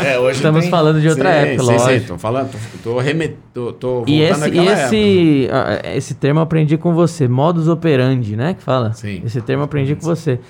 [0.00, 0.70] Tem- É, hoje Estamos tem...
[0.70, 2.00] falando de outra Sim, época, sim, lógico.
[2.00, 2.58] Sim, tô falando, tô,
[2.94, 4.96] tô, remet, tô, tô voltando E esse, e àquela época.
[4.96, 8.54] esse, ah, esse termo eu aprendi com você, modus operandi, né?
[8.54, 8.92] Que fala.
[8.94, 9.22] Sim.
[9.24, 10.40] Esse termo eu aprendi com você.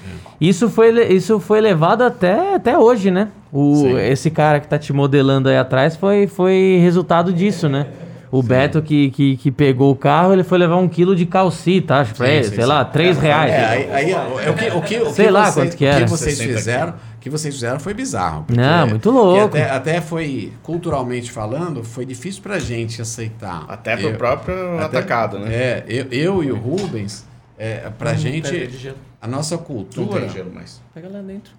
[0.40, 3.28] Isso foi, isso foi levado até, até hoje, né?
[3.52, 3.98] O, Sim.
[3.98, 7.86] esse cara que tá te modelando aí atrás foi, foi resultado disso, né?
[8.30, 11.96] O Beto que, que, que pegou o carro, ele foi levar um quilo de calcita,
[11.96, 12.68] acho, pra Sim, ele, sim, sei sim.
[12.68, 13.50] lá, três reais.
[13.52, 15.84] É, aí, aí, é, o que, o que, o Sei que lá vocês, quanto que
[15.84, 16.04] O era.
[16.04, 18.44] que vocês 60 fizeram, o que vocês fizeram foi bizarro.
[18.54, 19.56] Não, muito louco.
[19.56, 23.64] Até, até foi, culturalmente falando, foi difícil pra gente aceitar.
[23.68, 25.52] Até pro Eu- próprio até- atacado, né?
[25.54, 27.24] É, eu, eu e o Rubens,
[27.58, 28.96] é, pra gente, gelo.
[29.22, 30.20] a nossa Não cultura...
[30.20, 30.80] tem gelo mais.
[30.94, 31.52] Pega lá dentro.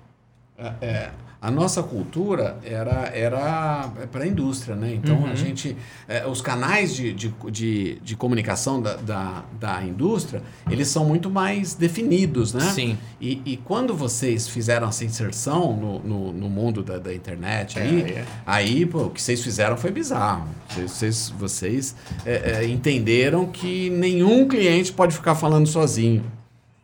[0.57, 1.09] É, é,
[1.41, 4.93] a nossa cultura era era para a indústria, né?
[4.93, 5.31] Então Uhum.
[5.31, 5.75] a gente,
[6.07, 11.29] é, os canais de, de, de, de comunicação da, da, da indústria, eles são muito
[11.29, 12.69] mais definidos, né?
[12.73, 12.97] Sim.
[13.21, 17.81] E, e quando vocês fizeram essa inserção no, no, no mundo da, da internet, É,
[17.83, 18.25] aí, é.
[18.45, 20.47] aí pô, o que vocês fizeram foi bizarro.
[20.69, 26.23] Vocês, vocês, vocês, é, é, entenderam que nenhum cliente pode ficar falando sozinho.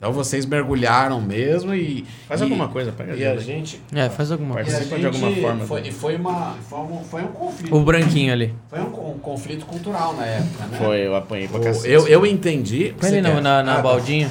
[0.05, 2.05] Então vocês mergulharam mesmo e.
[2.27, 3.43] Faz e- alguma coisa, pega E gelo a aí.
[3.43, 3.81] gente.
[3.91, 4.71] É, faz alguma e a coisa.
[4.77, 5.91] Participa de alguma forma, Foi, né?
[5.91, 7.75] foi, uma, foi, um, foi um conflito.
[7.75, 8.53] O branquinho ali.
[8.69, 8.83] Foi um,
[9.15, 10.77] um conflito cultural na época, né?
[10.77, 11.89] Foi, eu apanhei pra cacete.
[11.91, 12.93] eu, eu entendi.
[12.99, 13.81] Põe ele Você na, na, na Ah, tá.
[13.81, 14.29] baldinha.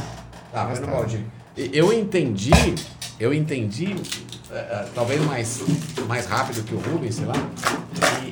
[0.52, 1.24] Tá, vai no baldinho.
[1.56, 2.52] E- Eu entendi,
[3.18, 3.96] eu entendi,
[4.52, 5.60] é, talvez mais,
[6.06, 7.34] mais rápido que o Rubens, sei lá.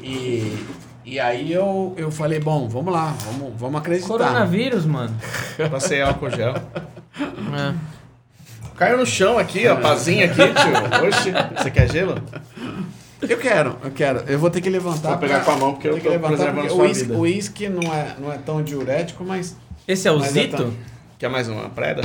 [0.00, 0.66] E, e,
[1.06, 4.06] e aí eu, eu falei, bom, vamos lá, vamos, vamos acreditar.
[4.06, 5.12] Coronavírus, mano.
[5.72, 6.54] Passei álcool gel.
[7.18, 7.74] É.
[8.76, 11.08] Caiu no chão aqui, ó, pazinha aqui, tio.
[11.08, 12.20] Oxi, você quer gelo?
[13.20, 14.20] Eu quero, eu quero.
[14.26, 15.10] Eu vou ter que levantar.
[15.10, 17.04] Vou pegar pra- com a mão, porque eu vou ter tô preservando sua o uísque-
[17.04, 17.14] vida.
[17.16, 19.56] O uísque não é, não é tão diurético, mas...
[19.86, 20.56] Esse é o Mas é Zito?
[20.56, 20.72] tão-
[21.18, 22.02] Quer mais uma preda?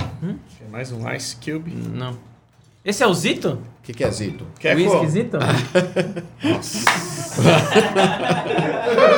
[0.60, 1.72] Quer mais um Ice Cube?
[1.72, 2.16] Não.
[2.86, 3.50] Esse é o Zito?
[3.80, 4.46] O que, que é Zito?
[4.60, 5.38] Quer whisky Zito?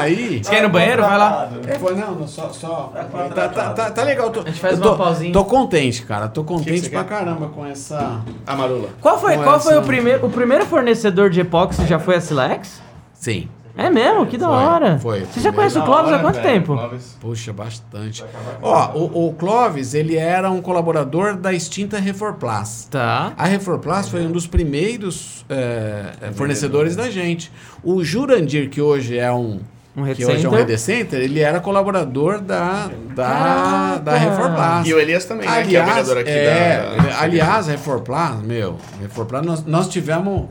[0.00, 0.42] Aí...
[0.42, 1.02] Você quer ir no banheiro?
[1.02, 1.50] Vai lá.
[1.66, 2.48] É, foi, não, não, só.
[2.50, 2.92] só
[3.34, 4.30] tá, tá, tá, tá legal.
[4.30, 5.32] Tô, A gente faz tô, uma pausinha.
[5.32, 6.28] Tô contente, cara.
[6.28, 7.08] Tô que contente você pra quer?
[7.18, 8.20] caramba com essa.
[8.46, 8.88] Amarula.
[9.00, 12.16] Qual foi, Com qual foi essa- o primeiro, o primeiro fornecedor de epóxi já foi
[12.16, 12.80] a Silex?
[13.14, 13.48] Sim.
[13.76, 14.26] É mesmo?
[14.26, 14.98] Que da Foi, hora.
[14.98, 15.20] foi.
[15.24, 16.76] Você já conhece o Clóvis há quanto tempo?
[17.20, 18.24] Puxa, bastante.
[18.60, 22.88] Ó, o, o Clóvis, ele era um colaborador da extinta Reforplas.
[22.90, 23.32] Tá.
[23.38, 27.52] A Reforplas foi um dos primeiros é, é, fornecedores da gente.
[27.84, 29.60] O Jurandir, que hoje é um.
[30.02, 30.58] Um que hoje é um Redcenter.
[30.58, 33.98] Rede Center, ele era colaborador da, da, Caraca!
[34.00, 34.86] da Reforplas.
[34.86, 35.64] E o Elias também, né?
[35.66, 37.20] Que é o Aliás, vendedor aqui é, da...
[37.20, 40.46] aliás, a Reforplas, meu, Reforplas, nós, nós tivemos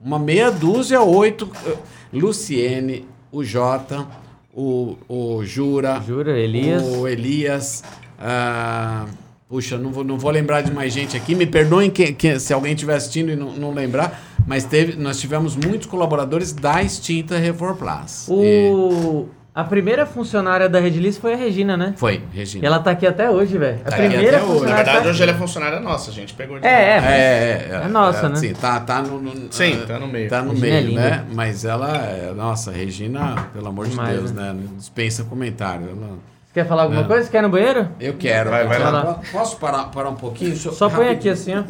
[0.00, 1.74] uma meia dúzia, oito, eh,
[2.12, 4.06] Luciene, o Jota,
[4.54, 6.82] o, o Jura, Jura, Elias.
[6.82, 7.82] o Elias,
[8.18, 9.06] ah,
[9.48, 12.52] puxa, não vou, não vou lembrar de mais gente aqui, me perdoem que, que- se
[12.52, 17.36] alguém estiver assistindo e não, não lembrar, mas teve, nós tivemos muitos colaboradores da extinta
[17.38, 18.28] Reforplas.
[18.28, 19.28] E O...
[19.54, 21.92] A primeira funcionária da Redilice foi a Regina, né?
[21.98, 22.66] foi, E Regina.
[22.66, 23.80] ela tá aqui até hoje, velho.
[23.84, 24.46] A Tá primeira até hoje.
[24.46, 24.76] Na funcionária.
[24.84, 26.72] verdade, tá- hoje ela é funcionária nossa, a gente pegou de É, é.
[26.72, 28.36] É, é, é, É nossa, é, né?
[28.36, 30.30] Sim, tá, tá no, no- Sim, ah, tá no meio.
[30.30, 31.00] Tá no Regina é meio, linda.
[31.02, 31.24] né?
[31.34, 34.56] Mas ela, é, nossa, Regina, pelo amor Demais, de Deus, né?
[34.78, 35.86] Dispensa comentário.
[35.90, 37.04] Ela- quer falar alguma É.
[37.04, 37.24] coisa?
[37.24, 37.88] Você quer ir no banheiro?
[38.00, 38.50] Eu quero.
[38.50, 39.20] Vai, vai lá.
[39.30, 40.52] Posso parar, parar um pouquinho?
[40.52, 41.64] Eu- Só põe aqui assim, ó.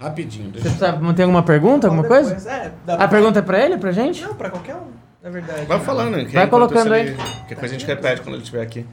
[0.00, 0.50] Rapidinho.
[0.52, 2.30] Você precisa manter alguma pergunta, alguma coisa?
[2.34, 3.08] Depois, É, dá A pra...
[3.08, 4.22] pergunta é pra ele, pra gente?
[4.22, 4.88] Não, pra qualquer um,
[5.22, 5.64] na verdade.
[5.66, 8.84] Vai falando, que Vai colocando ele- Qualquer coisa a gente repete quando ele estiver aqui.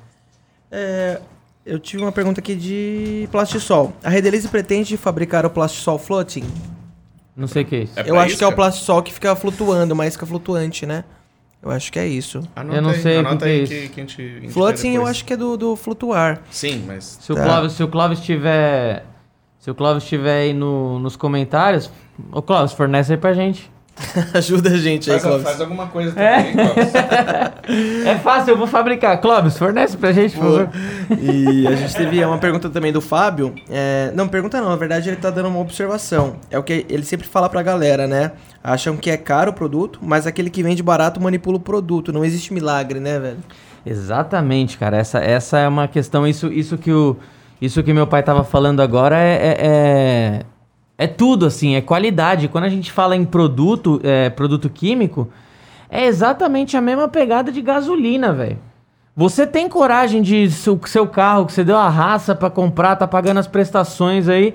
[0.72, 1.20] É,
[1.66, 3.92] eu tive uma pergunta aqui de plastisol.
[4.04, 6.46] A Redelize pretende fabricar o plastisol floating?
[7.36, 8.00] Não sei o que é isso.
[8.00, 11.04] É eu acho isso, que é o plastisol que fica flutuando, uma isca flutuante, né?
[11.64, 12.42] Eu acho que é isso.
[12.56, 13.74] Anota Eu não aí, sei o que Anota que é aí isso.
[13.74, 14.22] que, que a gente...
[14.22, 16.42] indica Floating eu acho que é do, do flutuar.
[16.50, 17.20] Sim, mas...
[17.22, 17.44] Se o Tá.
[17.44, 19.06] Clóvis, se o Clóvis tiver.
[19.60, 21.92] Se o Clóvis tiver aí no, nos comentários.
[22.32, 23.72] Ô Clóvis, fornece aí pra gente.
[24.34, 25.44] Ajuda a gente aí, Faz, Clóvis.
[25.48, 26.38] faz alguma coisa É.
[26.44, 26.92] também, Clóvis.
[28.06, 29.20] É fácil, eu vou fabricar.
[29.22, 30.70] Clóvis, fornece pra gente, por favor.
[31.22, 33.54] E a gente teve uma pergunta também do Fábio.
[33.70, 36.36] É, não, pergunta não, na verdade ele tá dando uma observação.
[36.50, 38.32] É o que ele sempre fala pra galera, né?
[38.64, 42.12] Acham que é caro o produto, mas aquele que vende barato manipula o produto.
[42.12, 43.38] Não existe milagre, né, velho?
[43.86, 44.98] Exatamente, cara.
[44.98, 46.28] Essa, essa é uma questão.
[46.28, 47.16] Isso, isso que o.
[47.62, 50.42] Isso que meu pai tava falando agora é, é,
[51.04, 52.48] é, tudo, assim, é qualidade.
[52.48, 55.30] Quando a gente fala em produto, é, produto químico,
[55.90, 58.58] é exatamente a mesma pegada de gasolina, velho.
[59.16, 63.08] Você tem coragem de seu, seu carro que você deu a raça pra comprar, tá
[63.08, 64.54] pagando as prestações aí.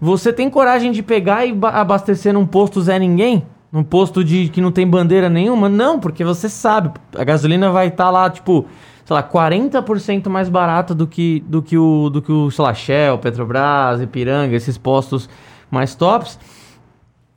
[0.00, 3.46] Você tem coragem de pegar e ba- abastecer num posto Zé Ninguém?
[3.72, 5.68] num posto de que não tem bandeira nenhuma?
[5.68, 8.66] Não, porque você sabe, a gasolina vai estar lá, tipo,
[9.04, 12.72] sei lá, 40% mais barata do que, do que o, do que o, sei lá,
[12.72, 15.28] Shell, Petrobras, Ipiranga, esses postos
[15.74, 16.38] mais tops.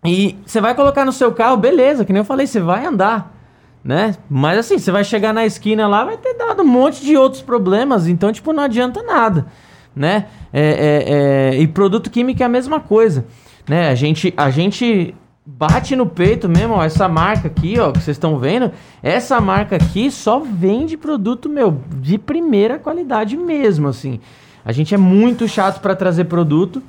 [0.05, 3.35] E você vai colocar no seu carro, beleza, que nem eu falei, você vai andar,
[3.83, 4.15] né?
[4.29, 7.41] Mas assim, você vai chegar na esquina lá, vai ter dado um monte de outros
[7.41, 9.47] problemas, então, tipo, não adianta nada,
[9.95, 10.27] né?
[10.53, 13.25] É, é, é, e produto químico é a mesma coisa,
[13.67, 13.89] né?
[13.89, 15.13] A gente, a gente
[15.45, 19.77] bate no peito mesmo, ó, essa marca aqui, ó, que vocês estão vendo, essa marca
[19.77, 24.19] aqui só vende produto, meu, de primeira qualidade mesmo, assim.
[24.65, 26.83] A gente é muito chato para trazer produto,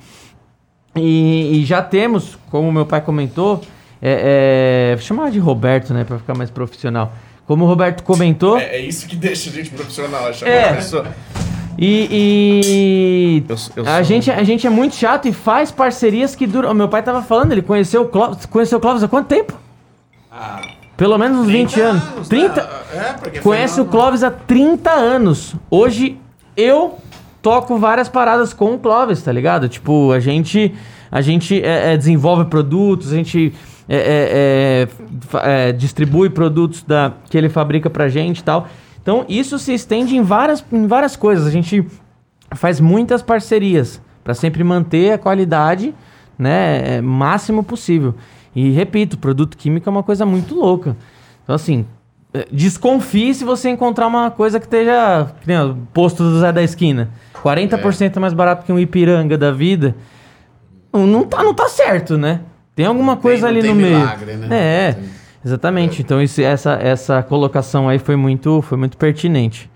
[0.98, 3.62] e, e já temos, como meu pai comentou,
[4.02, 7.12] é, é, vou chamar de Roberto, né, para ficar mais profissional.
[7.46, 8.58] Como o Roberto comentou.
[8.58, 10.70] É, é isso que deixa a gente profissional, chamar É.
[10.70, 11.06] a pessoa.
[11.80, 16.34] E, e Eu- eu a, sou- gente, a gente é muito chato e faz parcerias
[16.34, 16.70] que duram.
[16.72, 18.44] O meu pai tava falando, ele conheceu o Clóvis.
[18.46, 19.54] Conheceu o Clóvis há quanto tempo?
[20.30, 20.60] Ah,
[20.96, 22.28] Pelo menos uns 20 anos.
[22.28, 22.62] 30.
[22.62, 22.68] né?
[22.94, 25.54] É, porque Conhece o Clóvis há 30 anos.
[25.70, 26.18] Hoje
[26.56, 26.98] eu
[27.48, 29.70] toco várias paradas com o Clóvis, tá ligado?
[29.70, 30.74] Tipo, a gente,
[31.10, 33.54] a gente é, é, desenvolve produtos, a gente
[33.88, 34.86] é,
[35.34, 38.68] é, é, distribui produtos da, que ele fabrica pra gente e tal.
[39.00, 41.46] Então, isso se estende em várias, em várias coisas.
[41.46, 41.86] A gente
[42.54, 45.94] faz muitas parcerias para sempre manter a qualidade,
[46.38, 48.14] né, máximo possível.
[48.54, 50.94] E repito, produto químico é uma coisa muito louca.
[51.44, 51.86] Então assim,
[52.52, 55.50] desconfie se você encontrar uma coisa que esteja, que
[55.94, 57.08] posto do Zé da esquina,
[57.42, 59.94] 40% mais barato que um Ipiranga da vida.
[60.92, 62.40] Não, tá, não tá certo, né?
[62.74, 63.98] Tem alguma Não coisa tem- ali tem no meio.
[63.98, 64.48] milagre, né?
[64.88, 65.04] É, Tem.
[65.44, 66.00] exatamente.
[66.02, 69.70] Então isso, essa, essa colocação aí foi muito, foi muito pertinente.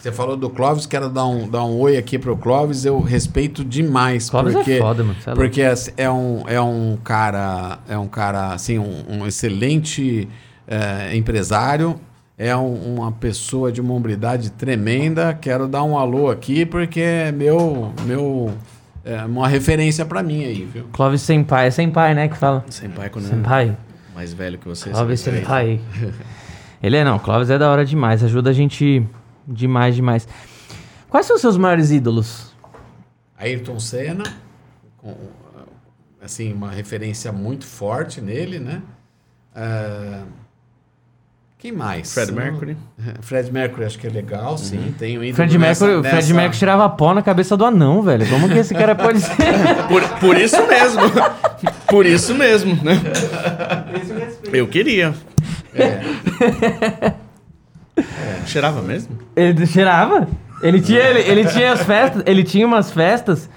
[0.00, 2.84] Você falou do Clóvis, quero dar um, dar um oi aqui pro Clóvis.
[2.84, 4.30] Eu respeito demais.
[4.30, 8.06] Clóvis é porque, foda, mano, é porque assim, é um, é um cara, é um
[8.06, 10.28] cara, assim, um, um excelente
[10.68, 11.98] eh, empresário.
[12.38, 15.34] É um- uma pessoa de uma hombridade tremenda.
[15.34, 18.54] Quero dar um alô aqui, porque é meu, meu,
[19.04, 20.84] é uma referência pra mim aí, viu?
[20.92, 22.64] Clóvis Senpai, é Senpai, né, que fala?
[22.70, 23.70] Senpai quando Senpai.
[23.70, 24.90] é mais velho que você.
[24.90, 25.80] Clóvis vai- Senpai.
[26.80, 29.04] Ele é não, Clóvis é da hora demais, ajuda a gente
[29.46, 30.28] demais, demais.
[31.10, 32.54] Quais são os seus maiores ídolos?
[33.36, 34.22] Ayrton Senna,
[34.98, 35.12] com,
[36.22, 38.80] assim, uma referência muito forte nele, né?
[39.56, 40.22] Ah,
[41.58, 42.14] quem mais?
[42.14, 42.76] Fred Mercury.
[43.20, 44.94] Fred Mercury acho que é legal, sim.
[44.98, 47.64] Tem um ídolo Fred nessa- Mercury, o Fred nessa- Mercury tirava pó na cabeça do
[47.64, 48.28] anão, velho.
[48.28, 49.34] Como que esse cara pode ser?
[49.88, 51.00] Por, por isso mesmo.
[51.88, 52.92] por isso mesmo, né?
[54.52, 55.12] Eu queria.
[58.46, 59.18] Cheirava mesmo?
[59.34, 60.28] Ele cheirava?
[60.62, 63.48] Ele tinha, ele, ele tinha as festas, ele tinha umas festas.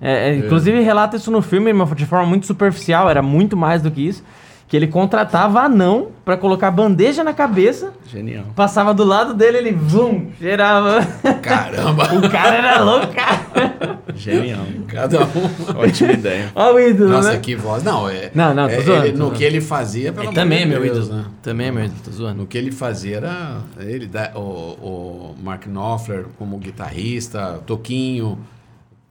[0.00, 3.82] é, é, inclusive relata isso no filme mas de forma muito superficial, era muito mais
[3.82, 4.22] do que isso.
[4.68, 8.44] Que ele contratava anão pra colocar bandeja na cabeça, Genial.
[8.54, 11.00] passava do lado dele, ele vum, cheirava.
[11.42, 12.04] Caramba!
[12.14, 13.98] O cara era louco, cara.
[14.14, 14.66] Genial.
[14.86, 15.78] Cada um.
[15.80, 16.50] Ótima ideia.
[16.54, 17.38] Olha o ídolo, Nossa, né?
[17.38, 17.82] que voz.
[17.82, 18.30] Não, é.
[18.34, 19.38] Não, não, tô é, zoando, ele- tô no zoando.
[19.38, 21.14] que ele fazia, pelo Ele também é meu Deus, ídolo.
[21.16, 21.24] né?
[21.42, 22.38] Também é meu ídolo, tô zoando.
[22.42, 28.38] No que ele fazia era ele, o, o Mark Knopfler como guitarrista, Toquinho,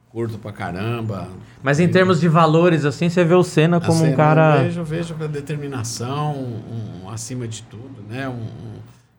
[0.09, 1.29] curto pra caramba.
[1.61, 4.57] Mas em termos de valores, assim, você vê o Senna como um cara.
[4.57, 8.27] Eu vejo, vejo a determinação um, um acima de tudo, né?
[8.29, 8.47] Um,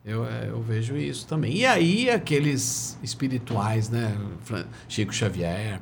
[0.05, 1.55] eu, é, eu vejo isso também.
[1.57, 4.15] E aí, aqueles espirituais, né?
[4.87, 5.79] Chico Xavier.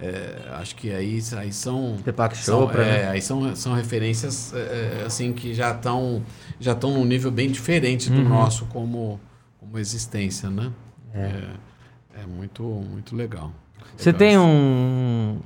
[0.00, 1.96] é, acho que aí, aí são.
[2.04, 3.08] Deepak são, Chopra, é, né?
[3.10, 6.22] aí são, são referências é, assim que já estão
[6.58, 8.28] já estão num nível bem diferente do Uhum.
[8.28, 9.18] nosso como,
[9.58, 10.70] como existência, né?
[11.14, 13.52] É, é muito, muito legal.
[14.00, 14.42] Você Legal tem isso.
[14.42, 15.36] um.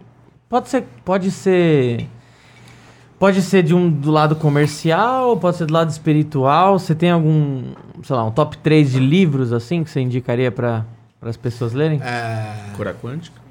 [0.49, 0.85] Pode ser.
[1.05, 2.07] Pode ser.
[3.19, 6.79] Pode ser de um do lado comercial, pode ser do lado espiritual.
[6.79, 7.73] Você tem algum,
[8.03, 10.85] sei lá, um top 3 de livros assim que você indicaria para
[11.23, 12.01] as pessoas lerem?
[12.03, 13.45] É, Cura quântica.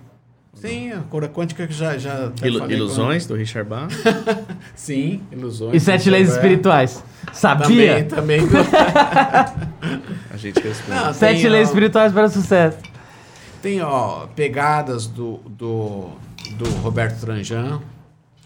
[0.53, 1.97] Sim, a cura quântica que já.
[1.97, 3.89] já falei ilusões, do Richard Bach.
[4.75, 5.73] Sim, ilusões.
[5.75, 6.30] E Sete Leis.
[6.31, 7.03] Espirituais.
[7.34, 8.05] Sabia?
[8.05, 8.63] Também, também.
[10.31, 10.99] A gente responde.
[10.99, 12.77] Não, Sete Leis Espirituais para o Sucesso.
[13.64, 16.10] Tem, ó, pegadas do, do,
[16.57, 17.80] do Roberto Tranjan.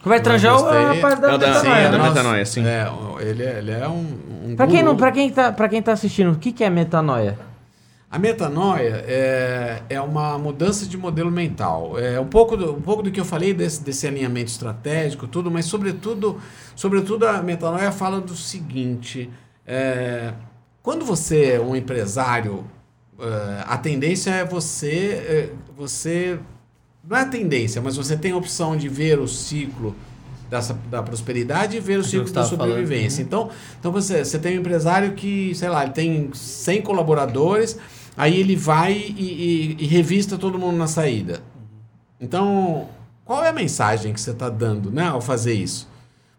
[0.03, 0.99] Roberto Tranjão é gostei.
[0.99, 2.09] a parte da É o da- metanoia, sim, é da né?
[2.09, 2.65] metanoia, sim.
[2.67, 2.87] É,
[3.27, 4.05] ele, é- ele é um.
[4.51, 6.69] um Pra quem, não, pra, quem tá, pra quem tá assistindo, o que, que é
[6.69, 7.35] metanoia?
[8.11, 11.97] A metanoia é, é uma mudança de modelo mental.
[11.99, 15.49] É um pouco do, um pouco do que eu falei desse, desse alinhamento estratégico, tudo,
[15.49, 16.39] mas sobretudo,
[16.75, 19.29] sobretudo a metanoia fala do seguinte:
[19.65, 20.31] é,
[20.83, 22.63] quando você é um empresário,
[23.65, 24.95] a tendência é você,
[25.27, 26.39] é, você
[27.07, 29.95] não é a tendência, mas você tem a opção de ver o ciclo
[30.49, 33.21] dessa, da prosperidade e ver o ciclo da tava falando, sobrevivência.
[33.21, 33.49] Então,
[33.79, 37.77] então você, você tem um empresário que, sei lá, ele tem 100 colaboradores,
[38.15, 41.41] aí ele vai e, e- e revista todo mundo na saída.
[42.19, 42.87] Então,
[43.23, 45.87] qual é a mensagem que você está dando né, ao fazer isso?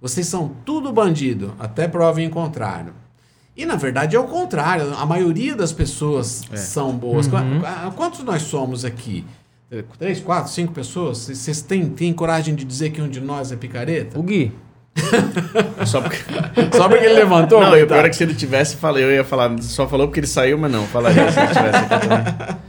[0.00, 2.92] Vocês são tudo bandido, até prova em contrário.
[3.58, 4.94] E na verdade é o contrário.
[4.96, 7.26] A maioria das pessoas são boas.
[7.26, 7.36] Qu-
[7.96, 9.24] Quantos nós somos aqui?
[9.98, 11.18] Três, quatro, cinco pessoas?
[11.18, 14.18] Vocês- têm, têm coragem de dizer que um de nós é picareta?
[14.18, 14.52] O Gui.
[15.86, 16.16] Só porque...
[16.76, 17.60] Só porque ele levantou?
[17.60, 17.88] Não, e coitado?
[17.88, 20.56] pior é que se ele tivesse, falei, eu ia falar, só falou porque ele saiu,
[20.58, 22.58] mas não, falaria se ele tivesse aqui.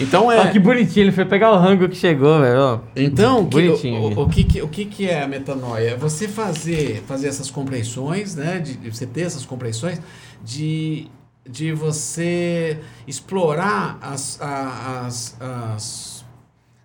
[0.00, 0.50] Então Olha é.
[0.52, 2.80] que bonitinho, ele foi pegar o rango que chegou, velho.
[2.94, 4.14] Então, que- Bonitinho, o, Gui.
[4.14, 5.90] o, o que, que, o que, que é a metanoia?
[5.90, 8.60] É você fazer, fazer essas compreensões, né?
[8.60, 10.00] De, de você ter essas compreensões,
[10.44, 11.08] de,
[11.48, 16.24] de você explorar as, as, as,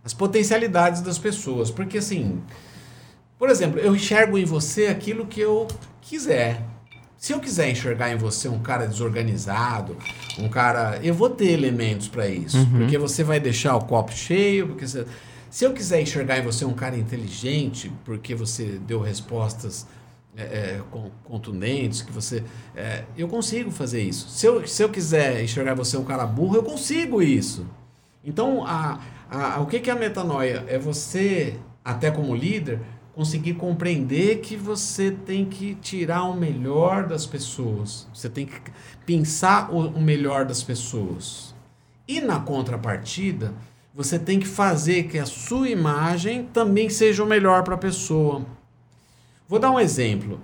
[0.04, 1.72] as potencialidades das pessoas.
[1.72, 2.42] Porque assim,
[3.38, 5.68] por exemplo, eu enxergo em você aquilo que eu
[6.02, 6.62] quiser.
[7.18, 9.96] Se eu quiser enxergar em você um cara desorganizado,
[10.38, 11.00] um cara.
[11.02, 12.58] Eu vou ter elementos para isso.
[12.80, 15.06] Porque você vai deixar o copo cheio, porque você.
[15.50, 19.86] Se eu quiser enxergar em você um cara inteligente, porque você deu respostas
[20.36, 22.44] é, é, con- contundentes, que você.
[22.76, 24.30] é, eu consigo fazer isso.
[24.30, 27.66] Se eu, se eu quiser enxergar você um cara burro, eu consigo isso.
[28.24, 29.00] Então, a,
[29.30, 30.64] a, o que, que é a metanoia?
[30.68, 32.80] É você, até como líder,
[33.14, 38.08] conseguir compreender que você tem que tirar o melhor das pessoas.
[38.14, 38.60] Você tem que
[39.06, 41.54] pensar o, o melhor das pessoas.
[42.08, 43.54] E na contrapartida,
[43.94, 48.44] você tem que fazer que a sua imagem também seja o melhor para a pessoa.
[49.54, 50.42] Vou dar um exemplo.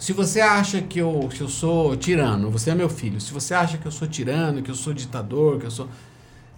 [0.00, 3.54] Se você acha que eu, que eu sou tirano, você é meu filho, se você
[3.54, 5.88] acha que eu sou tirano, que eu sou ditador, que eu sou.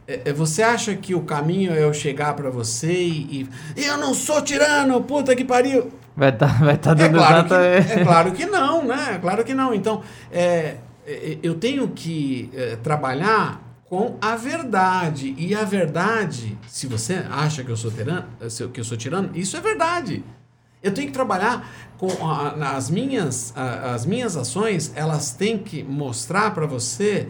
[0.07, 3.47] É, é, você acha que o caminho é eu chegar pra você e,
[3.77, 3.85] e.
[3.85, 5.93] Eu não sou tirano, puta que pariu!
[6.16, 9.16] Vai tá, vai tá É dando claro, que, é claro que não, né?
[9.16, 9.74] É claro que não.
[9.74, 10.77] Então, é,
[11.07, 15.35] é, eu tenho que é, trabalhar com a verdade.
[15.36, 18.24] E a verdade, se você acha que eu sou tirano,
[18.73, 20.24] que eu sou tirano, isso é verdade.
[20.82, 21.68] Eu tenho que trabalhar
[21.98, 27.28] com a- as minhas a- as minhas ações, elas têm que mostrar para você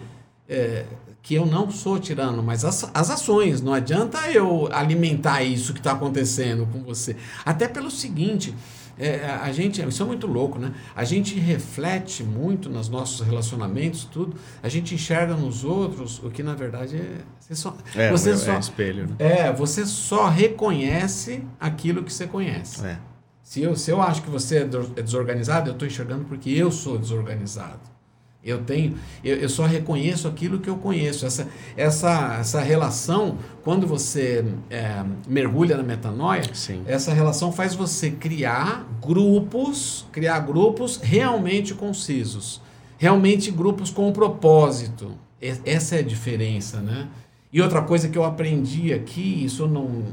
[0.48, 0.84] é,
[1.22, 3.60] que eu não sou tirano, mas as, as ações.
[3.60, 7.16] Não adianta eu alimentar isso que está acontecendo com você.
[7.44, 8.54] Até pelo seguinte,
[8.98, 10.72] é, a gente, isso é muito louco, né?
[10.96, 14.36] A gente reflete muito nos nossos relacionamentos, tudo.
[14.62, 17.18] A gente enxerga nos outros o que na verdade é.
[17.38, 19.14] Você só, É, você é, só, é espelho, né?
[19.18, 22.84] é, você só reconhece aquilo que você conhece.
[22.86, 22.98] É.
[23.48, 26.70] Se eu, se eu acho que você é é desorganizado, eu estou enxergando porque eu
[26.70, 27.80] sou desorganizado.
[28.44, 28.94] Eu tenho,
[29.24, 31.24] eu, eu só reconheço aquilo que eu conheço.
[31.24, 36.82] Essa, essa, essa relação, quando você é, mergulha na metanoia, Sim.
[36.86, 42.60] essa relação faz você criar grupos, criar grupos realmente concisos,
[42.98, 45.12] realmente grupos com um propósito.
[45.40, 47.08] Essa é a diferença, né?
[47.50, 50.04] E outra coisa que eu aprendi aqui, isso eu não,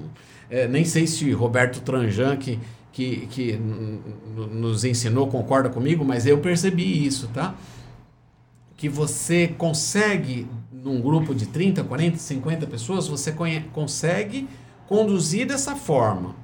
[0.49, 2.59] é, nem sei se Roberto Tranjan que
[2.95, 3.59] que, que
[4.51, 7.53] nos ensinou concorda comigo, mas eu percebi isso, tá?
[8.77, 13.35] que você consegue, num grupo de 30, 40, 50 pessoas, você
[13.73, 14.47] consegue
[14.87, 16.35] conduzir dessa forma.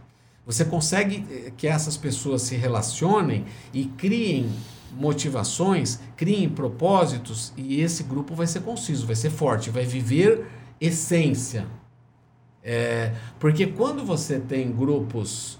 [0.45, 4.49] Você consegue eh, que essas pessoas se relacionem e criem
[4.91, 10.47] motivações, criem propósitos, e esse grupo vai ser conciso, vai ser forte, vai viver
[10.81, 11.65] essência.
[12.63, 15.57] É, porque quando você tem grupos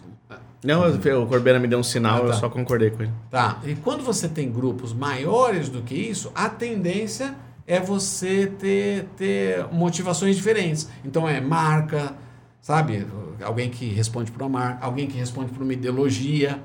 [0.64, 2.28] Não, o Corbeira me deu um sinal, Ah, tá.
[2.28, 3.12] eu só concordei com ele.
[3.30, 3.60] Tá.
[3.66, 7.36] E quando você tem grupos maiores do que isso, a tendência
[7.66, 10.88] é você ter, ter motivações diferentes.
[11.04, 12.14] Então é marca,
[12.62, 13.08] sabe?
[13.44, 16.62] Alguém que responde por uma marca, alguém que responde por uma ideologia,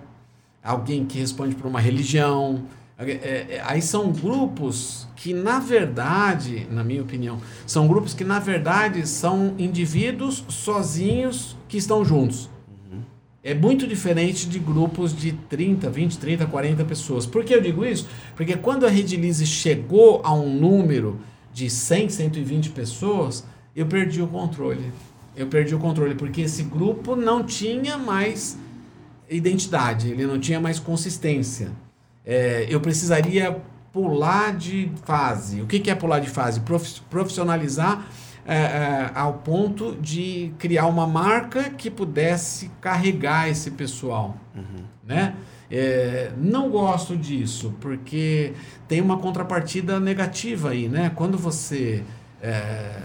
[0.62, 2.64] alguém que responde por uma religião.
[2.98, 8.38] É, é, aí são grupos que, na verdade, na minha opinião, são grupos que, na
[8.38, 12.50] verdade, são indivíduos sozinhos que estão juntos.
[13.48, 17.26] É muito diferente de grupos de 30, 20, 30, 40 pessoas.
[17.26, 18.08] Por que eu digo isso?
[18.34, 21.20] Porque quando a Redilize chegou a um número
[21.52, 23.44] de 100, 120 pessoas,
[23.74, 24.90] eu perdi o controle.
[25.36, 28.58] Eu perdi o controle, porque esse grupo não tinha mais
[29.30, 31.70] identidade, ele não tinha mais consistência.
[32.24, 33.56] É, eu precisaria
[33.92, 35.60] pular de fase.
[35.60, 36.58] O que, que é pular de fase?
[36.60, 38.06] Profi- Profissionalizar
[38.46, 44.36] é, é, ao ponto de criar uma marca que pudesse carregar esse pessoal.
[45.04, 45.34] Né?
[45.70, 48.52] É, não gosto disso, porque
[48.86, 50.88] tem uma contrapartida negativa aí.
[50.88, 51.10] Né?
[51.14, 52.04] Quando você
[52.40, 53.02] é,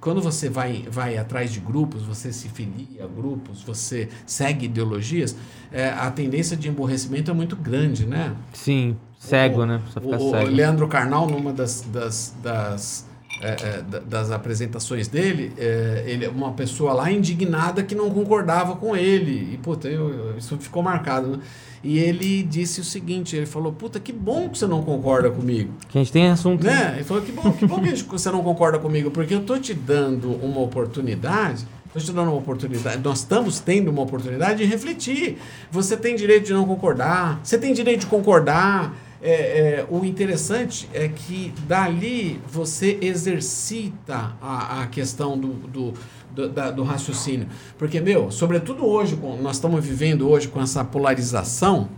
[0.00, 5.36] quando você vai, vai atrás de grupos, você se filia a grupos, você segue ideologias,
[5.70, 8.34] é, a tendência de emborrecimento é muito grande, né?
[8.54, 9.80] Sim, cego, o, né?
[9.90, 10.46] Só fica o, cego.
[10.46, 13.06] o Leandro Carnal, numa das, das, das,
[13.42, 13.48] é,
[13.78, 18.76] é, da- das apresentações dele, é, ele é uma pessoa lá indignada que não concordava
[18.76, 19.54] com ele.
[19.54, 21.38] E, puta, eu, isso ficou marcado, né?
[21.82, 25.72] E ele disse o seguinte, ele falou, puta, que bom que você não concorda comigo.
[25.88, 26.62] Que a gente tem assunto.
[26.64, 26.92] Né?
[26.96, 29.56] Ele falou, que bom, que bom que gente- você não concorda comigo, porque eu tô
[29.58, 31.64] te dando uma oportunidade,
[31.94, 35.38] tô te dando uma oportunidade, nós estamos tendo uma oportunidade de refletir.
[35.70, 38.94] Você tem direito de não concordar, você tem direito de concordar.
[39.22, 45.94] É, é, o interessante é que dali você exercita a, a questão do, do,
[46.34, 47.46] do, da- do raciocínio.
[47.76, 51.88] Porque, meu, sobretudo hoje, com- nós estamos vivendo hoje com essa polarização,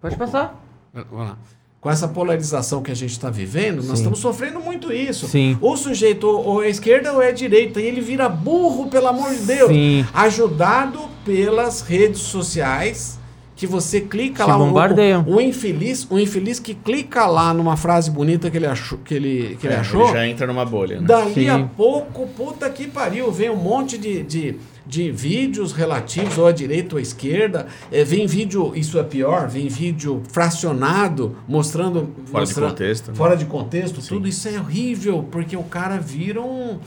[0.00, 0.62] Pode passar.
[0.94, 1.38] Vamos lá.
[1.80, 3.92] Com essa polarização que a gente está vivendo, nós Sim.
[3.94, 5.26] estamos sofrendo muito isso.
[5.26, 5.56] Sim.
[5.60, 7.80] Ou o sujeito ou ou é esquerda ou é direita.
[7.80, 9.68] E ele vira burro, pelo amor de Deus.
[9.68, 10.06] Sim.
[10.12, 13.18] Ajudado pelas redes sociais.
[13.56, 15.24] Que você clica Te lá, o- bombardeiam.
[15.26, 19.14] o, o infeliz, o infeliz que clica lá numa frase bonita que ele achou, que
[19.14, 21.06] ele, que ele É, achou, Ele já entra numa bolha, né?
[21.06, 21.48] Dali Sim.
[21.48, 24.56] a pouco, puta que pariu, vem um monte de, de,
[24.86, 27.66] de vídeos relativos ou à direita ou à esquerda.
[27.90, 32.10] É, vem vídeo, isso é pior, vem vídeo fracionado, mostrando.
[32.26, 33.14] Fora de mostrando- contexto, né?
[33.16, 34.08] Fora de contexto, Sim.
[34.16, 36.78] tudo isso é horrível, porque o cara vira um.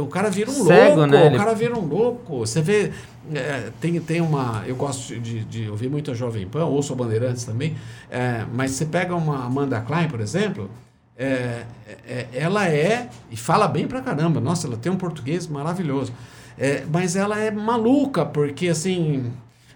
[0.00, 1.28] O cara vira um Cego, louco, né?
[1.28, 2.38] o cara vira um louco.
[2.40, 2.92] Você vê,
[3.32, 4.64] é, tem, tem uma.
[4.66, 7.76] Eu gosto de, de ouvir muito a Jovem Pan, ouço a Bandeirantes também,
[8.10, 10.68] é, mas você pega uma Amanda Klein, por exemplo,
[11.16, 11.64] é,
[12.06, 16.12] é, ela é, e fala bem pra caramba, nossa, ela tem um português maravilhoso,
[16.58, 19.32] É, mas ela é maluca, porque assim.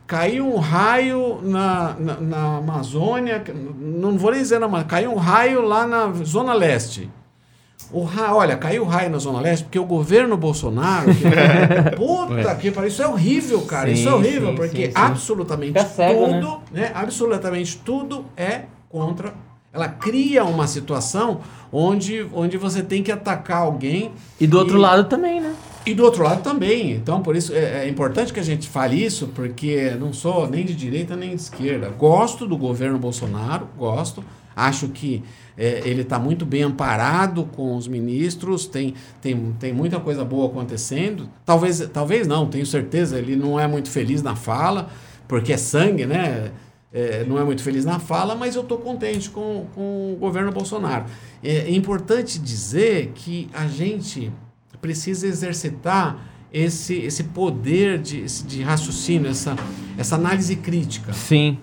[0.07, 3.43] Caiu um raio na, na, na Amazônia,
[3.81, 7.09] não vou nem dizer na Amazônia, caiu um raio lá na Zona Leste.
[7.93, 8.07] O.
[8.33, 11.11] Olha, caiu o raio na Zona Leste porque o governo Bolsonaro.
[11.15, 11.25] Que...
[11.97, 12.89] Puta que pariu.
[12.89, 13.89] Isso é horrível, cara.
[13.89, 16.91] Sim, isso é horrível, sim, porque sim, absolutamente Fica cego, tudo, né?
[16.95, 19.35] Absolutamente tudo é contra.
[19.73, 21.41] Ela cria uma situação
[21.73, 24.13] onde, onde você tem que atacar alguém.
[24.41, 25.53] E do outro lado também, né?
[25.85, 26.93] E do outro lado também.
[26.93, 30.65] Então, por isso é, é importante que a gente fale isso, porque não sou nem
[30.65, 31.89] de direita nem de esquerda.
[31.91, 34.25] Gosto do governo Bolsonaro, gosto.
[34.57, 35.23] Acho que
[35.57, 40.47] é, ele está muito bem amparado com os ministros, tem, tem, tem muita coisa boa
[40.47, 41.29] acontecendo.
[41.45, 44.91] Talvez, talvez não, tenho certeza, ele não é muito feliz na fala,
[45.29, 46.51] porque é sangue, né?
[46.93, 50.53] É, não é muito feliz na fala, mas eu estou contente com, com o governo
[50.53, 51.07] Bolsonaro.
[51.43, 54.31] É, é importante dizer que a gente
[54.81, 56.17] precisa exercitar
[56.53, 59.57] esse, esse poder de, de raciocínio, essa,
[59.99, 61.13] essa análise crítica.
[61.13, 61.59] Sim.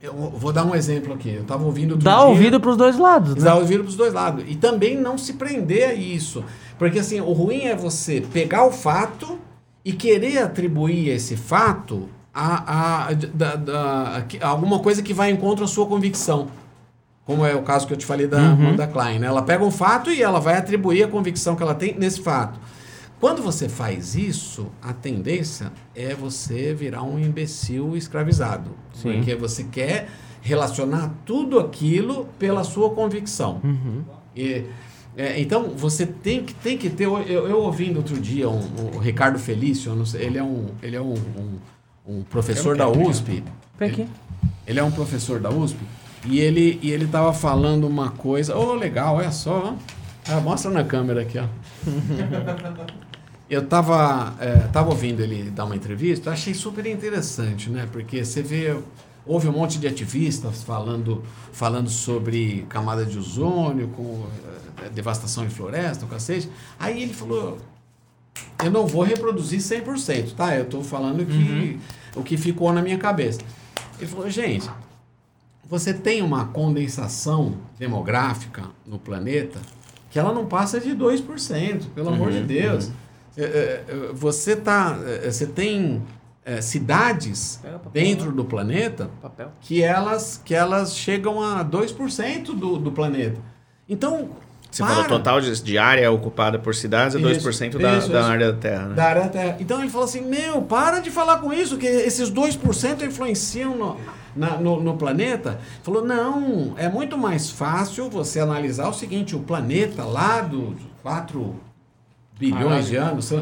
[0.00, 1.30] Eu vou dar um exemplo aqui.
[1.30, 3.42] Eu estava ouvindo outro Dá dia- ouvido pros dois lados, né?
[3.42, 4.44] Dá ouvido para os dois lados.
[4.46, 6.44] E também não se prender a isso.
[6.78, 9.38] Porque assim, o ruim é você pegar o fato
[9.84, 15.36] e querer atribuir esse fato a, a, da- da- a alguma coisa que vai em
[15.36, 16.46] contra a sua convicção.
[17.26, 18.52] Como é o caso que eu te falei da Uhum.
[18.52, 19.18] Amanda Klein.
[19.18, 19.26] né?
[19.26, 22.58] Ela pega um fato e ela vai atribuir a convicção que ela tem nesse fato.
[23.20, 28.70] Quando você faz isso, a tendência é você virar um imbecil escravizado.
[28.94, 29.14] Sim.
[29.14, 30.08] Porque você quer
[30.40, 33.60] relacionar tudo aquilo pela sua convicção.
[33.64, 34.04] Uhum.
[34.36, 34.64] E,
[35.16, 37.04] é, então, você tem que, tem que ter.
[37.06, 40.94] Eu, eu ouvindo outro dia um, um- o Ricardo Felício, sei, ele é um, ele
[40.94, 41.14] é um,
[42.06, 43.42] um- professor da USP.
[43.80, 44.06] Aqui.
[44.66, 45.78] Ele é um professor da USP
[46.26, 48.56] e ele e ele tava falando uma coisa.
[48.56, 49.74] Oh, legal, olha só.
[50.28, 51.46] Ah, mostra na câmera aqui, ó.
[53.50, 57.88] Eu tava, é, tava ouvindo ele dar uma entrevista, achei super interessante, né?
[57.90, 58.76] Porque você vê,
[59.24, 64.26] houve um monte de ativistas falando, falando sobre camada de ozônio, com
[64.84, 66.50] é, devastação em floresta, o cacete.
[66.78, 67.58] Aí ele falou,
[68.62, 70.54] eu não vou reproduzir 100%, tá?
[70.54, 71.78] Eu tô falando que
[72.14, 73.40] o que ficou na minha cabeça.
[73.98, 74.68] Ele falou, gente,
[75.68, 79.60] você tem uma condensação demográfica no planeta
[80.10, 82.86] que ela não passa de 2%, pelo amor de Deus.
[82.86, 83.07] É, é, é,
[84.14, 86.02] Você, tá, é, você tem
[86.44, 89.52] é, cidades papel, dentro do planeta Papel.
[89.60, 93.38] que elas, que elas chegam a 2% do, do planeta.
[93.88, 94.30] Então,
[94.70, 94.92] Você para.
[94.94, 98.28] falou total de, de área ocupada por cidades é 2% Isso, da, isso, da isso.
[98.30, 98.94] área da Terra, né?
[98.94, 99.56] Da área da Terra.
[99.60, 103.96] Então ele falou assim: Meu, para de falar com isso, que esses 2% influenciam no,
[104.36, 105.58] na- no, no planeta.
[105.82, 111.54] Falou: Não, é muito mais fácil você analisar o seguinte: o planeta lá dos 4
[112.38, 113.32] bilhões de anos,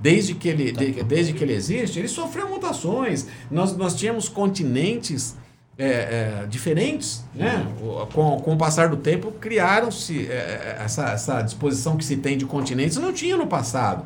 [0.00, 3.26] desde que ele, de- desde que ele existe, ele sofreu mutações.
[3.50, 5.36] Nós, nós tínhamos continentes
[5.76, 7.66] é, é, diferentes, né?
[8.12, 12.44] Com, com o passar do tempo, criaram-se é, essa, essa disposição que se tem de
[12.46, 14.04] continentes, não tinha no passado.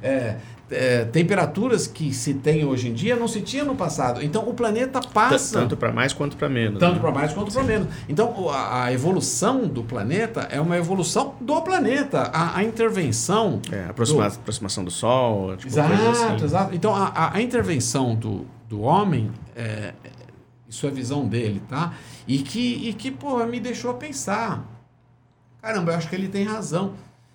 [0.00, 0.36] É,
[0.70, 4.22] é, temperaturas que se tem hoje em dia não se tinha no passado.
[4.22, 6.78] Então o planeta T- passa Tanto para mais quanto para menos.
[6.78, 7.00] tanto né?
[7.00, 7.88] para mais quanto para menos.
[8.08, 12.22] Então, a, a evolução do planeta é uma evolução do planeta.
[12.32, 13.60] A, a intervenção.
[13.72, 16.44] É, aproxima- aproximação do Sol, tipo, Exato, assim.
[16.44, 16.74] exato.
[16.74, 19.94] Então, a, a- intervenção do, do homem, é,
[20.68, 21.94] isso é a visão dele, tá?
[22.26, 24.64] E que, e que, pô, me deixou pensar.
[25.62, 26.92] Caramba, eu acho que ele tem razão.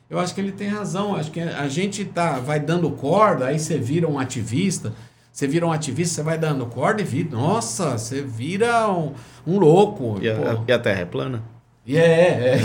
[0.10, 1.16] Eu acho que ele tem razão.
[1.16, 4.94] Acho que a gente tá, vai dando corda, aí você vira um ativista.
[5.32, 7.30] Você vira um ativista, você vai dando corda e vira.
[7.32, 9.14] Nossa, você vira um,
[9.48, 10.20] um louco.
[10.22, 11.44] E a, e a Terra é plana?
[11.86, 12.60] E é, é.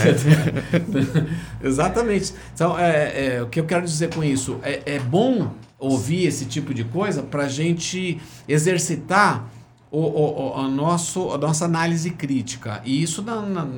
[1.67, 2.35] Exatamente.
[2.55, 4.59] Então, é, é, o que eu quero dizer com isso?
[4.63, 9.49] É, é bom ouvir esse tipo de coisa para a gente exercitar
[9.91, 12.81] o, o, o, a, nosso, a nossa análise crítica.
[12.85, 13.69] E isso na, na-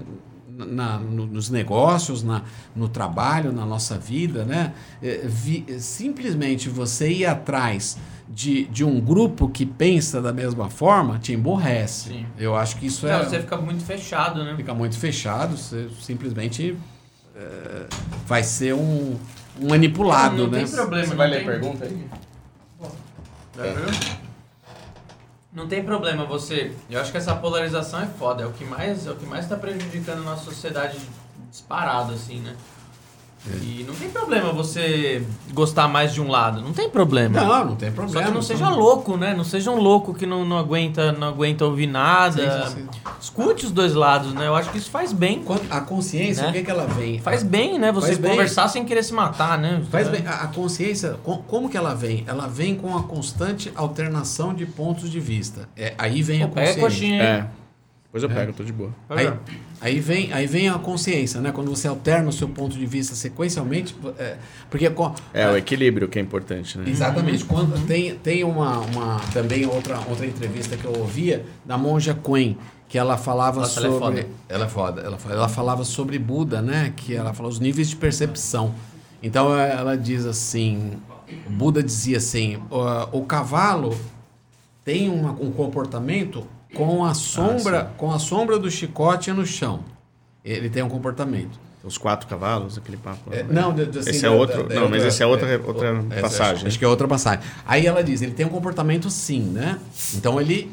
[0.67, 2.43] na- no- nos negócios, na,
[2.75, 4.73] no trabalho, na nossa vida, né?
[5.03, 7.97] É, vi- simplesmente você ir atrás
[8.29, 12.11] de, de um grupo que pensa da mesma forma te emborrece.
[12.11, 12.27] Sim.
[12.39, 14.55] Eu acho que isso Não, é você fica muito fechado, né?
[14.57, 16.77] fica muito fechado, você simplesmente
[17.35, 17.87] é,
[18.27, 19.17] vai ser um,
[19.61, 20.65] um manipulado, não, não né?
[20.65, 21.05] tem problema.
[21.05, 22.07] Você não vai ler tem- pergunta aí?
[25.53, 26.73] Não tem problema você.
[26.89, 28.45] Eu acho que essa polarização é foda.
[28.45, 30.97] É o que mais, é o que mais tá prejudicando a nossa sociedade
[31.51, 32.57] disparado, assim, né?
[33.49, 33.57] É.
[33.65, 36.61] E não tem problema você gostar mais de um lado.
[36.61, 37.41] Não tem problema.
[37.41, 38.21] Não, não tem problema.
[38.21, 39.35] Só que não seja Então- louco, né?
[39.35, 42.67] Não seja um louco que não, não aguenta, não aguenta ouvir nada.
[42.67, 42.89] Sim, sim, sim.
[43.19, 44.47] Escute os dois lados, né?
[44.47, 45.43] Eu acho que isso faz bem.
[45.43, 46.51] Quando a consciência, Né?
[46.51, 47.19] o que, que ela vem?
[47.19, 47.91] Faz bem, né?
[47.93, 48.31] Você Faz bem.
[48.33, 49.83] conversar sem querer se matar, né?
[49.91, 50.23] Faz bem.
[50.27, 52.25] A, consciência, co- como que ela vem?
[52.27, 55.67] Ela vem com a constante alternação de pontos de vista.
[55.77, 56.91] É, aí vem a Pô, pega a consciência.
[56.91, 57.27] coxinha aí.
[57.27, 57.47] É.
[58.13, 58.91] Depois eu pego, tô de boa.
[59.09, 59.33] Aí,
[59.81, 61.53] aí, vem, aí vem a consciência, né?
[61.53, 64.37] Quando você alterna o seu ponto de vista sequencialmente, é,
[64.69, 66.91] porque co- É, o equilíbrio que é importante, né?
[66.91, 67.45] Exatamente.
[67.45, 72.59] Quando tem tem uma, uma também outra outra entrevista que eu ouvia da monja Quen
[72.89, 74.29] que ela falava Nossa, ela é sobre foda.
[74.49, 75.01] ela é foda.
[75.03, 76.93] Ela, fa- ela falava sobre Buda, né?
[76.97, 78.75] Que ela falou os níveis de percepção.
[79.23, 80.95] Então eh, ela diz assim,
[81.47, 83.97] o Buda dizia assim, o, o cavalo
[84.85, 89.81] tem uma- um comportamento com a sombra com a sombra do chicote no chão.
[90.45, 91.59] Ele tem um comportamento.
[91.83, 93.33] Os quatro cavalos, aquele papo.
[93.33, 94.65] É, não, de- de- assim, esse é outro.
[94.69, 96.67] da- não, mas esse é outra, é, outra essa- passagem.
[96.67, 97.41] Acho, que é outra passagem.
[97.67, 99.79] Aí ela diz, ele tem um comportamento sim, né?
[100.15, 100.71] Então ele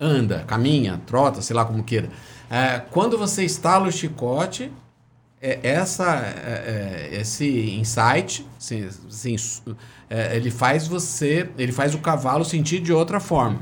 [0.00, 2.08] anda, caminha, trota, sei lá como queira.
[2.50, 4.72] É, quando você estala o chicote,
[5.42, 7.46] é, essa, é, é, esse
[7.78, 9.36] insight, assim, assim,
[10.08, 13.60] é, ele faz você, ele faz o cavalo sentir de outra forma.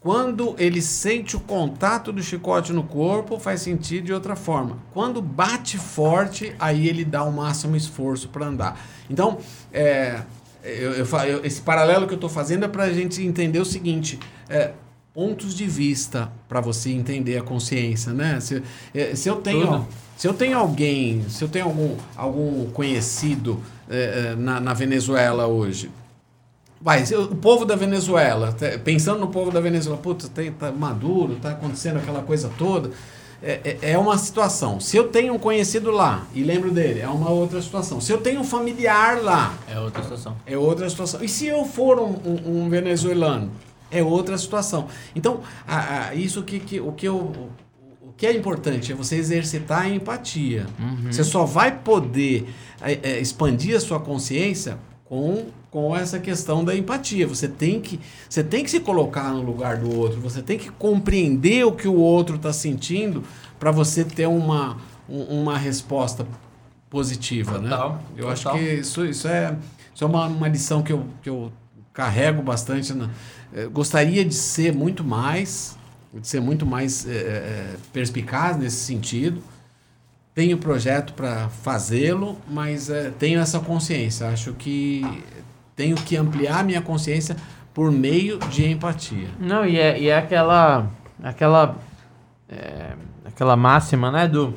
[0.00, 4.78] Quando ele sente o contato do chicote no corpo, faz sentido de outra forma.
[4.94, 8.80] Quando bate forte, aí ele dá o máximo esforço para andar.
[9.10, 9.38] Então,
[9.70, 10.22] é,
[10.64, 13.64] eu, eu eu- esse paralelo que eu estou fazendo é para a gente entender o
[13.64, 14.18] seguinte:
[14.48, 14.70] é,
[15.12, 18.40] pontos de vista para você entender a consciência, né?
[18.40, 18.62] Se,
[18.94, 19.86] é, se eu tenho Tudo.
[20.16, 25.46] se eu tenho alguém, se eu tenho algum, algum conhecido é, é, na, na Venezuela
[25.46, 25.90] hoje,
[26.80, 31.50] Vai, o povo da Venezuela, pensando no povo da Venezuela, putz, tem, tá maduro, tá
[31.50, 32.90] acontecendo aquela coisa toda.
[33.42, 34.80] É, é, é uma situação.
[34.80, 38.00] Se eu tenho um conhecido lá e lembro dele, é uma outra situação.
[38.00, 40.36] Se eu tenho um familiar lá, É outra situação.
[40.46, 41.22] é outra situação.
[41.22, 43.50] E se eu for um, um- um venezuelano,
[43.90, 44.86] é outra situação.
[45.14, 47.50] Então, a- a- isso que, que o que eu o-
[48.08, 50.66] o que é importante é você exercitar a empatia.
[51.10, 52.48] Você só vai poder
[52.82, 54.78] é, é, expandir a sua consciência
[55.10, 57.26] com, com essa questão da empatia.
[57.26, 60.70] Você tem, que, você tem que se colocar no lugar do outro, você tem que
[60.70, 63.24] compreender o que o outro está sentindo
[63.58, 64.76] para você ter uma,
[65.08, 66.24] um- uma resposta
[66.88, 67.58] positiva.
[67.58, 67.98] Total, né?
[68.16, 68.58] Eu acho total.
[68.58, 69.56] que isso, isso é,
[69.92, 71.50] isso é uma, uma lição que eu, que eu
[71.92, 72.92] carrego bastante.
[72.94, 73.10] Na,
[73.52, 75.76] eh, gostaria de ser muito mais,
[76.14, 79.42] de ser muito mais eh, perspicaz nesse sentido.
[80.34, 84.28] Tenho projeto para fazê-lo, mas eh, tenho essa consciência.
[84.28, 85.04] Acho que
[85.74, 87.36] tenho que ampliar minha consciência
[87.74, 89.28] por meio de empatia.
[89.38, 90.86] Não, e é, e é aquela.
[91.22, 91.76] aquela.
[92.48, 92.92] é,
[93.24, 94.28] aquela máxima, né?
[94.28, 94.54] Do.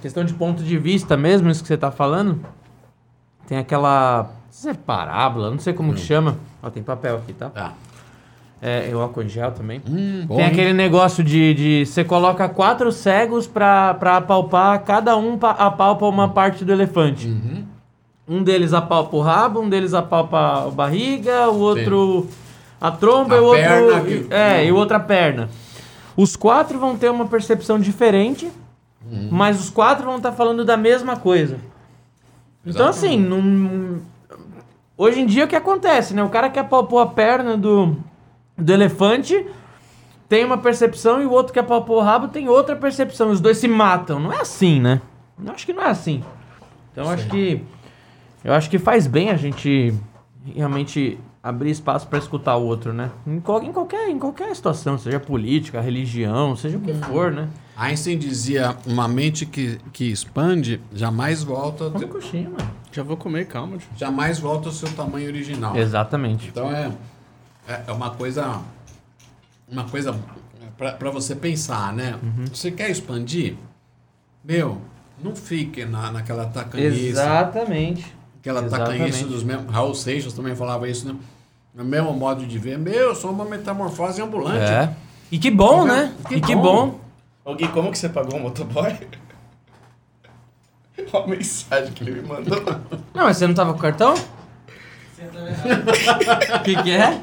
[0.00, 2.44] Questão de ponto de vista mesmo, isso que você tá falando.
[3.46, 4.24] Tem aquela.
[4.24, 6.36] Não sei se é parábola, não sei como que chama.
[6.62, 7.50] Ó, tem papel aqui, tá?
[7.50, 7.72] Tá.
[8.62, 9.82] É, eu álcool em gel também.
[9.86, 10.50] Hum, bom, Tem hein?
[10.52, 16.06] aquele negócio de, de você coloca quatro cegos pra, pra apalpar, cada um pa- apalpa
[16.06, 17.28] uma parte do elefante.
[17.28, 17.64] Uhum.
[18.26, 22.26] Um deles apalpa o rabo, um deles apalpa a barriga, o outro
[22.80, 24.04] a tromba A e o outro.
[24.06, 25.50] que- é, e o outro a perna.
[26.16, 28.50] Os quatro vão ter uma percepção diferente,
[29.30, 31.58] mas os quatro vão estar falando da mesma coisa.
[32.64, 33.98] Então, assim, não...
[34.96, 36.22] hoje em dia o que acontece, né?
[36.22, 37.96] O cara quer pôr a perna do,
[38.56, 39.46] do elefante,
[40.28, 43.30] tem uma percepção, e o outro quer pôr o rabo, tem outra percepção.
[43.30, 44.18] Os dois se matam.
[44.18, 45.00] Não é assim, né?
[45.44, 46.22] Eu acho que não é assim.
[46.92, 47.62] Então, eu acho que.
[48.42, 49.94] Eu acho que faz bem a gente
[50.54, 53.10] realmente abrir espaço para escutar o outro, né?
[53.26, 57.48] Em, qual- em qualquer, em qualquer situação, seja política, religião, seja o que for, né?
[57.76, 62.70] Einstein dizia: uma mente que, que expande jamais volta, Vamos coxinha, mano.
[62.92, 63.76] Já vou comer, calma.
[63.78, 63.88] tio.
[63.96, 65.76] jamais volta ao seu tamanho original.
[65.76, 66.48] Exatamente.
[66.48, 66.90] Então é,
[67.68, 68.60] é é uma coisa
[69.68, 70.14] uma coisa
[70.76, 72.18] para você pensar, né?
[72.22, 72.46] Uhum.
[72.46, 73.56] Você quer expandir?
[74.42, 74.80] Meu,
[75.22, 78.14] não fique na, naquela tacanhice, Exatamente.
[78.40, 78.98] aquela exatamente.
[78.98, 79.72] tacanhice dos mesmos.
[79.72, 81.16] Raul Seixas também falava isso, né?
[81.76, 82.78] O mesmo modo de ver.
[82.78, 84.70] Meu, eu sou uma metamorfose ambulante.
[84.70, 84.94] É.
[85.30, 86.12] E que bom, né?
[86.28, 86.90] Que e que bom.
[86.90, 87.00] bom.
[87.44, 88.92] Ô Gui, como que você pagou o motoboy?
[91.12, 92.62] Olha a mensagem que ele me mandou.
[93.12, 94.14] Não, mas você não tava com cartão?
[96.60, 97.20] O que, que é?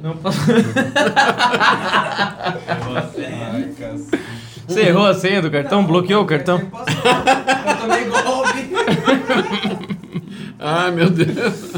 [0.00, 0.38] Não posso.
[4.66, 5.84] Você errou a senha do cartão?
[5.84, 6.58] Bloqueou o cartão?
[6.58, 8.70] Eu tomei golpe.
[10.58, 11.72] Ai, meu Deus.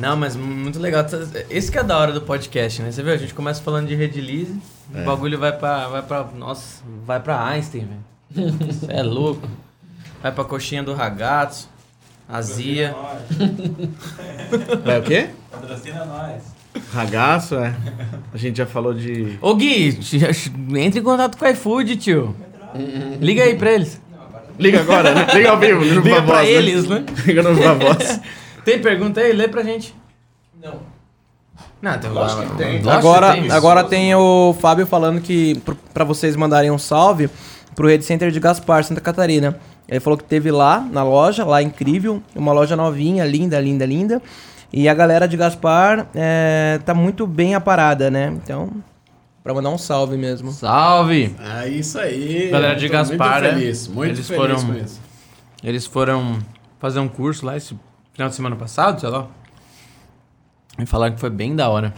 [0.00, 1.04] Não, mas muito legal.
[1.50, 2.90] Esse que é da hora do podcast, né?
[2.92, 3.12] Você viu?
[3.12, 4.60] A gente começa falando de Redilize,
[4.94, 6.24] o bagulho vai pra, vai pra.
[6.36, 7.88] Nossa, vai pra Einstein,
[8.34, 8.54] velho.
[8.68, 9.48] Isso é louco.
[10.22, 11.68] Vai pra coxinha do ragazzo,
[12.28, 12.94] azia.
[14.84, 15.28] Vai o quê?
[15.50, 16.42] Patrocina nós.
[16.92, 17.74] Ragaço, é.
[18.32, 19.38] A gente já falou de.
[19.40, 19.98] Ô Gui,
[20.76, 22.34] entre em contato com o iFood, tio.
[23.20, 24.00] Liga aí pra eles.
[24.58, 25.26] Liga agora, né?
[25.34, 27.04] Liga ao vivo, Liga pra Voz, eles, né?
[27.26, 28.20] Liga no Voz.
[28.64, 29.32] Tem pergunta aí?
[29.32, 29.94] Lê pra gente.
[30.62, 30.74] Não.
[31.82, 32.72] Não, tem, Lógico que tem.
[32.82, 33.50] Lógico Agora, que tem.
[33.50, 35.60] agora tem o Fábio falando que
[35.92, 37.28] pra vocês mandarem um salve
[37.74, 39.58] pro Rede Center de Gaspar, Santa Catarina.
[39.88, 44.22] Ele falou que teve lá na loja, lá incrível, uma loja novinha, linda, linda, linda.
[44.72, 48.28] E a galera de Gaspar é, tá muito bem aparada, né?
[48.42, 48.70] Então,
[49.42, 50.50] pra mandar um salve mesmo.
[50.50, 51.34] Salve!
[51.62, 52.48] É isso aí.
[52.50, 53.48] Galera de Gaspar, né?
[53.50, 55.00] muito feliz, muito Eles feliz foram- com isso.
[55.62, 56.38] Eles foram
[56.80, 57.76] fazer um curso lá esse
[58.12, 59.26] final de semana passado, sei lá.
[60.78, 61.94] E falaram que foi bem da hora.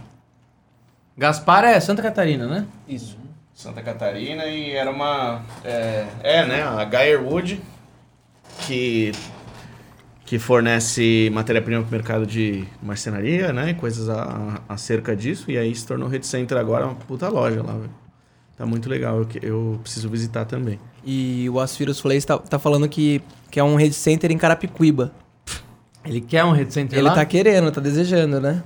[1.17, 2.67] Gaspar é Santa Catarina, né?
[2.87, 3.17] Isso.
[3.55, 5.41] Santa Catarina e era uma.
[5.65, 6.63] É, é, né?
[6.63, 7.59] A Geierwood,
[8.67, 9.13] que,
[10.25, 13.71] que fornece matéria-prima para o mercado de marcenaria, né?
[13.71, 15.51] E coisas a- acerca disso.
[15.51, 17.91] E aí se tornou Red Center agora, uma puta loja lá, velho.
[18.57, 20.81] Tá muito legal, eu, que- eu preciso visitar também.
[21.05, 23.21] E o Asfiros Flays tá, tá falando que,
[23.51, 25.13] que é um Rede Center em Carapicuíba.
[26.05, 27.15] Ele quer um Red Center Ele lá?
[27.15, 28.63] tá querendo, tá desejando, né?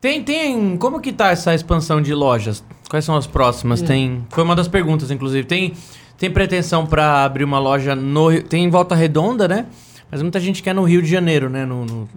[0.00, 0.76] Tem, tem.
[0.76, 2.62] Como que tá essa expansão de lojas?
[2.88, 3.80] Quais são as próximas?
[3.82, 4.24] Tem.
[4.30, 5.46] Foi uma das perguntas, inclusive.
[5.46, 5.72] Tem,
[6.22, 8.28] tem pretensão pra abrir uma loja no.
[8.28, 9.66] Rio- Tem em Volta Redonda, né?
[10.08, 11.66] Mas muita gente quer no Rio de Janeiro, né?
[11.66, 11.84] No.
[11.84, 12.08] no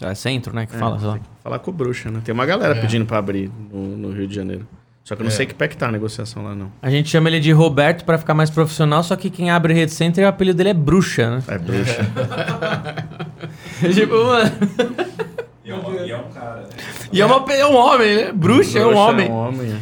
[0.00, 0.64] lá, centro, né?
[0.64, 1.12] Que fala, sei lá.
[1.14, 2.22] tem que falar com o bruxa, né?
[2.24, 4.66] Tem uma galera pedindo para abrir no, no Rio de Janeiro.
[5.04, 6.72] Só que eu não sei que pé que tá a negociação lá, não.
[6.80, 9.92] A gente chama ele de Roberto pra ficar mais profissional, só que quem abre Rede
[9.92, 11.42] Center, o apelido dele é Bruxa, né?
[11.46, 12.06] É bruxa.
[13.92, 14.50] tipo, mano.
[15.62, 16.68] E é um, e é um cara, né?
[17.12, 18.32] E é, uma, é um homem, né?
[18.32, 19.26] Bruxa, é um Bruxa homem.
[19.26, 19.78] É um homem, é.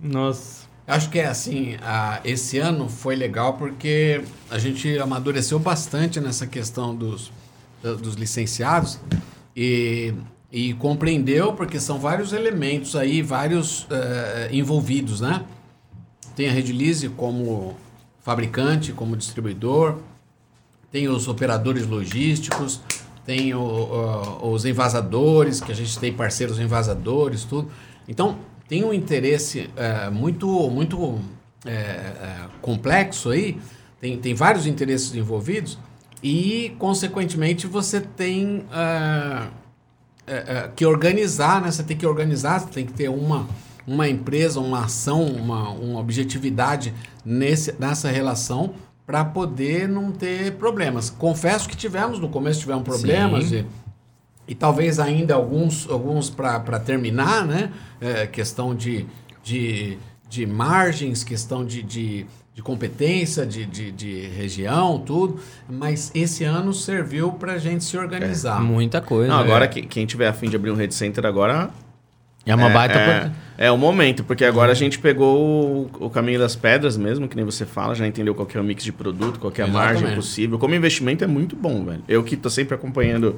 [0.00, 0.59] Nossa.
[0.90, 6.46] Acho que é assim, a- esse ano foi legal porque a gente amadureceu bastante nessa
[6.48, 7.30] questão dos,
[7.80, 8.98] dos licenciados
[9.54, 10.12] e,
[10.50, 15.44] e compreendeu porque são vários elementos aí, vários eh, envolvidos, né?
[16.34, 17.76] Tem a Redilize como
[18.20, 19.98] fabricante, como distribuidor,
[20.90, 22.80] tem os operadores logísticos,
[23.24, 27.70] tem o- os envasadores, que a gente tem parceiros envasadores, tudo.
[28.08, 28.38] Então,
[28.70, 31.18] tem um interesse eh, muito, muito
[31.66, 33.58] eh, eh, complexo aí,
[34.00, 35.76] tem, tem vários interesses envolvidos,
[36.22, 39.46] e, consequentemente, você tem eh,
[40.28, 41.68] eh, que organizar, né?
[41.68, 43.48] Você tem que organizar, você tem que ter uma,
[43.84, 46.94] uma empresa, uma ação, uma, uma objetividade
[47.24, 48.74] nesse, nessa relação
[49.04, 51.10] para poder não ter problemas.
[51.10, 53.56] Confesso que tivemos, no começo tivemos problemas Sim.
[53.56, 53.66] e,
[54.50, 57.70] e talvez ainda alguns, alguns para terminar, né?
[58.00, 59.06] É, questão de,
[59.44, 59.96] de,
[60.28, 65.38] de margens, questão de, de, de competência, de, de, de região, tudo.
[65.68, 68.60] Mas esse ano serviu para a gente se organizar.
[68.60, 69.32] Muita coisa.
[69.32, 69.44] Não, é.
[69.44, 71.70] agora que, quem tiver afim de abrir um Red Center agora
[72.44, 76.40] É uma baita é, é o momento, porque agora a gente pegou o, o caminho
[76.40, 78.90] das pedras mesmo, que nem você fala, já entendeu qual que é o mix de
[78.90, 80.16] produto, qual que é a margem Exatamente.
[80.16, 80.58] possível.
[80.58, 82.02] Como investimento é muito bom, velho.
[82.08, 83.36] Eu que tô sempre acompanhando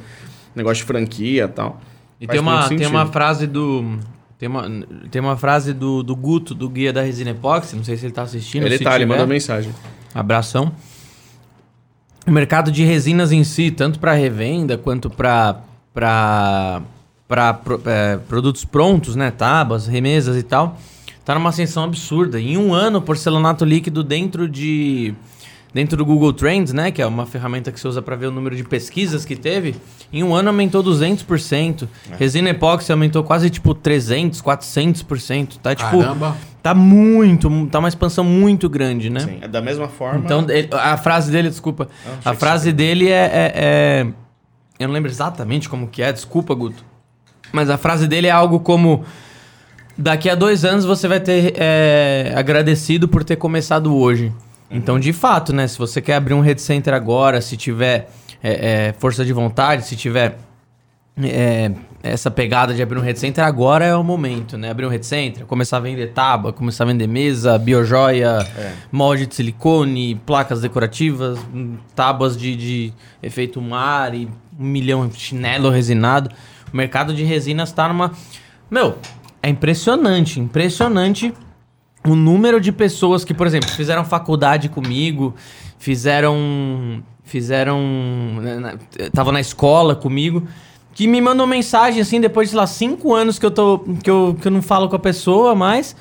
[0.54, 1.80] negócio de franquia e tal.
[2.20, 3.98] E faz tem uma, tem uma frase do.
[4.38, 4.68] Tem uma,
[5.10, 8.12] tem uma frase do, do Guto, do Guia da Resina Epóxi, não sei se ele
[8.12, 8.66] tá assistindo.
[8.66, 9.72] Ele se tá, ele mandou mensagem.
[10.12, 10.72] Abração.
[12.26, 15.60] O mercado de resinas em si, tanto para revenda quanto para
[15.94, 16.82] para
[17.28, 17.54] para
[18.28, 20.78] produtos prontos, né, tábuas, remesas e tal,
[21.24, 22.40] tá numa ascensão absurda.
[22.40, 25.14] Em um ano, porcelanato líquido dentro de
[25.74, 28.30] dentro do Google Trends, né, que é uma ferramenta que você usa para ver o
[28.30, 29.74] número de pesquisas que teve,
[30.12, 31.88] em um ano aumentou 200%.
[32.18, 36.36] Resina epóxi aumentou quase tipo 300, 400%, tá tipo Caramba.
[36.62, 39.20] tá muito, tá uma expansão muito grande, né?
[39.20, 40.20] Sim, é da mesma forma.
[40.24, 41.88] Então, ele- a frase dele, desculpa.
[42.04, 44.06] achei a que frase dele é, é- é-
[44.78, 46.84] Eu não lembro exatamente como que é, desculpa, Guto.
[47.52, 49.04] Mas a frase dele é algo como.
[49.96, 54.32] Daqui a dois anos você vai ter é, agradecido por ter começado hoje.
[54.72, 55.66] Então, de fato, né?
[55.68, 58.10] Se você quer abrir um Red Center agora, se tiver
[58.42, 60.38] é, é, força de vontade, se tiver
[61.22, 61.70] é,
[62.02, 64.70] essa pegada de abrir um Red Center, agora é o momento, né?
[64.70, 68.38] Abrir um Red Center, começar a vender tábua, começar a vender mesa, biojoia,
[68.90, 72.92] molde de silicone, placas decorativas, hum, tábuas de, de
[73.22, 74.28] efeito mar e
[74.58, 76.30] um milhão de chinelo resinado.
[76.72, 78.12] O mercado de resinas tá numa...
[78.70, 78.96] Meu,
[79.42, 81.34] é impressionante, impressionante
[82.06, 85.34] o número de pessoas que, por exemplo, fizeram faculdade comigo,
[85.78, 87.02] fizeram.
[87.24, 87.80] Fizeram.
[88.42, 88.74] né, na-
[89.12, 90.46] Tava na escola comigo,
[90.92, 94.10] que me mandou mensagem assim, depois de, sei lá, cinco anos que eu, tô, que
[94.10, 95.96] eu, que eu não falo com a pessoa mais.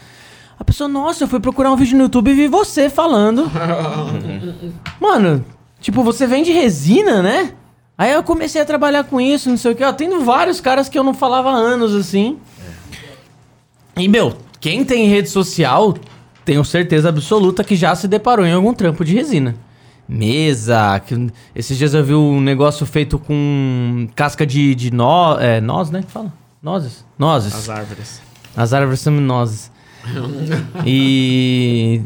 [0.60, 3.50] A pessoa, nossa, eu fui procurar um vídeo no YouTube e vi você falando.
[5.00, 5.44] Mano,
[5.80, 7.54] tipo, você vende resina, né?
[7.98, 9.84] Aí eu comecei a trabalhar com isso, não sei o que.
[9.84, 12.38] Ó, tendo vários caras que eu não falava há anos, assim.
[13.98, 15.96] E, meu, quem tem rede social,
[16.46, 19.56] tenho certeza absoluta que já se deparou em algum trampo de resina.
[20.08, 25.60] Mesa, que, esses dias eu vi um negócio feito com casca de, de nó, é,
[25.60, 26.04] noz, né?
[26.04, 26.32] Que fala?
[26.62, 27.04] Nozes?
[27.18, 27.56] Nozes.
[27.56, 28.22] As árvores.
[28.56, 29.72] As árvores são nozes.
[30.86, 32.02] e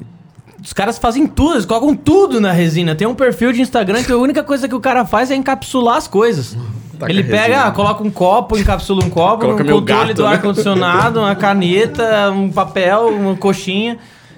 [0.63, 2.95] os caras fazem tudo, eles colocam tudo na resina.
[2.95, 5.97] Tem um perfil de Instagram que a única coisa que o cara faz é encapsular
[5.97, 6.55] as coisas.
[6.99, 7.71] Taca Ele pega, resina.
[7.71, 10.29] coloca um copo, encapsula um copo, Coloca um controle gato, do né?
[10.29, 13.97] ar-condicionado, uma caneta, um papel, uma coxinha.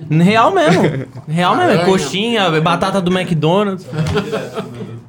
[0.09, 0.84] Real mesmo.
[1.27, 1.71] Real mesmo.
[1.81, 3.85] É coxinha, batata do McDonald's.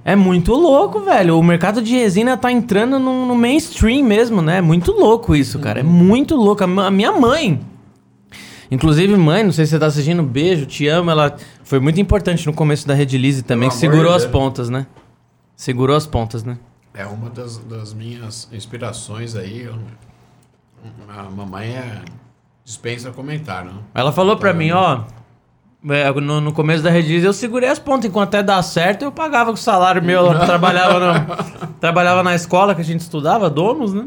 [0.04, 1.38] É muito louco, velho.
[1.38, 4.58] O mercado de resina tá entrando no, no mainstream mesmo, né?
[4.58, 5.80] É muito louco isso, cara.
[5.80, 6.64] É muito louco.
[6.64, 7.60] A minha mãe.
[8.70, 11.10] Inclusive, mãe, não sei se você tá assistindo, beijo, te amo.
[11.10, 14.32] Ela foi muito importante no começo da Rede Lise também, que segurou de as Deus.
[14.32, 14.86] pontas, né?
[15.56, 16.56] Segurou as pontas, né?
[16.98, 19.62] É uma das, das minhas inspirações aí.
[19.62, 19.74] eu-
[21.08, 22.02] a mamãe é
[22.64, 23.70] dispensa comentário.
[23.70, 23.78] Né?
[23.94, 25.02] Ela falou pra mim, ó.
[25.90, 28.06] é, no, no começo da Rede Lise, eu segurei as pontas.
[28.10, 30.26] Enquanto até dar certo, eu pagava com o salário meu.
[30.32, 34.06] Eu trabalhava, no- trabalhava na escola que a gente estudava, Domus, né?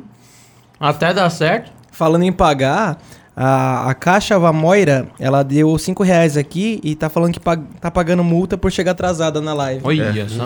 [0.79, 1.71] Até dar certo.
[1.91, 2.97] Falando em pagar,
[3.35, 7.89] a, a Caixa Vamoira, ela deu 5 reais aqui e tá falando que pag- tá
[7.89, 9.81] pagando multa por chegar atrasada na live.
[9.85, 10.45] Olha só.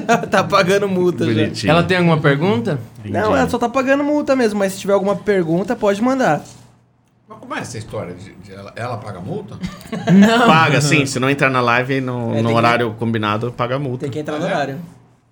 [0.30, 1.32] tá pagando multa já.
[1.32, 1.70] Bonitinho.
[1.70, 2.78] Ela tem alguma pergunta?
[3.04, 6.42] Não, ela só tá pagando multa mesmo, mas se tiver alguma pergunta, pode mandar.
[7.28, 8.14] Mas como é essa história?
[8.14, 9.56] De, de ela, ela paga multa?
[10.46, 11.04] Paga, sim.
[11.06, 14.00] Se não entrar na live no, É, no que- horário combinado, paga multa.
[14.02, 14.78] Tem que entrar no horário.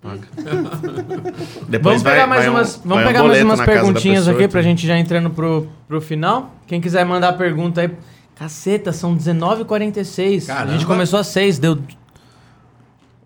[1.67, 4.25] Depois Vamos pegar vai- mais vai um- umas, vamos vai um pegar mais umas perguntinhas
[4.25, 6.51] pessoa, aqui pra gente já entrando pro, pro final.
[6.67, 7.89] Quem quiser mandar pergunta aí.
[8.35, 10.43] Caceta, são 19h46.
[10.43, 10.73] A Caramba.
[10.73, 11.77] gente começou às 6, deu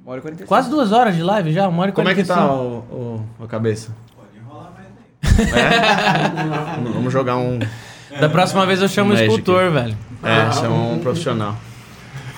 [0.09, 0.47] Uma hora e 45.
[0.47, 2.47] quase duas horas de live já, uma hora e Como é que 45.
[2.47, 3.95] tá o, o, a cabeça?
[5.21, 6.81] É?
[6.81, 7.59] Vamos jogar um.
[8.19, 9.29] Da próxima vez eu chamo o Magic.
[9.29, 9.95] escultor, velho.
[10.23, 11.55] É, chama um profissional.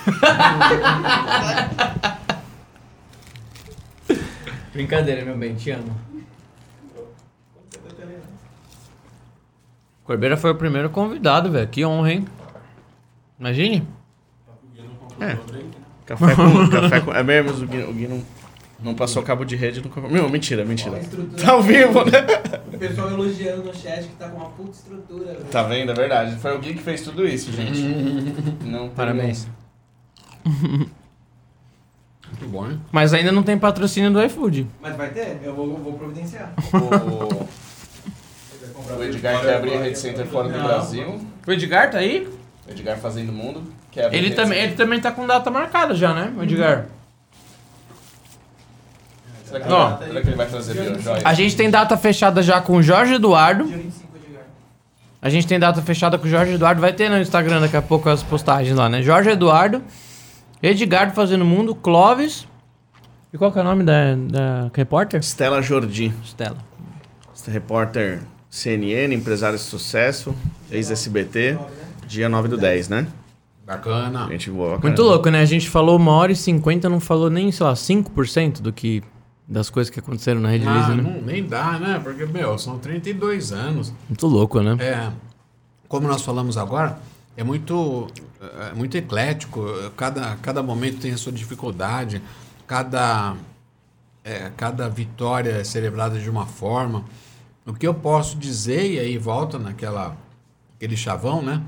[4.74, 5.96] Brincadeira, meu bem, te amo.
[10.04, 11.68] Corbeira foi o primeiro convidado, velho.
[11.68, 12.28] Que honra, hein?
[13.40, 13.88] Imagine.
[15.18, 15.38] É.
[16.06, 16.68] Café com.
[16.70, 18.22] café com é mesmo, o Gui, o Gui não,
[18.82, 19.82] não passou cabo de rede.
[19.82, 21.00] Não, não, mentira, mentira.
[21.40, 22.18] Tá ao vivo, né?
[22.72, 25.26] O pessoal elogiando no chat que tá com uma puta estrutura.
[25.34, 25.44] velho.
[25.50, 25.92] Tá vendo?
[25.92, 26.36] É verdade.
[26.36, 27.80] Foi o Gui que fez tudo isso, gente.
[28.64, 29.46] Não tem- Parabéns.
[32.32, 32.80] Muito bom, hein?
[32.90, 34.66] Mas ainda não tem patrocínio do iFood.
[34.80, 35.38] Mas vai ter?
[35.44, 36.52] Eu vou, vou providenciar.
[36.72, 36.78] O,
[38.98, 41.20] o Edgar quer abrir Rede Center fora do Brasil.
[41.46, 42.26] O Edgar tá aí?
[42.68, 43.64] Edgar fazendo mundo.
[43.90, 46.86] Quer abrir Ele também, ele também tá com data marcada já, né, o Edgar?
[49.44, 49.98] Será que, Ó.
[49.98, 51.22] será que ele vai trazer biojoia?
[51.24, 53.64] A gente tem data fechada já com o Jorge Eduardo.
[53.64, 54.42] Dia 25, Edgar.
[55.20, 56.80] A gente tem data fechada com o Jorge Eduardo.
[56.80, 59.02] Vai ter no Instagram daqui a pouco as postagens lá, né?
[59.02, 59.82] Jorge Eduardo,
[60.62, 62.46] Edgardo fazendo mundo, Clóvis.
[63.32, 65.20] E qual que é o nome da, da repórter?
[65.22, 66.12] Stella Jordi.
[66.24, 66.58] Stella.
[67.48, 70.34] Repórter CNN, empresário de sucesso,
[70.70, 71.58] ex-SBT,
[72.12, 73.06] dia 9 do 10, né?
[73.66, 74.28] Bacana.
[74.28, 74.78] Gente boa.
[74.78, 75.40] Muito louco, né?
[75.40, 79.02] A gente falou uma hora e cinquenta, não falou nem, sei lá, 5% do que...
[79.48, 81.02] Das coisas que aconteceram na Rede Ah, Lisa, né?
[81.02, 82.00] não, nem dá, né?
[82.02, 83.92] Porque, meu, são 32 anos.
[84.08, 84.76] Muito louco, né?
[84.80, 85.10] É,
[85.88, 86.98] como nós falamos agora,
[87.36, 88.06] é muito,
[88.70, 89.62] é muito eclético.
[89.96, 92.22] Cada, cada momento tem a sua dificuldade.
[92.66, 93.34] Cada,
[94.24, 97.04] é, cada vitória é celebrada de uma forma.
[97.66, 100.16] O que eu posso dizer, e aí volta naquela
[100.76, 101.60] aquele chavão, né?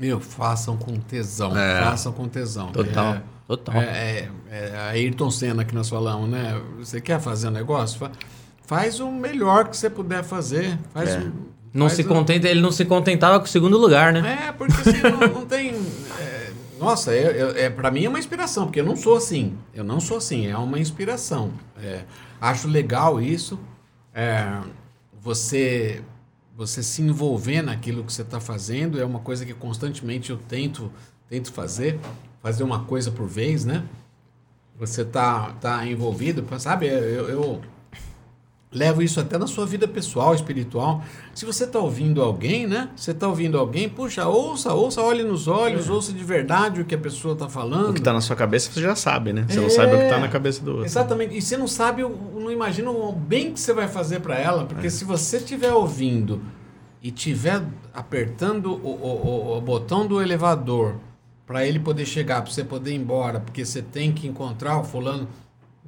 [0.00, 1.56] Meu, façam com tesão.
[1.56, 1.82] É.
[1.84, 2.72] Façam com tesão.
[2.72, 3.74] Total, É, total.
[3.76, 6.58] É, é, é a Ayrton Senna que nós falamos, né?
[6.78, 7.98] Você quer fazer um negócio?
[7.98, 8.10] Fa-
[8.64, 10.78] Faz o melhor que você puder fazer.
[10.94, 11.18] Faz É.
[11.18, 11.32] o-
[11.74, 14.46] Não faz se contenta, ele não se contentava com o segundo lugar, né?
[14.48, 15.74] É, porque assim, não, não tem.
[16.18, 16.50] é,
[16.80, 17.18] nossa, é,
[17.58, 19.54] é, é, para mim é uma inspiração, porque eu não sou assim.
[19.74, 21.50] Eu não sou assim, é uma inspiração.
[21.82, 22.02] É,
[22.40, 23.58] acho legal isso.
[24.14, 24.44] é,
[25.22, 26.00] você,
[26.60, 30.92] você se envolver naquilo que você está fazendo é uma coisa que constantemente eu tento,
[31.26, 31.98] tento fazer.
[32.42, 33.82] Fazer uma coisa por vez, né?
[34.78, 36.86] Você tá, tá envolvido, sabe?
[36.86, 37.62] Eu, eu
[38.72, 41.02] levo isso até na sua vida pessoal, espiritual.
[41.34, 42.90] Se você está ouvindo alguém, né?
[42.94, 46.94] Você está ouvindo alguém, puxa, ouça, ouça, olhe nos olhos, ouça de verdade o que
[46.94, 47.90] a pessoa está falando.
[47.90, 49.44] O que tá na sua cabeça você já sabe, né?
[49.48, 49.70] Você não É.
[49.70, 50.86] sabe o que tá na cabeça do outro.
[50.86, 51.36] Exatamente.
[51.36, 54.88] E você não sabe, não imagina o bem que você vai fazer para ela, porque
[54.88, 56.40] se você estiver ouvindo
[57.02, 60.94] e estiver apertando o, o- o- o botão do elevador
[61.46, 64.84] para ele poder chegar, para você poder ir embora, porque você tem que encontrar o
[64.84, 65.26] fulano,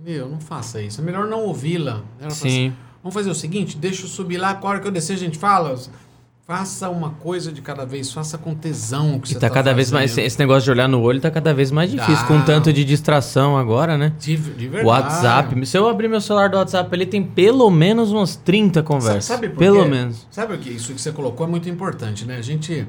[0.03, 1.01] meu, não faça isso.
[1.01, 2.03] É melhor não ouvi-la.
[2.20, 2.49] Ela Sim.
[2.49, 2.73] assim,
[3.03, 5.37] Vamos fazer o seguinte, deixa eu subir lá, a hora que eu descer a gente
[5.37, 5.77] fala.
[6.47, 9.73] Faça uma coisa de cada vez, faça com tesão o que E você tá cada
[9.73, 10.11] vez mais.
[10.11, 10.24] fazendo.
[10.27, 12.27] Esse negócio de olhar no olho tá cada vez mais difícil, Tá.
[12.27, 14.12] com tanto de distração agora, né?
[14.19, 14.87] De, de verdade.
[14.87, 15.66] WhatsApp.
[15.66, 19.24] Se eu abrir meu celular do WhatsApp, ele tem pelo menos umas 30 conversas.
[19.24, 19.89] Sabe por pelo quê?
[19.91, 20.27] menos.
[20.31, 22.37] Sabe o que isso que você colocou é muito importante, né?
[22.37, 22.87] A gente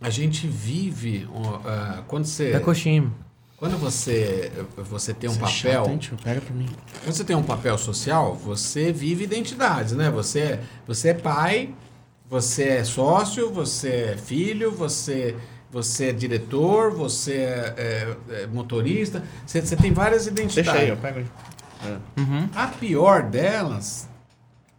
[0.00, 1.26] a gente vive
[1.66, 3.10] ah, quando você Da coxinha.
[3.58, 6.16] Quando você você tem um Você é papel chato, hein, tio?
[6.22, 6.68] Pega pra mim.
[7.02, 10.10] quando você tem um papel social você vive identidades, né?
[10.10, 11.74] Você você é pai,
[12.28, 15.36] você é sócio, você é filho, você
[15.70, 17.74] você é diretor, você é,
[18.30, 20.72] é- é motorista, você, você tem várias identidades.
[20.72, 21.26] Deixa aí, eu pego aí.
[22.54, 24.08] A pior delas,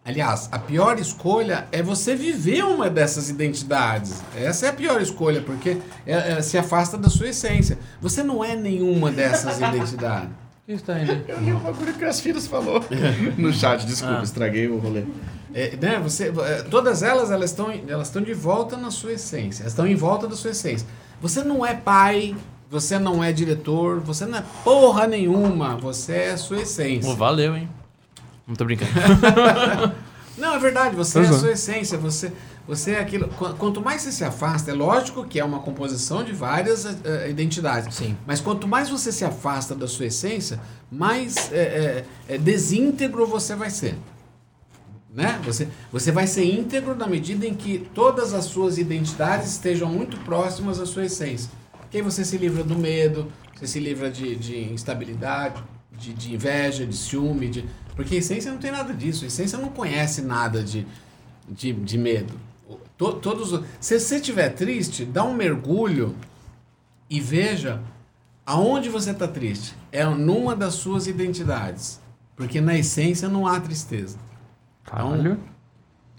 [0.10, 4.22] aliás, a pior escolha é você viver uma dessas identidades.
[4.36, 7.78] Essa é a pior escolha, porque é- é- se afasta da sua essência.
[8.02, 10.30] Você não é nenhuma dessas identidades.
[10.30, 11.24] O que está aí?
[11.28, 12.84] Eu li o bagulho que as filhas falou
[13.38, 14.24] no chat, desculpa, Ah.
[14.24, 15.04] estraguei o rolê.
[15.52, 19.64] É, né, você, é, todas elas elas estão elas estão de volta na sua essência.
[19.64, 20.88] Elas estão em volta da sua essência.
[21.20, 22.36] Você não é pai,
[22.70, 25.76] você não é diretor, você não é porra nenhuma.
[25.78, 27.10] Você é a sua essência.
[27.10, 27.68] Pô, valeu, hein?
[28.48, 28.92] Não tô brincando.
[30.40, 31.40] Não, é verdade, você Pois é a é.
[31.40, 32.32] sua essência, você,
[32.68, 33.28] você é aquilo.
[33.28, 37.30] qu- Quanto mais você se afasta, é lógico que é uma composição de várias eh,
[37.30, 37.96] identidades.
[37.96, 38.16] Sim.
[38.26, 40.60] Mas quanto mais você se afasta da sua essência,
[40.92, 43.96] mais eh, eh, eh, desíntegro você vai ser.
[45.14, 45.40] Né?
[45.44, 50.18] Você, você vai ser íntegro na medida em que todas as suas identidades estejam muito
[50.20, 51.50] próximas da sua essência.
[51.80, 55.62] Porque aí você se livra do medo, você se livra de, de instabilidade,
[55.92, 57.66] de, de inveja, de ciúme, de...
[58.00, 59.26] porque essência não tem nada disso.
[59.26, 60.88] A essência não conhece nada de,
[61.50, 62.34] de, de medo.
[62.98, 66.16] To- todos, os- se você estiver triste, dá um mergulho
[67.10, 67.82] e veja
[68.46, 69.76] aonde você está triste.
[69.92, 72.00] É numa das suas identidades.
[72.38, 74.18] Porque na essência não há tristeza.
[74.86, 75.38] Caralho.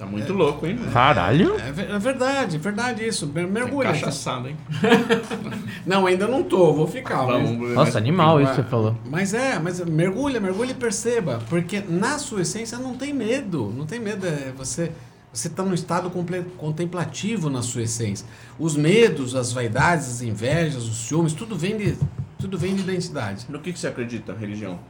[0.01, 0.79] Tá muito louco, hein?
[0.95, 1.61] Caralho.
[1.61, 3.27] É, ver- é verdade, é verdade isso.
[3.27, 3.91] Mer- Mergulha.
[3.91, 4.57] Cachaçado, hein?
[5.85, 7.27] Não, ainda não tô, vou ficar.
[7.27, 8.97] mas- Vamos, Nossa, animal isso que você falou.
[9.05, 11.39] Mas é, mas mergulha, mergulha e perceba.
[11.51, 13.71] Porque na sua essência não tem medo.
[13.77, 14.27] Não tem medo.
[14.27, 14.91] É você
[15.33, 16.11] você está num estado
[16.57, 18.27] contemplativo na sua essência.
[18.59, 21.97] Os medos, as vaidades, as invejas, os ciúmes, tudo vem de,
[22.39, 23.45] tudo vem de identidade.
[23.51, 24.81] No que, que você acredita, religião?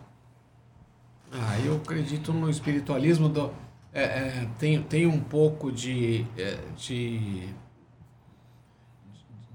[1.33, 3.51] Ah, eu acredito no espiritualismo do.
[3.93, 7.49] É, é, tem, tem um pouco de, é, de.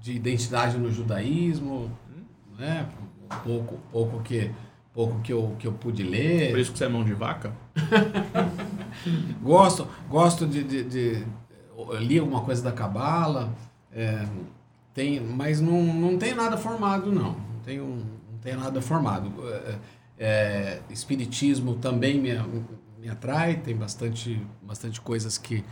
[0.00, 1.90] de identidade no judaísmo,
[2.58, 2.88] né?
[3.24, 4.50] Um pouco, pouco que.
[4.92, 6.52] Pouco que eu, que eu pude ler.
[6.52, 7.52] Por isso que você é mão de vaca?
[9.42, 11.26] Gosto, gosto de, de, de-
[12.00, 13.52] li alguma coisa da cabala,
[13.92, 14.26] é,
[14.94, 17.32] tem, mas não, não tem nada formado não.
[17.32, 19.30] Não tenho, não tenho nada formado.
[19.50, 19.78] É,
[20.18, 22.30] é, espiritismo também me,
[23.06, 25.62] me atrai, tem bastante, bastante coisas que,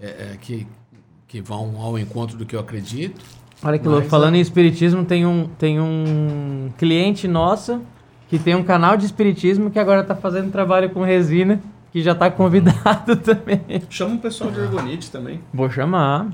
[0.00, 0.64] é, é, que,
[1.26, 3.20] que vão ao encontro do que eu acredito.
[3.64, 4.08] Olha que louco.
[4.08, 7.82] Falando em espiritismo, tem um, tem um cliente nosso
[8.28, 11.60] que tem um canal de espiritismo que agora tá fazendo trabalho com resina.
[11.90, 13.60] que já tá convidado também.
[13.90, 15.40] Chama o pessoal de Ergonite também.
[15.52, 16.26] Vou chamar.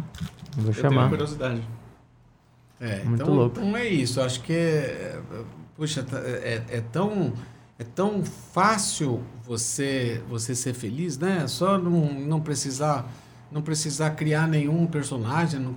[0.57, 1.09] Vou Eu tenho chamar.
[1.09, 1.63] curiosidade.
[2.79, 3.59] É, Muito então, louco.
[3.61, 4.21] então é isso.
[4.21, 5.19] Acho que é,
[5.77, 7.33] puxa, tá- é, é tão
[7.81, 11.47] é tão fácil você você ser feliz, né?
[11.49, 13.11] Só não, não precisar
[13.51, 15.59] não precisar criar nenhum personagem.
[15.59, 15.75] Não,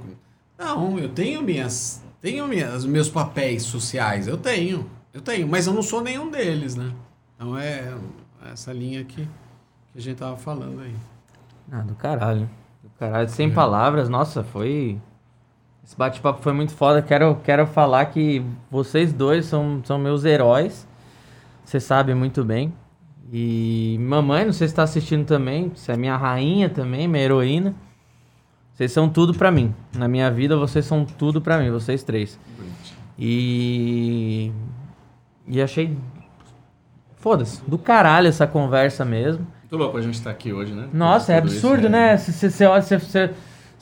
[0.57, 4.27] não, eu tenho minhas tenho minhas meus papéis sociais.
[4.27, 6.93] Eu tenho, eu tenho, mas eu não sou nenhum deles, né?
[7.35, 7.95] Então é
[8.51, 9.25] essa linha que,
[9.93, 10.93] que a gente tava falando aí.
[11.71, 12.49] Ah, do caralho.
[12.84, 13.30] Do caralho.
[13.30, 14.99] Sem palavras, nossa, foi.
[15.81, 17.01] Esse bate-papo foi muito foda.
[17.01, 20.85] Quero, quero falar que vocês dois são, são meus heróis.
[21.64, 22.73] Você sabe muito bem.
[23.31, 25.72] E mamãe, não sei se tá assistindo também.
[25.76, 27.73] Você é minha rainha também, minha heroína.
[28.73, 29.73] Vocês são tudo pra mim.
[29.95, 32.40] Na minha vida, vocês são tudo pra mim, vocês três.
[33.18, 34.52] E.
[35.48, 35.98] E achei.
[37.18, 39.48] Foda-se, do caralho essa conversa mesmo.
[39.61, 40.90] Muito louco a gente estar aqui hoje, né?
[40.91, 42.18] Nossa, é Tudo isso, absurdo, né?
[42.18, 42.99] Se, você olha, se,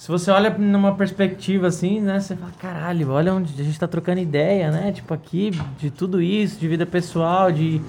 [0.01, 2.19] se, você olha numa perspectiva assim, né?
[2.19, 4.91] Você fala, caralho, olha onde a gente tá trocando ideia, né?
[4.91, 7.79] Tipo, aqui, de tudo isso, de vida pessoal, de,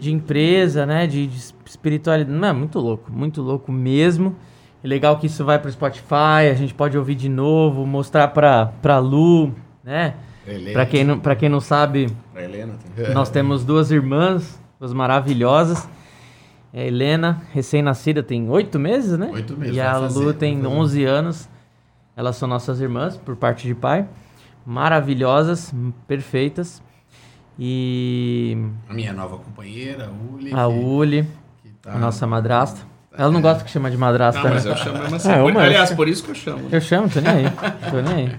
[0.00, 1.06] de empresa, né?
[1.06, 2.36] De, de espiritualidade.
[2.36, 4.34] Não, é muito louco, muito louco mesmo.
[4.82, 8.66] É legal que isso vai pro Spotify, a gente pode ouvir de novo, mostrar pra,
[8.82, 9.54] pra Lu,
[9.84, 10.14] né?
[10.72, 13.14] Pra quem, não, pra quem não sabe, Helena também.
[13.14, 15.88] nós temos duas irmãs, duas maravilhosas.
[16.72, 19.30] É a Helena, recém-nascida, tem oito meses, né?
[19.32, 20.66] Oito meses, E a fazer, Lu tem.
[20.66, 21.48] 11 anos.
[22.16, 24.06] Elas são nossas irmãs, por parte de pai.
[24.66, 25.72] Maravilhosas,
[26.06, 26.82] perfeitas.
[27.58, 28.56] E
[28.88, 30.52] A minha nova companheira, a Uli.
[30.54, 31.26] a Uli,
[31.62, 32.80] que tá- a nossa madrasta.
[33.16, 34.70] Ela não gosta que chama de madrasta, Não, mas né?
[34.70, 35.28] eu chamo mesmo assim.
[35.32, 36.68] É, Por- aliás, por isso que eu chamo.
[36.70, 37.50] Eu chamo, tô nem aí.
[37.90, 38.38] Tô nem aí.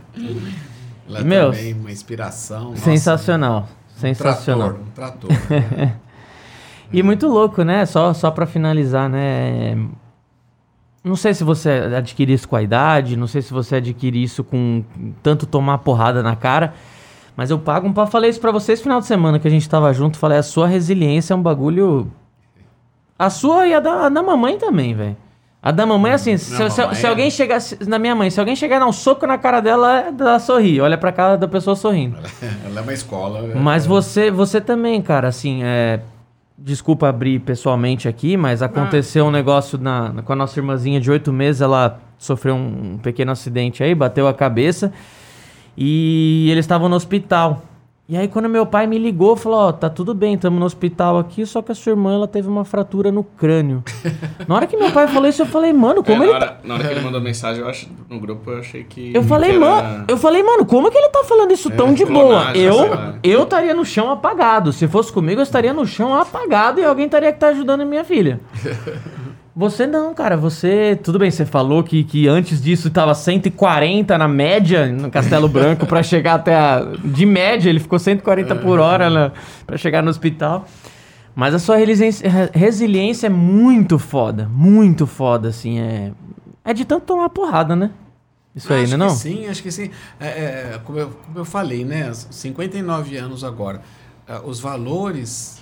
[1.09, 2.69] Ela Meu, também uma inspiração.
[2.69, 3.67] nossa, Sensacional.
[3.97, 4.77] um Sensacional.
[4.95, 5.99] Trator, um trator.
[6.91, 7.85] E muito louco, né?
[7.85, 9.75] Só, só pra finalizar, né?
[11.03, 14.43] Não sei se você adquire isso com a idade, não sei se você adquire isso
[14.43, 14.83] com
[15.23, 16.73] tanto tomar porrada na cara,
[17.37, 18.05] mas eu pago um pau.
[18.05, 20.17] Falei isso pra vocês final de semana que a gente tava junto.
[20.17, 22.11] Falei, a sua resiliência é um bagulho.
[23.17, 25.15] A sua e a da, a da mamãe também, velho.
[25.61, 27.59] A da mamãe, assim, se, mamãe se é- alguém chegar.
[27.59, 30.39] se- Na minha mãe, se alguém chegar e dar um soco na cara dela, ela
[30.39, 30.79] sorri.
[30.79, 32.17] Olha pra cara da pessoa sorrindo.
[32.65, 33.41] Ela é uma escola.
[33.55, 35.99] Mas você, você também, cara, assim, é...
[36.61, 41.31] Desculpa abrir pessoalmente aqui, mas aconteceu um negócio na, com a nossa irmãzinha de oito
[41.31, 44.91] meses, ela sofreu um, um pequeno acidente aí, bateu a cabeça
[45.77, 47.63] e eles estavam no hospital.
[48.11, 51.19] E aí quando meu pai me ligou, falou, ó, tá tudo bem, estamos no hospital
[51.19, 53.83] aqui, só que a sua irmã, ela teve uma fratura no crânio.
[54.47, 56.45] na hora que meu pai falou isso, eu falei, mano, como É, ele na, tá...
[56.47, 59.13] hora, na hora que ele mandou mensagem, eu acho, no grupo, eu achei que.
[59.13, 61.93] Eu falei, era- mano, eu falei, mano, como é que ele tá falando isso tão
[61.93, 62.51] de boa?
[62.57, 62.77] Eu,
[63.21, 64.73] eu estaria no chão apagado.
[64.73, 67.85] Se fosse comigo, eu estaria no chão apagado e alguém estaria que tá ajudando a
[67.85, 68.39] minha filha.
[69.59, 70.97] Você não, cara, você.
[71.03, 75.85] Tudo bem, você falou que, que antes disso tava 140 na média no Castelo Branco
[75.85, 76.93] pra chegar até a.
[77.03, 79.33] De média, ele ficou 140 por hora na,
[79.67, 80.65] pra chegar no hospital.
[81.35, 84.49] Mas a sua resiliência, resiliência é muito foda.
[84.49, 85.77] Muito foda, assim.
[85.77, 86.13] É,
[86.63, 87.91] é de tanto tomar porrada, né?
[88.55, 89.05] Isso aí, acho né?
[89.05, 89.17] que Não?
[89.17, 89.89] sim, acho que sim.
[90.21, 92.09] É, é, como, eu, como eu falei, né?
[92.13, 93.81] 59 anos agora.
[94.25, 95.58] Ah, os valores,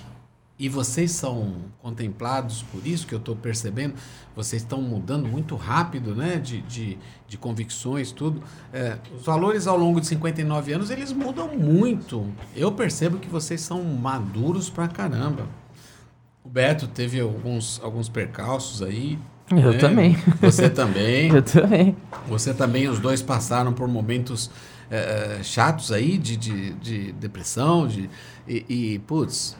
[0.58, 3.94] e vocês são contemplados por isso que eu estou percebendo,
[4.34, 6.36] vocês estão mudando muito rápido, né?
[6.36, 6.98] De, de,
[7.28, 8.42] de convicções, tudo.
[8.72, 12.26] É, os valores ao longo de 59 anos, eles mudam muito.
[12.56, 15.46] Eu percebo que vocês são maduros pra caramba.
[16.44, 19.18] O Beto teve alguns, alguns percalços aí.
[19.50, 19.78] Eu né?
[19.78, 20.16] também.
[20.40, 21.28] Você também.
[21.34, 21.96] Eu também.
[22.28, 24.50] Você também, os dois passaram por momentos
[24.90, 28.08] eh, chatos aí de, de, de depressão, de,
[28.46, 29.56] e, e, putz,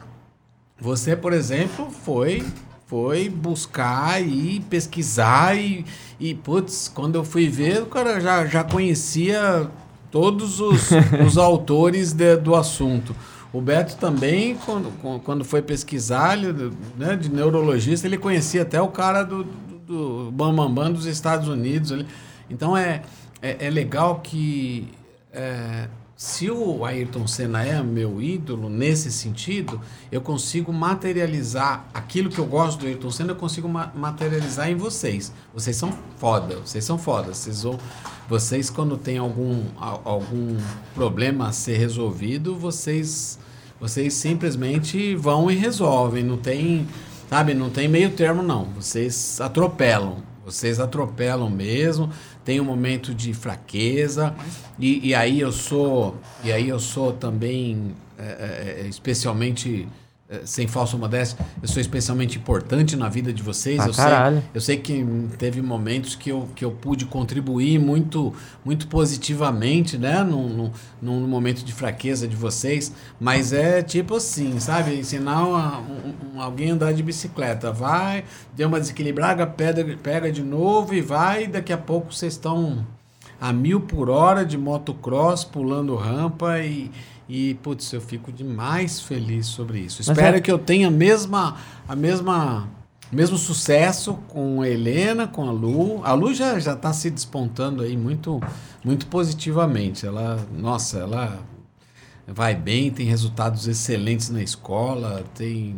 [0.79, 2.43] você, por exemplo, foi
[2.87, 5.85] foi buscar e pesquisar e,
[6.19, 9.69] e putz, quando eu fui ver, o cara já, já conhecia
[10.09, 10.89] todos os,
[11.23, 13.15] os autores de- do assunto.
[13.53, 14.91] O Beto também, quando,
[15.23, 20.31] quando foi pesquisar, ele, né, de neurologista, ele conhecia até o cara do, do, do
[20.31, 21.91] Bambambam dos Estados Unidos.
[21.91, 22.07] ele-
[22.49, 23.03] Então é,
[23.39, 24.87] é, é legal que
[25.31, 25.87] é,
[26.21, 29.79] se o Ayrton Senna é meu ídolo nesse sentido,
[30.11, 34.75] eu consigo materializar aquilo que eu gosto do Ayrton Senna, eu consigo ma- materializar em
[34.75, 35.31] vocês.
[35.53, 37.33] Vocês são foda, vocês são foda.
[37.33, 37.79] Vocês, vão,
[38.27, 40.57] vocês quando tem algum, algum
[40.93, 43.39] problema a ser resolvido, vocês,
[43.79, 46.21] vocês simplesmente vão e resolvem.
[46.21, 46.85] Não tem,
[47.29, 48.65] sabe, não tem meio termo não.
[48.75, 50.17] Vocês atropelam.
[50.43, 52.09] Vocês atropelam mesmo,
[52.43, 54.33] tem um momento de fraqueza,
[54.77, 59.87] e, e aí eu sou, e aí eu sou também é, é, é, especialmente
[60.45, 63.77] sem falsa modéstia, eu sou especialmente importante na vida de vocês.
[63.77, 64.03] Pra eu, sei,
[64.53, 65.05] eu sei que
[65.39, 68.31] teve momentos que eu, que eu pude contribuir muito,
[68.63, 70.23] muito positivamente, né?
[70.23, 72.93] Num, num, num momento de fraqueza de vocês.
[73.19, 74.95] Mas é tipo assim, sabe?
[74.95, 77.71] Ensinar uma- um- um- alguém a andar de bicicleta.
[77.71, 78.23] Vai,
[78.55, 81.45] deu uma desequilibrada, pega, pega de novo e vai.
[81.45, 82.85] E daqui a pouco vocês estão
[83.41, 86.91] a mil por hora de motocross, pulando rampa e,
[87.29, 89.97] e putz, eu fico demais feliz sobre isso.
[89.99, 91.55] Mas Espero é- que eu tenha a mesma,
[91.87, 92.67] a mesma,
[93.11, 96.03] mesmo sucesso com a Helena, com a Lu.
[96.03, 98.41] A Lu já já está se despontando aí muito,
[98.83, 100.07] muito positivamente.
[100.07, 101.39] Ela, nossa, ela
[102.27, 105.75] vai bem, tem resultados excelentes na escola, tem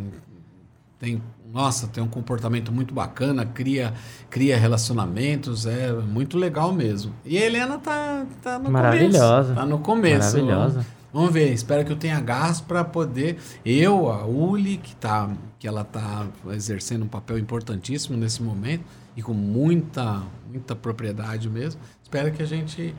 [0.97, 1.21] tem
[1.53, 3.93] nossa, tem um comportamento muito bacana, cria,
[4.29, 7.13] cria relacionamentos, é muito legal mesmo.
[7.25, 9.43] E a Helena tá, tá no Maravilhosa.
[9.49, 9.55] começo.
[9.55, 10.37] Tá no começo.
[10.37, 10.85] Maravilhosa.
[11.13, 13.37] Vamos ver, espero que eu tenha gás para poder.
[13.65, 15.29] Eu, a Uli, que, tá,
[15.59, 18.85] que ela tá exercendo um papel importantíssimo nesse momento
[19.15, 21.81] e com muita, muita propriedade mesmo.
[22.01, 22.95] Espero que a gente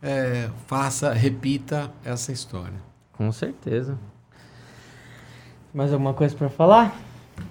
[0.00, 2.80] é, faça, repita essa história.
[3.12, 3.98] Com certeza.
[5.74, 6.98] Mais alguma coisa pra falar?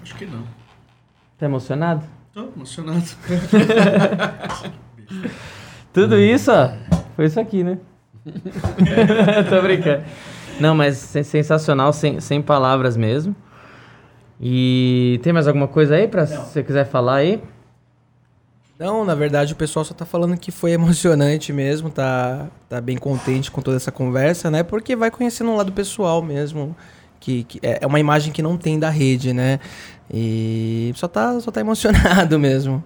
[0.02, 0.44] Acho que não.
[1.38, 2.04] Tá emocionado?
[2.32, 3.02] Tô emocionado.
[5.92, 6.70] Tudo isso, ó,
[7.14, 7.78] foi isso aqui, né?
[9.48, 10.04] Tô brincando.
[10.60, 13.34] Não, mas sen- sensacional, sem, sem palavras mesmo.
[14.40, 17.42] E tem mais alguma coisa aí pra se você quiser falar aí?
[18.78, 22.96] Não, na verdade o pessoal só tá falando que foi emocionante mesmo, tá, tá bem
[22.96, 24.62] contente com toda essa conversa, né?
[24.64, 26.74] Porque vai conhecendo um lado pessoal mesmo,
[27.20, 29.60] que, que é é uma imagem que não tem da rede, né?
[30.12, 32.82] E só tá, só tá emocionado mesmo.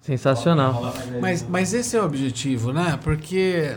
[0.00, 0.94] Sensacional.
[1.20, 2.98] Mas, mas esse é o objetivo, né?
[3.02, 3.76] Porque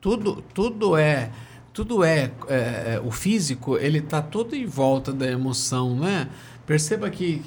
[0.00, 1.30] tudo, tudo é
[1.72, 6.28] tudo é, é, é, o físico ele tá todo em volta da emoção, né?
[6.66, 7.40] Perceba que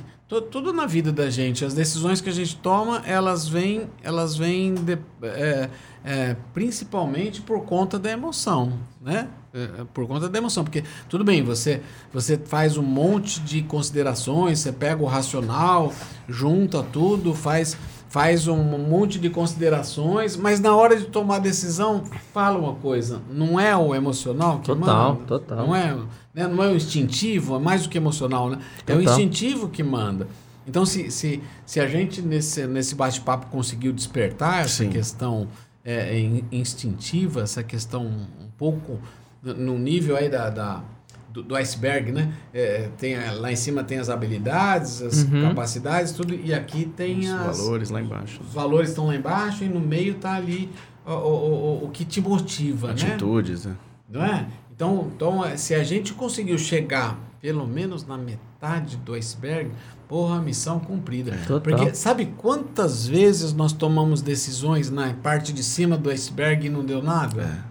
[0.49, 4.73] tudo na vida da gente, as decisões que a gente toma, elas vêm, elas vêm
[4.73, 5.69] de- é,
[6.05, 8.71] é, principalmente por conta da emoção,
[9.01, 9.27] né?
[9.53, 11.81] É, é, por conta da emoção, porque tudo bem, você
[12.13, 15.93] você faz um monte de considerações, você pega o racional,
[16.29, 17.75] junta tudo, faz
[18.11, 23.21] faz um monte de considerações, mas na hora de tomar a decisão, fala uma coisa,
[23.31, 25.25] não é o emocional que Total, manda?
[25.25, 25.57] total.
[25.65, 25.95] Não é,
[26.33, 26.45] né?
[26.47, 28.57] não é o instintivo, é mais do que emocional, né?
[28.85, 29.13] É o Total.
[29.13, 30.27] instintivo que manda.
[30.67, 34.89] Então, se, se, se a gente nesse, nesse bate-papo conseguiu despertar essa Sim.
[34.89, 35.47] questão
[35.83, 38.99] é, in- instintiva, essa questão um pouco
[39.41, 40.83] no- no nível aí da, da-
[41.31, 42.33] do, do iceberg, né?
[42.53, 45.41] É, tem, lá em cima tem as habilidades, as Uhum.
[45.49, 48.41] capacidades, tudo, e aqui tem Os as, valores lá embaixo.
[48.45, 50.69] os valores estão lá embaixo e no meio tá ali
[51.05, 52.93] o, o, o, o que te motiva, né?
[52.93, 53.75] Atitudes, né?
[54.09, 54.47] Não é?
[54.75, 59.71] Então, então, é, se a gente conseguiu chegar pelo menos na metade do iceberg,
[60.07, 61.31] porra, missão cumprida.
[61.47, 61.61] Total.
[61.61, 66.85] Porque sabe quantas vezes nós tomamos decisões na parte de cima do iceberg e não
[66.85, 67.65] deu nada?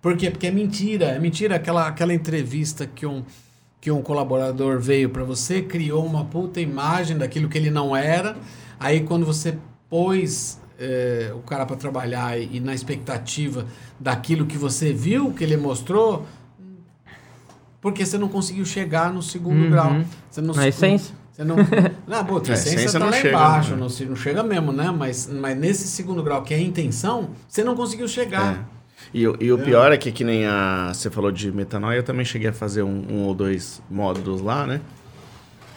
[0.00, 0.30] Por quê?
[0.30, 1.06] Porque é mentira.
[1.06, 3.22] É mentira aquela, aquela entrevista que um,
[3.80, 8.36] que um colaborador veio para você, criou uma puta imagem daquilo que ele não era.
[8.78, 9.56] Aí quando você
[9.90, 13.66] pôs eh, o cara para trabalhar e, e na expectativa
[13.98, 16.26] daquilo que você viu, que ele mostrou,
[17.80, 19.70] porque você não conseguiu chegar no segundo Uhum.
[19.70, 19.96] grau.
[20.30, 21.14] Você não, Na essência.
[21.32, 21.56] Você não.
[22.06, 23.76] Não, pô, a É, essência essência tá não lá chega, embaixo, né?
[23.76, 24.90] não, não chega mesmo, né?
[24.90, 28.54] Mas, mas nesse segundo grau, que é a intenção, você não conseguiu chegar.
[28.74, 28.77] É.
[29.14, 30.90] E, o- e o pior é que, que nem a.
[30.92, 34.66] Você falou de metanoia, eu também cheguei a fazer um, um ou dois módulos lá,
[34.66, 34.80] né?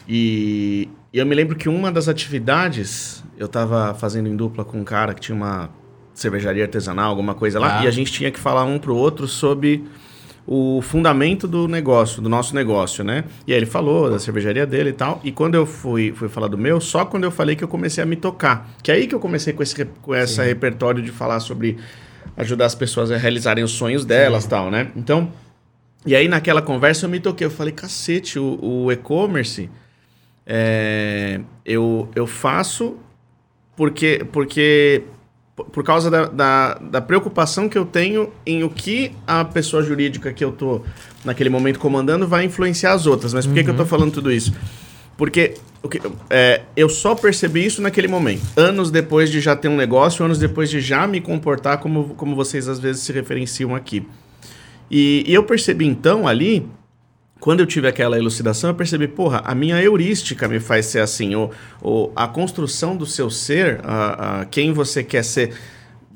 [0.07, 4.79] E, e eu me lembro que uma das atividades eu tava fazendo em dupla com
[4.79, 5.69] um cara que tinha uma
[6.13, 7.83] cervejaria artesanal, alguma coisa lá, Ah.
[7.85, 9.83] e a gente tinha que falar um pro outro sobre
[10.45, 13.23] o fundamento do negócio, do nosso negócio, né?
[13.47, 15.21] E aí ele falou da cervejaria dele e tal.
[15.23, 18.03] E quando eu fui, fui falar do meu, só quando eu falei que eu comecei
[18.03, 18.69] a me tocar.
[18.83, 21.77] Que é aí que eu comecei com esse, com essa repertório de falar sobre
[22.37, 24.91] ajudar as pessoas a realizarem os sonhos delas e tal, né?
[24.95, 25.31] Então,
[26.05, 27.45] e aí naquela conversa eu me toquei.
[27.45, 29.69] Eu falei, cacete, o, o e-commerce
[30.45, 32.97] é, eu, eu faço
[33.75, 35.03] porque, porque
[35.55, 40.33] por- causa da, da, da preocupação que eu tenho em o que a pessoa jurídica
[40.33, 40.81] que eu tô
[41.23, 43.33] naquele momento comandando vai influenciar as outras.
[43.33, 44.53] Mas por que, que eu tô falando tudo isso?
[45.17, 48.43] Porque o que- é, eu só percebi isso naquele momento.
[48.55, 52.35] Anos depois de já ter um negócio, anos depois de já me comportar como, como
[52.35, 54.05] vocês às vezes se referenciam aqui.
[54.89, 56.67] E, e eu percebi então ali,
[57.39, 61.33] quando eu tive aquela elucidação, eu percebi, porra, a minha heurística me faz ser assim.
[61.35, 61.49] O,
[61.81, 65.53] o, a construção do seu ser, a, a, quem você quer ser.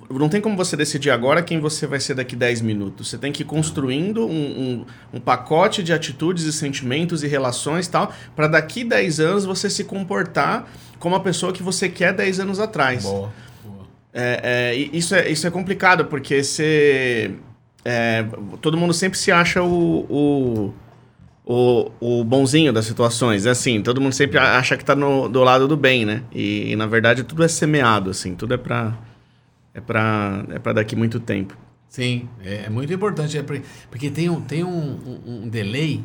[0.09, 3.09] Não tem como você decidir agora quem você vai ser daqui 10 minutos.
[3.09, 7.87] Você tem que ir construindo um, um, um pacote de atitudes e sentimentos e relações
[7.87, 10.67] tal, para daqui 10 anos você se comportar
[10.99, 13.03] como a pessoa que você quer 10 anos atrás.
[13.03, 13.31] Boa.
[14.17, 17.31] É, é, e isso, é, isso é complicado, porque você.
[17.83, 18.25] é,
[18.61, 20.73] todo mundo sempre se acha o, o,
[21.45, 23.45] o, o bonzinho das situações.
[23.45, 26.23] É assim, todo mundo sempre acha que tá no, do lado do bem, né?
[26.33, 28.97] E, e, na verdade tudo é semeado, assim, tudo é pra.
[29.75, 31.55] É pra, é pra daqui muito tempo.
[31.89, 34.69] Sim, é, é muito importante, é porque, porque tem, um, tem um,
[35.25, 36.03] um, um delay,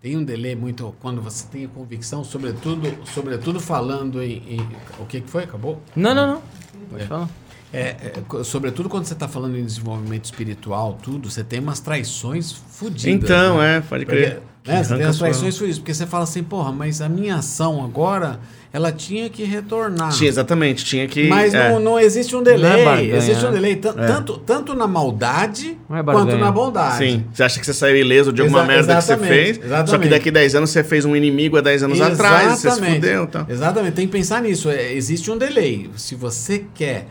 [0.00, 4.68] tem um delay muito quando você tem a convicção, sobretudo, sobretudo falando em, em-
[5.00, 5.44] o que que foi?
[5.44, 5.80] Acabou?
[5.96, 6.42] Não, não, não.
[6.90, 7.06] Pode É.
[7.06, 7.28] falar.
[7.72, 7.96] É,
[8.40, 13.06] é, sobretudo quando você está falando em desenvolvimento espiritual, tudo, você tem umas traições fodidas.
[13.24, 13.78] Então, né?
[13.78, 14.42] é, pode Porque, crer.
[14.66, 17.08] né, você tem Arranca as sua- traições fodidas, porque você fala assim, porra, mas a
[17.08, 18.40] minha ação agora,
[18.74, 20.10] ela tinha que retornar.
[20.12, 21.28] Tinha, exatamente, tinha que.
[21.28, 21.70] Mas é.
[21.70, 22.84] não, não existe um Não é delay.
[22.84, 26.98] barganha, existe um delay tan- tanto, tanto na maldade é quanto na bondade.
[26.98, 29.56] Sim, você acha que você saiu ileso de alguma Exa- merda que você exatamente, fez,
[29.56, 30.10] só que exatamente.
[30.10, 32.94] daqui 10 anos você fez um inimigo há 10 anos atrás, você se Exatamente.
[32.96, 33.26] fudeu.
[33.26, 33.46] Tá.
[33.48, 34.68] Exatamente, tem que pensar nisso.
[34.68, 35.90] É, existe um delay.
[35.96, 37.06] Se você quer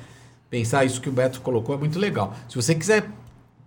[0.52, 2.36] pensar isso que o Beto colocou, é muito legal.
[2.48, 3.10] Se você quiser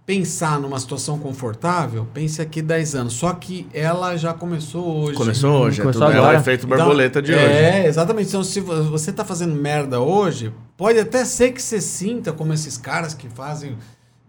[0.07, 3.15] pensar numa situação confortável, pense aqui 10 anos.
[3.15, 5.17] Só que ela já começou hoje.
[5.17, 6.39] Começou hoje, é Começou tudo, ela agora.
[6.39, 7.43] é feito Então, borboleta de hoje.
[7.43, 8.29] É, exatamente.
[8.29, 12.53] Então, se vo- você tá fazendo merda hoje, pode até ser que você sinta como
[12.53, 13.79] esses caras que fazem,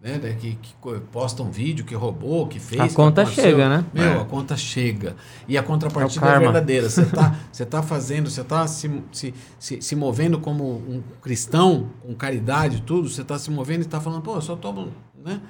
[0.06, 2.80] né, que, que co- postam vídeo, que roubou, que fez.
[2.80, 3.86] A conta chega, né?
[3.92, 4.22] Meu, É.
[4.22, 5.16] a conta chega.
[5.48, 6.90] E a contrapartida É é, verdadeira.
[6.90, 11.88] Você tá, você tá fazendo, você tá se, se, se, se movendo como um cristão,
[12.04, 14.90] com caridade e tudo, você tá se movendo e tá falando, pô, eu só tomo,
[15.24, 15.42] né?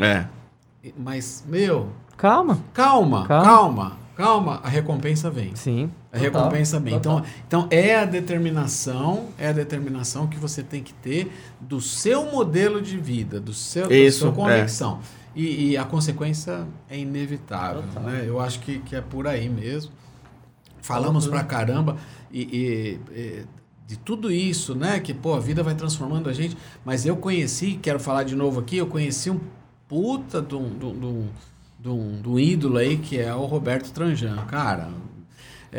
[0.00, 0.26] É.
[0.96, 2.58] Mas, meu, Calma.
[2.72, 3.44] calma, Calma.
[3.44, 5.54] calma, calma, a recompensa vem.
[5.56, 5.90] Sim.
[6.14, 6.94] A recompensa bem.
[6.94, 12.30] Então, então é a determinação, é a determinação que você tem que ter do seu
[12.30, 15.00] modelo de vida, do seu, da Isso, sua convicção.
[15.34, 17.82] E, e a consequência é inevitável.
[18.02, 18.24] Né?
[18.26, 19.90] Eu acho que, que é por aí mesmo.
[20.80, 21.96] Falamos pra caramba
[22.30, 23.44] e, e- e
[23.86, 25.00] de tudo isso, né?
[25.00, 26.56] Que pô, a vida vai transformando a gente.
[26.84, 29.40] Mas eu conheci, quero falar de novo aqui, eu conheci um
[29.88, 31.28] puta de um, de um- de um-
[31.80, 34.36] de um- de um ídolo aí que é o Roberto Tranjan.
[34.46, 34.88] Cara,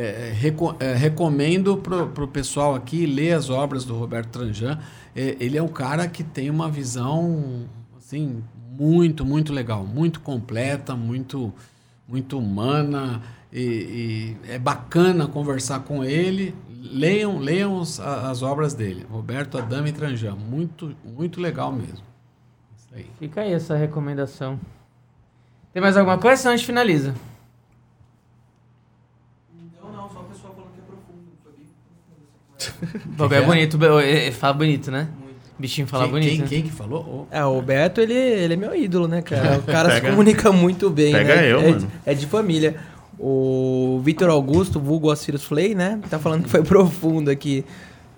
[0.01, 4.77] é, reco- é, recomendo pro, pro pessoal aqui ler as obras do Roberto Tranjan.
[5.15, 7.65] É, ele é um cara que tem uma visão
[7.97, 8.43] assim
[8.77, 11.53] muito, muito legal, muito completa, muito,
[12.07, 13.21] muito humana.
[13.53, 16.53] E, e é bacana conversar com ele.
[16.91, 19.05] Leiam, leiam os- a- as obras dele.
[19.09, 20.35] Roberto Adame Tranjan.
[20.35, 22.03] Muito, muito legal mesmo.
[22.93, 23.05] Aí.
[23.17, 24.59] Fica aí essa recomendação.
[25.73, 26.41] Tem mais alguma coisa?
[26.41, 27.13] Senão a gente finaliza.
[29.81, 31.31] Não, não, só o pessoal falando que é profundo.
[31.43, 31.53] Foi
[32.71, 33.41] bem profundo O que é é?
[33.41, 33.77] bonito,
[34.33, 35.07] fala bonito, né?
[35.57, 36.29] Bichinho fala quem, bonito.
[36.31, 36.47] quem, né?
[36.47, 37.27] quem que falou?
[37.31, 39.57] É, o Beto, ele, ele é meu ídolo, né, cara?
[39.59, 41.51] O cara Pega- se comunica muito bem, Pega né?
[41.51, 41.87] eu, é, mano.
[42.05, 42.75] É de família.
[43.17, 45.99] O Vitor Augusto, vulgo Osiris Flay, né?
[46.09, 47.63] Tá falando que foi profundo aqui.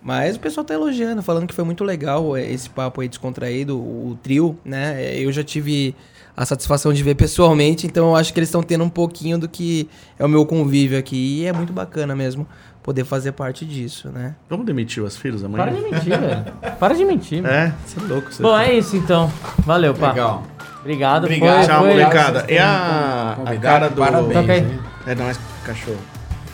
[0.01, 3.77] Mas o pessoal tá elogiando, falando que foi muito legal é, esse papo aí descontraído,
[3.77, 4.95] o, o trio, né?
[5.03, 5.93] É, Eu já tive
[6.35, 9.47] a satisfação de ver pessoalmente, então eu acho que eles estão tendo um pouquinho do
[9.49, 9.87] que
[10.17, 11.41] é o meu convívio aqui.
[11.41, 12.47] E é muito bacana mesmo
[12.87, 14.33] poder fazer parte disso, né?
[14.49, 15.75] Vamos demitir os filhos Para amanhã?
[15.75, 16.43] de mentir, velho.
[16.79, 17.43] Para de mentir.
[17.43, 17.53] mano.
[17.53, 18.31] É, você é louco.
[18.33, 19.29] Você Bom, é isso então.
[19.65, 20.07] Valeu, pá.
[20.11, 20.43] Legal.
[20.79, 21.23] Obrigado.
[21.25, 21.57] Obrigado.
[21.57, 22.45] Foi, Tchau, foi- molecada.
[22.47, 23.99] E a, a cara do.
[24.01, 24.49] Parabéns.
[24.49, 24.79] Hein?
[25.05, 25.33] É, não, é
[25.65, 25.97] cachorro.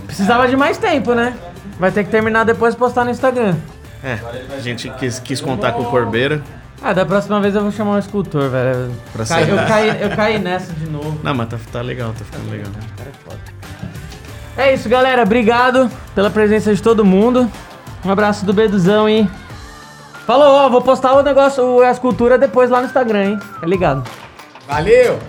[0.07, 1.37] Precisava de mais tempo, né?
[1.79, 3.55] Vai ter que terminar depois e postar no Instagram.
[4.03, 4.17] É,
[4.57, 6.41] a gente quis, quis contar com o Corbeira.
[6.81, 8.91] Ah, da próxima vez eu vou chamar um escultor, velho.
[9.13, 11.19] Pra Cai- eu, caí, eu caí nessa de novo.
[11.23, 12.71] Não, mas tá, tá legal, tá ficando legal.
[12.99, 13.62] É
[14.73, 15.23] isso, galera.
[15.23, 17.49] Obrigado pela presença de todo mundo.
[18.05, 19.27] Um abraço do Beduzão e.
[20.25, 20.69] Falou, ó.
[20.69, 23.39] Vou postar o negócio, a escultura depois lá no Instagram, hein?
[23.59, 24.03] Tá ligado?
[24.67, 25.19] Valeu!